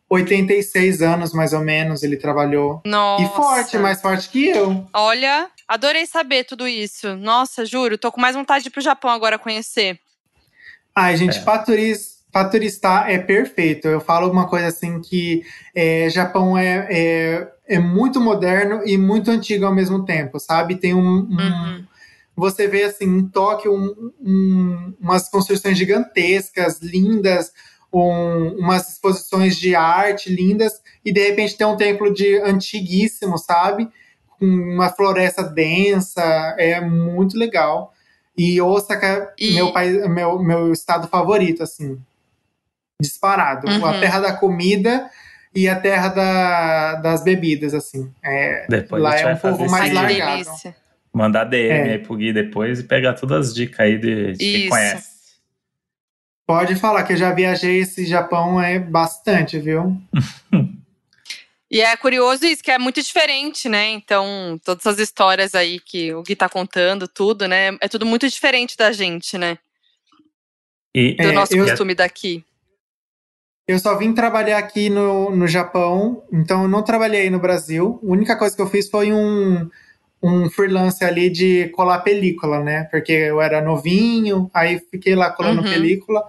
[0.10, 2.82] 86 anos, mais ou menos, ele trabalhou.
[2.86, 3.24] Nossa.
[3.24, 4.86] E forte, mais forte que eu.
[4.94, 7.16] Olha, adorei saber tudo isso.
[7.16, 10.00] Nossa, juro, tô com mais vontade de ir pro Japão agora conhecer.
[10.96, 11.42] Ai, gente, É.
[12.46, 13.88] turistar é perfeito.
[13.88, 15.44] Eu falo uma coisa assim que
[15.74, 20.76] é, Japão é, é, é muito moderno e muito antigo ao mesmo tempo, sabe?
[20.76, 21.00] Tem um.
[21.00, 21.86] um- Uhum.
[22.38, 27.54] Você vê assim em Tóquio um- um- umas construções gigantescas, lindas,
[28.04, 33.88] um- umas exposições de arte lindas, e de repente tem um templo de antiguíssimo, sabe?
[34.40, 36.22] Com uma floresta densa,
[36.58, 37.94] é muito legal.
[38.38, 41.98] E Osaka, E- meu país, meu, meu estado favorito, assim.
[43.02, 43.68] Disparado.
[43.70, 43.86] Uhum.
[43.86, 45.10] A terra da comida
[45.54, 48.12] e a terra da- das bebidas, assim.
[48.24, 50.32] É, Depois lá é vai um povo fazer mais largado.
[50.44, 50.76] delícia.
[51.14, 51.94] Mandar DM É.
[51.94, 55.15] aí pro Gui depois e pegar todas as dicas aí de, de quem conhece.
[56.46, 59.98] Pode falar que eu já viajei esse Japão é bastante, viu?
[61.70, 63.90] E é curioso isso, que é muito diferente, né?
[63.90, 67.76] Então, todas as histórias aí que o Gui tá contando, tudo, né?
[67.82, 69.58] É tudo muito diferente da gente, né?
[70.94, 72.46] E Do É, nosso eu- costume daqui.
[73.68, 78.00] Eu só vim trabalhar aqui no, no Japão, então eu não trabalhei no Brasil.
[78.02, 79.68] A única coisa que eu fiz foi um,
[80.22, 82.86] um freelance ali de colar película, né?
[82.86, 85.70] Porque eu era novinho, aí fiquei lá colando Uhum.
[85.70, 86.24] película.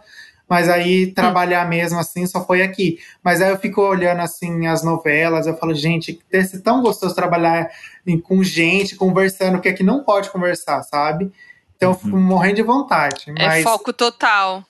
[0.49, 2.99] Mas aí trabalhar mesmo assim só foi aqui.
[3.23, 7.15] Mas aí eu fico olhando assim as novelas, eu falo, gente, deve ser tão gostoso
[7.15, 7.69] trabalhar
[8.23, 11.33] com gente, conversando, porque aqui não pode conversar, sabe?
[11.77, 13.25] Então eu fico morrendo de vontade.
[13.37, 14.65] É Mas foco total.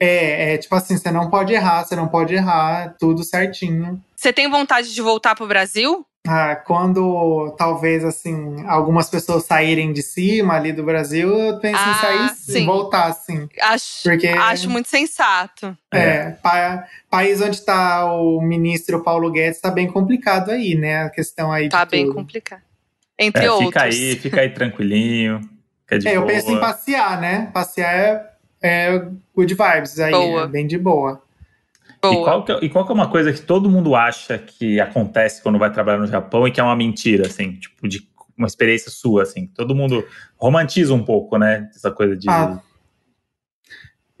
[0.00, 4.02] é, é tipo assim, você não pode errar, você não pode errar, tudo certinho.
[4.16, 6.04] Você tem vontade de voltar pro Brasil?
[6.26, 11.90] Ah, quando talvez assim, algumas pessoas saírem de cima ali do Brasil, eu penso Ah,
[11.90, 12.62] em sair sim.
[12.62, 13.48] e voltar, assim.
[13.60, 15.76] Acho, Porque- acho muito sensato.
[15.92, 21.02] É, pa- país onde está o ministro Paulo Guedes está bem complicado aí, né?
[21.04, 22.14] A questão aí Tá de bem tudo.
[22.14, 22.62] complicado.
[23.18, 23.66] Entre é, outros.
[23.68, 25.40] fica aí, fica aí tranquilinho.
[25.90, 26.22] É, de é boa.
[26.22, 27.50] eu penso em passear, né?
[27.52, 27.90] Passear
[28.62, 31.21] é, é good vibes aí, é bem de boa.
[32.04, 34.80] E qual, que, é, e qual que é uma coisa que todo mundo acha que
[34.80, 38.48] acontece quando vai trabalhar no Japão e que é uma mentira, assim, tipo, de uma
[38.48, 39.46] experiência sua, assim?
[39.46, 40.04] Todo mundo
[40.36, 41.70] romantiza um pouco, né?
[41.74, 42.28] Essa coisa de.
[42.28, 42.60] Ah,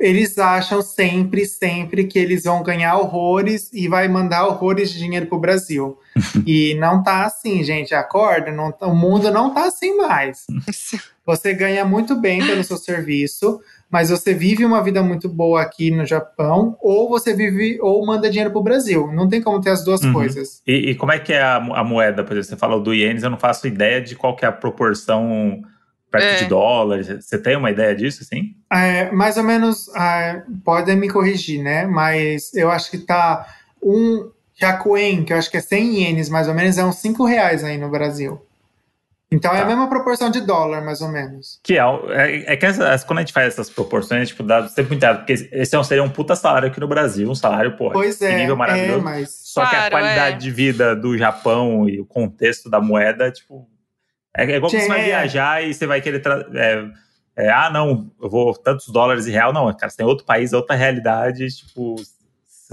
[0.02, 5.26] eles acham sempre, sempre que eles vão ganhar horrores e vai mandar horrores de dinheiro
[5.26, 5.96] pro Brasil.
[6.44, 7.94] e não tá assim, gente.
[7.94, 10.44] Acorda, não, o mundo não tá assim mais.
[11.24, 15.88] Você ganha muito bem pelo seu serviço, mas você vive uma vida muito boa aqui
[15.92, 19.08] no Japão, ou você vive ou manda dinheiro para o Brasil.
[19.12, 20.12] Não tem como ter as duas uhum.
[20.12, 20.60] coisas.
[20.66, 22.24] E, e, como é que é a, a, moeda?
[22.24, 25.62] Por exemplo, você falou do ienes, eu não faço ideia de qual é a proporção
[26.12, 26.36] perto é.
[26.36, 27.08] de dólares.
[27.08, 28.54] Você tem uma ideia disso, sim?
[28.70, 31.86] É, mais ou menos, é, podem me corrigir, né?
[31.86, 33.46] Mas eu acho que tá
[33.82, 37.24] um Jakuen, que eu acho que é 100 ienes mais ou menos, é uns 5
[37.24, 38.40] reais aí no Brasil.
[39.32, 39.56] Então tá.
[39.56, 41.58] é a mesma proporção de dólar, mais ou menos.
[41.62, 44.90] Que é, é, é que essa, quando a gente faz essas proporções, tipo, dá sempre
[44.90, 47.90] muito errado, porque esse é seria um puta salário aqui no Brasil, um salário, pô,
[47.90, 48.98] pois é, nível maravilhoso.
[48.98, 49.30] É, mas...
[49.42, 50.38] Só claro, que a qualidade é.
[50.38, 53.66] de vida do Japão e o contexto da moeda, tipo,
[54.36, 56.22] é, é igual que você vai viajar e você vai querer.
[56.54, 56.84] É,
[57.36, 59.52] é, ah, não, eu vou tantos dólares em real.
[59.52, 61.96] Não, cara, você tem outro país, outra realidade, tipo.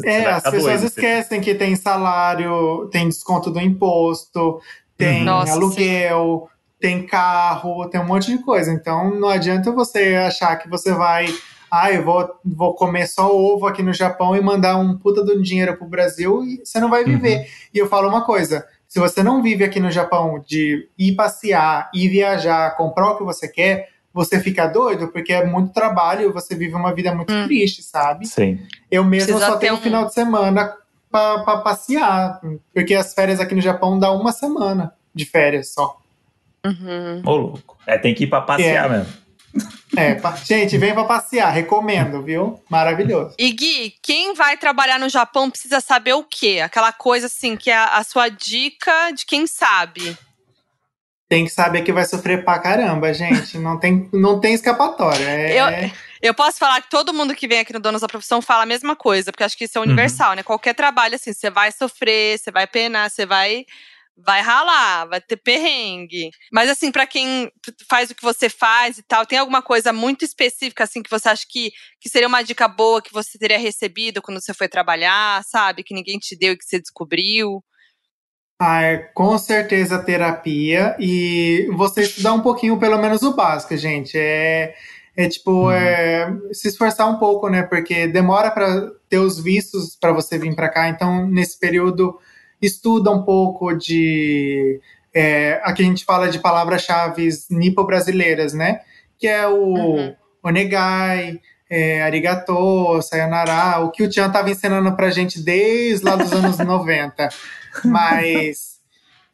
[0.04, 4.62] É, as pessoas doido, esquecem que tem salário, tem desconto do imposto,
[4.96, 6.78] tem Nossa, aluguel, sim.
[6.80, 8.72] tem carro, tem um monte de coisa.
[8.72, 11.28] Então não adianta você achar que você vai.
[11.70, 15.42] Ah, eu vou, vou comer só ovo aqui no Japão e mandar um puta do
[15.44, 17.40] dinheiro pro Brasil e você não vai viver.
[17.40, 17.46] Uhum.
[17.74, 21.92] E eu falo uma coisa: se você não vive aqui no Japão de ir passear,
[21.94, 26.34] ir viajar, comprar o que você quer, você fica doido porque é muito trabalho e
[26.34, 27.46] você vive uma vida muito hum.
[27.46, 28.26] triste, sabe?
[28.26, 28.60] Sim.
[28.90, 30.76] Eu mesmo Precisa só tenho um final de semana
[31.12, 32.42] para passear,
[32.74, 36.00] porque as férias aqui no Japão dá uma semana de férias só.
[36.66, 37.22] Uhum.
[37.26, 37.78] Ô, louco.
[37.86, 38.98] É, tem que ir pra passear é.
[38.98, 39.14] mesmo.
[39.98, 42.62] É, gente, vem pra passear, recomendo, viu?
[42.70, 43.36] Maravilhoso.
[43.38, 46.62] E Gui, quem vai trabalhar no Japão precisa saber o quê?
[46.64, 50.18] Aquela coisa assim, que é a sua dica de quem sabe.
[51.28, 53.58] Tem que saber que vai sofrer pra caramba, gente.
[53.58, 55.24] Não tem, não tem escapatória.
[55.24, 55.60] É...
[55.60, 58.64] Eu, eu posso falar que todo mundo que vem aqui no Donos da Profissão fala
[58.64, 60.36] a mesma coisa, porque acho que isso é universal, uhum.
[60.38, 60.44] né?
[60.44, 63.66] Qualquer trabalho, assim, você vai sofrer, você vai penar, você vai
[64.26, 66.30] vai ralar, vai ter perrengue.
[66.52, 67.52] Mas assim, para quem
[67.88, 71.30] faz o que você faz e tal, tem alguma coisa muito específica assim que você
[71.30, 75.44] acha que, que seria uma dica boa que você teria recebido quando você foi trabalhar,
[75.44, 75.84] sabe?
[75.84, 77.64] Que ninguém te deu e que você descobriu?
[78.62, 84.18] Ah, é, com certeza terapia e você estudar um pouquinho, pelo menos o básico, gente.
[84.18, 84.76] É,
[85.16, 85.72] é tipo, uhum.
[85.72, 87.64] é, se esforçar um pouco, né?
[87.64, 90.90] Porque demora para ter os vistos para você vir para cá.
[90.90, 92.20] Então, nesse período,
[92.62, 94.80] estuda um pouco de.
[95.14, 98.82] É, aqui a gente fala de palavras-chave nipo-brasileiras, né?
[99.18, 100.16] Que é o uhum.
[100.44, 106.32] onegai, é, arigato, sayonara, o que o Tian estava ensinando pra gente desde lá dos
[106.32, 107.30] anos 90.
[107.86, 108.80] Mas.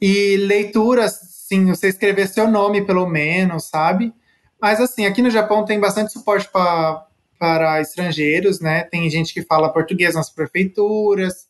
[0.01, 4.13] E leituras, sim, você escrever seu nome pelo menos, sabe?
[4.61, 7.05] Mas assim, aqui no Japão tem bastante suporte pra,
[7.39, 8.83] para estrangeiros, né?
[8.83, 11.47] Tem gente que fala português nas prefeituras.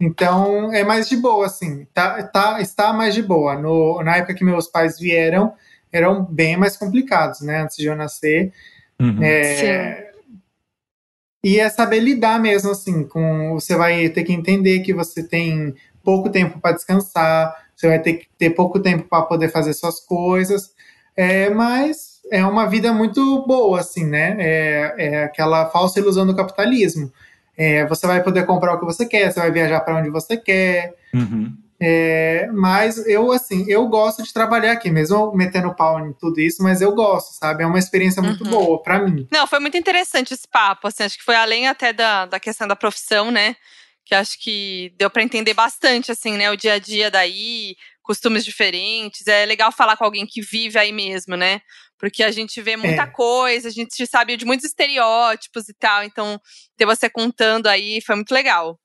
[0.00, 1.86] Então é mais de boa, assim.
[1.92, 3.56] Tá, tá, está mais de boa.
[3.56, 5.52] No, na época que meus pais vieram,
[5.92, 7.62] eram bem mais complicados, né?
[7.62, 8.52] Antes de eu nascer.
[9.00, 9.22] Uhum.
[9.22, 10.08] É,
[11.42, 13.54] e é saber lidar mesmo, assim, com.
[13.54, 18.14] Você vai ter que entender que você tem pouco tempo para descansar, você vai ter
[18.14, 20.72] que ter pouco tempo para poder fazer suas coisas.
[21.16, 24.36] É, mas é uma vida muito boa, assim, né?
[24.38, 27.12] É, é aquela falsa ilusão do capitalismo.
[27.58, 30.36] É, você vai poder comprar o que você quer, você vai viajar para onde você
[30.36, 30.94] quer.
[31.12, 31.56] Uhum.
[31.80, 36.62] É, mas eu, assim, eu gosto de trabalhar aqui, mesmo metendo pau em tudo isso,
[36.62, 37.62] mas eu gosto, sabe?
[37.62, 38.50] É uma experiência muito uhum.
[38.50, 39.28] boa para mim.
[39.30, 42.66] Não, foi muito interessante esse papo, assim, acho que foi além até da, da questão
[42.66, 43.56] da profissão, né?
[44.04, 46.50] Que acho que deu para entender bastante, assim, né?
[46.50, 49.26] O dia a dia daí, costumes diferentes.
[49.26, 51.60] É legal falar com alguém que vive aí mesmo, né?
[51.98, 53.06] Porque a gente vê muita é.
[53.06, 56.04] coisa, a gente sabe de muitos estereótipos e tal.
[56.04, 56.40] Então,
[56.76, 58.78] ter você contando aí foi muito legal.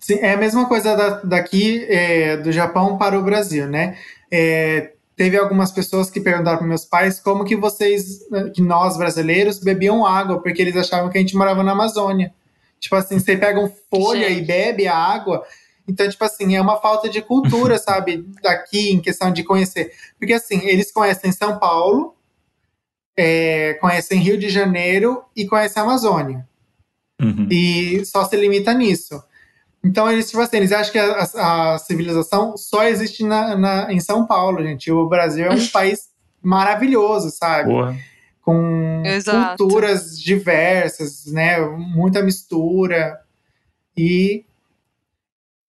[0.00, 3.96] Sim, é a mesma coisa da, daqui é, do Japão para o Brasil, né?
[4.30, 8.18] É, teve algumas pessoas que perguntaram para meus pais como que vocês,
[8.54, 12.34] que nós brasileiros, bebiam água, porque eles achavam que a gente morava na Amazônia.
[12.80, 14.42] Tipo assim, você pega um folha gente.
[14.42, 15.44] e bebe a água.
[15.86, 19.92] Então, tipo assim, é uma falta de cultura, sabe, daqui, em questão de conhecer.
[20.18, 22.16] Porque assim, eles conhecem São Paulo,
[23.16, 26.46] é, conhecem Rio de Janeiro e conhecem a Amazônia.
[27.20, 27.46] Uhum.
[27.50, 29.22] E só se limita nisso.
[29.84, 33.98] Então, eles, tipo assim, eles acham que a, a civilização só existe na, na, em
[33.98, 34.90] São Paulo, gente.
[34.90, 36.08] O Brasil é um país
[36.42, 37.70] maravilhoso, sabe?
[37.70, 37.96] Porra.
[38.40, 39.56] Com Exato.
[39.56, 41.60] culturas diversas, né?
[41.60, 43.20] Muita mistura.
[43.96, 44.44] E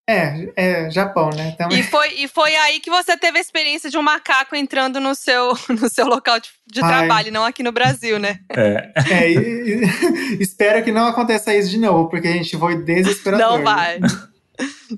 [0.07, 1.55] é, é Japão, né?
[1.57, 1.79] Também.
[1.79, 5.15] E foi, e foi aí que você teve a experiência de um macaco entrando no
[5.15, 8.39] seu, no seu local de, de trabalho, não aqui no Brasil, né?
[8.49, 8.91] É.
[9.09, 13.57] é e, e, espero que não aconteça isso de novo, porque a gente foi desesperador.
[13.57, 13.99] Não vai.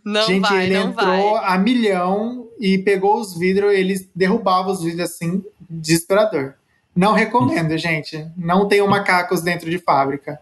[0.04, 1.54] Não gente, vai, ele não entrou vai.
[1.54, 6.56] a milhão e pegou os vidros, ele derrubava os vidros assim, desesperador.
[6.96, 8.26] Não recomendo, gente.
[8.38, 10.40] Não tenham macacos dentro de fábrica.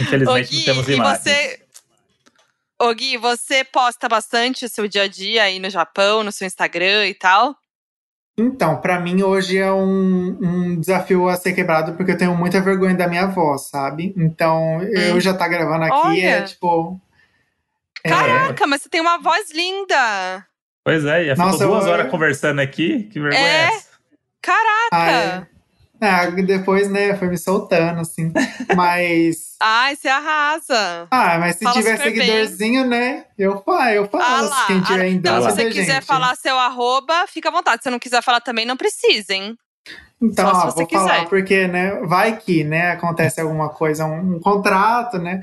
[0.00, 1.22] Infelizmente Gui, não temos e imagens.
[1.22, 1.63] Você...
[2.84, 6.46] Ô Gui, você posta bastante o seu dia a dia aí no Japão, no seu
[6.46, 7.56] Instagram e tal?
[8.36, 12.60] Então, para mim hoje é um, um, desafio a ser quebrado porque eu tenho muita
[12.60, 14.12] vergonha da minha voz, sabe?
[14.18, 14.82] Então, hum.
[14.82, 16.26] eu já tá gravando aqui, Olha.
[16.26, 17.00] é tipo.
[18.02, 18.66] Caraca, é...
[18.66, 20.46] mas você tem uma voz linda!
[20.84, 21.92] Pois é, já Nossa, ficou duas eu...
[21.92, 23.04] horas conversando aqui.
[23.04, 23.88] Que vergonha é, é essa?
[24.42, 25.48] Caraca!
[26.06, 28.32] Ah, depois, né, foi me soltando, assim.
[28.76, 29.56] Mas.
[29.60, 31.06] Ai, você arrasa.
[31.10, 32.90] Ah, mas se Fala tiver seguidorzinho, bem.
[32.90, 33.24] né?
[33.38, 33.62] Eu
[33.94, 34.22] eu falo.
[34.22, 36.06] Ah lá, quem tiver ah, em então, dúvida, se você quiser gente.
[36.06, 37.78] falar seu arroba, fica à vontade.
[37.78, 39.56] Se você não quiser falar também, não precisa, hein?
[40.20, 41.00] Então, ó, se você vou quiser.
[41.00, 45.42] falar porque, né, vai que, né, acontece alguma coisa, um, um contrato, né,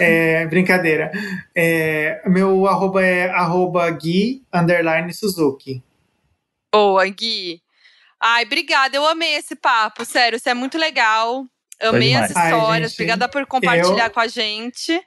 [0.00, 1.10] é, brincadeira.
[1.54, 5.82] É, meu arroba é arroba Gui, underline Suzuki.
[6.74, 7.61] Boa, Gui.
[8.22, 11.44] Ai, obrigada, eu amei esse papo, sério, isso é muito legal.
[11.80, 15.00] Amei as Ai, histórias, gente, obrigada por compartilhar eu- com a gente.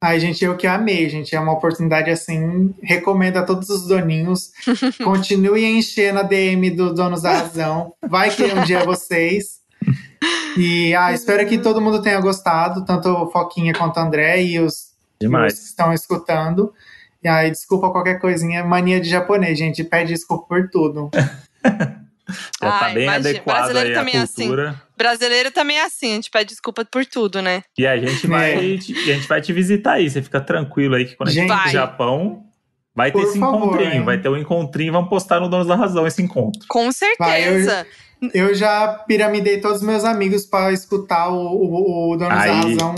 [0.00, 1.34] Ai, gente, eu que amei, gente.
[1.34, 2.72] É uma oportunidade assim.
[2.80, 4.52] Recomendo a todos os doninhos.
[5.02, 7.92] Continue enchendo a DM do Donos da Razão.
[8.08, 9.58] Vai que um dia é vocês.
[10.56, 14.60] E ah, espero que todo mundo tenha gostado, tanto o Foquinha quanto o André e
[14.60, 15.54] os, Demais.
[15.54, 16.72] os que estão escutando.
[17.20, 18.64] E aí, desculpa qualquer coisinha.
[18.64, 19.82] Mania de japonês, gente.
[19.82, 21.10] Pede desculpa por tudo.
[22.62, 24.42] Já tá Ai, bem imagina, adequado brasileiro aí a também é assim.
[24.42, 24.82] cultura.
[24.96, 27.62] Brasileiro também é assim, a gente pede desculpa por tudo, né?
[27.78, 28.78] E a gente vai, É.
[28.78, 30.10] te, a gente vai te visitar aí.
[30.10, 31.56] Você fica tranquilo aí que quando a gente Gente.
[31.56, 32.44] for pro Japão,
[32.94, 33.92] vai ter Por esse favor, encontrinho.
[33.92, 34.04] hein?
[34.04, 34.92] vai ter um encontrinho.
[34.92, 36.60] Vamos postar no Donos da Razão esse encontro.
[36.68, 37.86] Com certeza.
[38.34, 42.52] Eu já piramidei todos os meus amigos para escutar o, o, o Donos da.
[42.52, 42.94] Razão.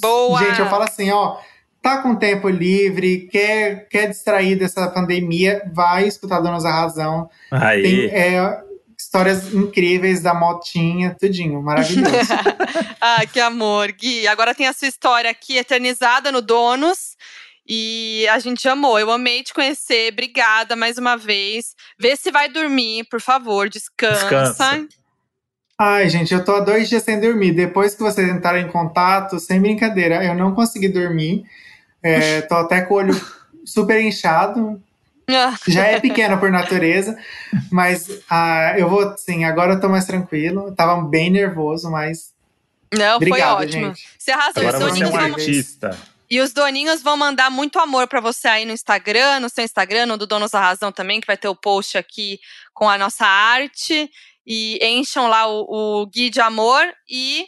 [0.00, 0.38] Boa!
[0.40, 1.36] Gente, eu falo assim, ó.
[1.80, 7.30] Tá com tempo livre, quer, quer distrair dessa pandemia, vai escutar Donos da Razão.
[7.50, 7.82] Aí.
[7.82, 8.62] Tem é,
[8.98, 12.10] histórias incríveis da motinha, tudinho, maravilhoso.
[13.00, 14.26] ah, que amor, Gui.
[14.26, 17.16] Agora tem a sua história aqui eternizada no Donos.
[17.70, 20.12] E a gente amou, eu amei te conhecer.
[20.12, 21.74] Obrigada mais uma vez.
[21.98, 24.20] Vê se vai dormir, por favor, descansa.
[24.20, 24.88] Descansa.
[25.78, 27.52] Ai, gente, eu tô há dois dias sem dormir.
[27.52, 31.44] Depois que vocês entraram em contato, sem brincadeira, eu não consegui dormir.
[32.02, 33.28] É, tô até com o olho
[33.64, 34.80] super inchado.
[35.68, 37.14] Já é pequeno por natureza,
[37.70, 40.68] mas ah, eu vou, sim, agora eu tô mais tranquilo.
[40.68, 42.32] Eu tava bem nervoso, mas.
[42.94, 43.86] Não, Obrigado, foi ótimo.
[43.88, 44.08] gente.
[44.18, 44.62] Você arrasou.
[44.66, 45.98] Agora Os você é doninhos um vão- artista.
[46.30, 50.06] E os doninhos vão mandar muito amor pra você aí no Instagram, no seu Instagram,
[50.06, 52.38] no do Donos da Razão também, que vai ter o post aqui
[52.74, 54.10] com a nossa arte.
[54.46, 55.66] E encham lá o,
[56.02, 57.46] o Gui de amor e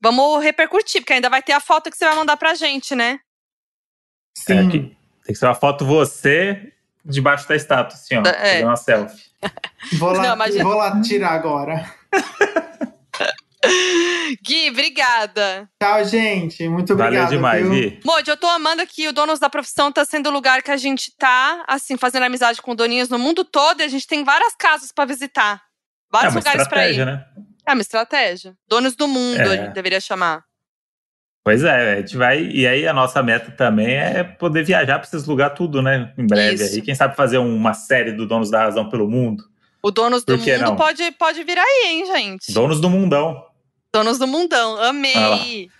[0.00, 3.18] vamos repercutir, porque ainda vai ter a foto que você vai mandar pra gente, né?
[4.54, 4.58] Sim.
[4.58, 4.96] É, tem
[5.28, 6.72] que ser uma foto você
[7.04, 8.22] debaixo da estátua, assim, ó.
[8.26, 8.52] É.
[8.54, 9.28] Fazer uma selfie.
[9.98, 11.84] Vou lá, Não, imagina- vou lá tirar agora.
[14.42, 15.68] Gui, obrigada.
[15.82, 16.68] Tchau, gente.
[16.68, 17.30] Muito Valeu obrigado.
[17.30, 17.70] demais, viu?
[17.72, 18.00] Gui.
[18.04, 20.76] Moody, eu tô amando que o Donos da Profissão tá sendo o lugar que a
[20.76, 24.54] gente tá, assim, fazendo amizade com doninhos no mundo todo e a gente tem várias
[24.54, 25.56] casas pra visitar.
[25.56, 25.60] É
[26.12, 26.90] Vários uma lugares pra ir.
[26.92, 27.24] estratégia, né?
[27.66, 28.54] É uma estratégia.
[28.68, 29.44] Donos do mundo, É.
[29.44, 30.42] a gente deveria chamar.
[31.44, 32.42] Pois é, a gente vai.
[32.42, 36.12] E aí a nossa meta também é poder viajar pra esses lugares tudo, né?
[36.18, 36.62] Em breve.
[36.62, 36.74] Isso.
[36.76, 39.44] Aí, quem sabe fazer uma série do Donos da Razão pelo mundo.
[39.82, 40.76] O Donos do Mundo não?
[40.76, 42.52] pode, pode vir aí, hein, gente?
[42.52, 43.46] Donos do Mundão.
[43.92, 45.70] Donos do Mundão, amei!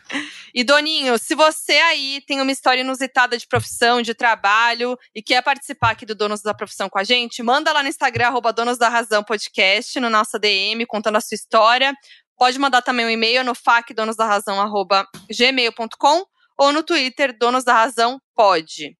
[0.54, 5.42] E Doninho, se você aí tem uma história inusitada de profissão, de trabalho e quer
[5.42, 8.78] participar aqui do Donos da Profissão com a gente, manda lá no Instagram, arroba Donos
[8.78, 11.92] da Razão Podcast, no nossa DM, contando a sua história.
[12.38, 16.24] Pode mandar também um e-mail no facdonosdarrazão, arroba gmail.com
[16.56, 18.96] ou no Twitter, Donos da Razão Pode.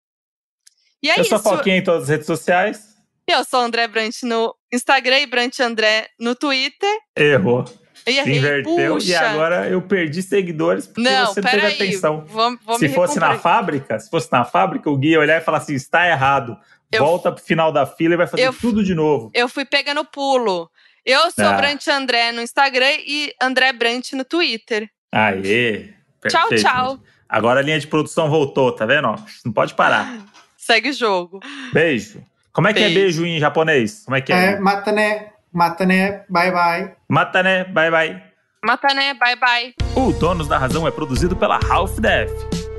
[1.03, 1.31] E é eu isso.
[1.31, 2.97] sou Foquinha em todas as redes sociais.
[3.27, 6.99] Eu sou André Brant no Instagram e Brant André no Twitter.
[7.17, 7.65] Errou.
[8.07, 8.95] E errei, inverteu.
[8.95, 9.11] puxa.
[9.11, 11.75] E agora eu perdi seguidores porque Não, você não teve peraí.
[11.75, 12.25] atenção.
[12.27, 15.45] Vou, vou se fosse na fábrica, se fosse na fábrica, o guia ia olhar e
[15.45, 16.57] falar assim: está errado.
[16.91, 19.31] Eu- Volta pro final da fila e vai fazer Eu- tudo de novo.
[19.35, 20.71] Eu fui pegando pulo.
[21.05, 21.53] Eu sou Ah.
[21.55, 24.89] Brant André no Instagram e André Brant no Twitter.
[25.13, 25.91] Aê!
[26.29, 26.63] Tchau, perfeito.
[26.63, 26.99] tchau.
[27.29, 29.15] Agora a linha de produção voltou, tá vendo?
[29.45, 30.13] Não pode parar.
[30.57, 31.41] Segue o jogo.
[31.73, 32.23] Beijo.
[32.53, 33.23] Como é que é Beijo.
[33.23, 34.03] beijo em japonês?
[34.05, 34.53] Como é que é?
[34.53, 35.29] É, mata, né?
[35.53, 36.93] Matané, bye bye.
[37.09, 38.23] Matané, bye bye.
[38.63, 39.75] Matané, bye bye.
[39.97, 42.31] O Donos da Razão é produzido pela Half Def.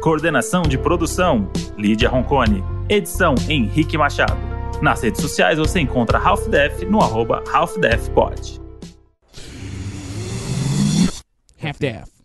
[0.02, 2.64] Coordenação de produção, Lídia Roncone.
[2.90, 4.49] Edição, Henrique Machado.
[4.82, 7.78] Nas redes sociais você encontra Half Def no arroba Half
[8.14, 8.62] Pod.
[11.62, 12.19] Half.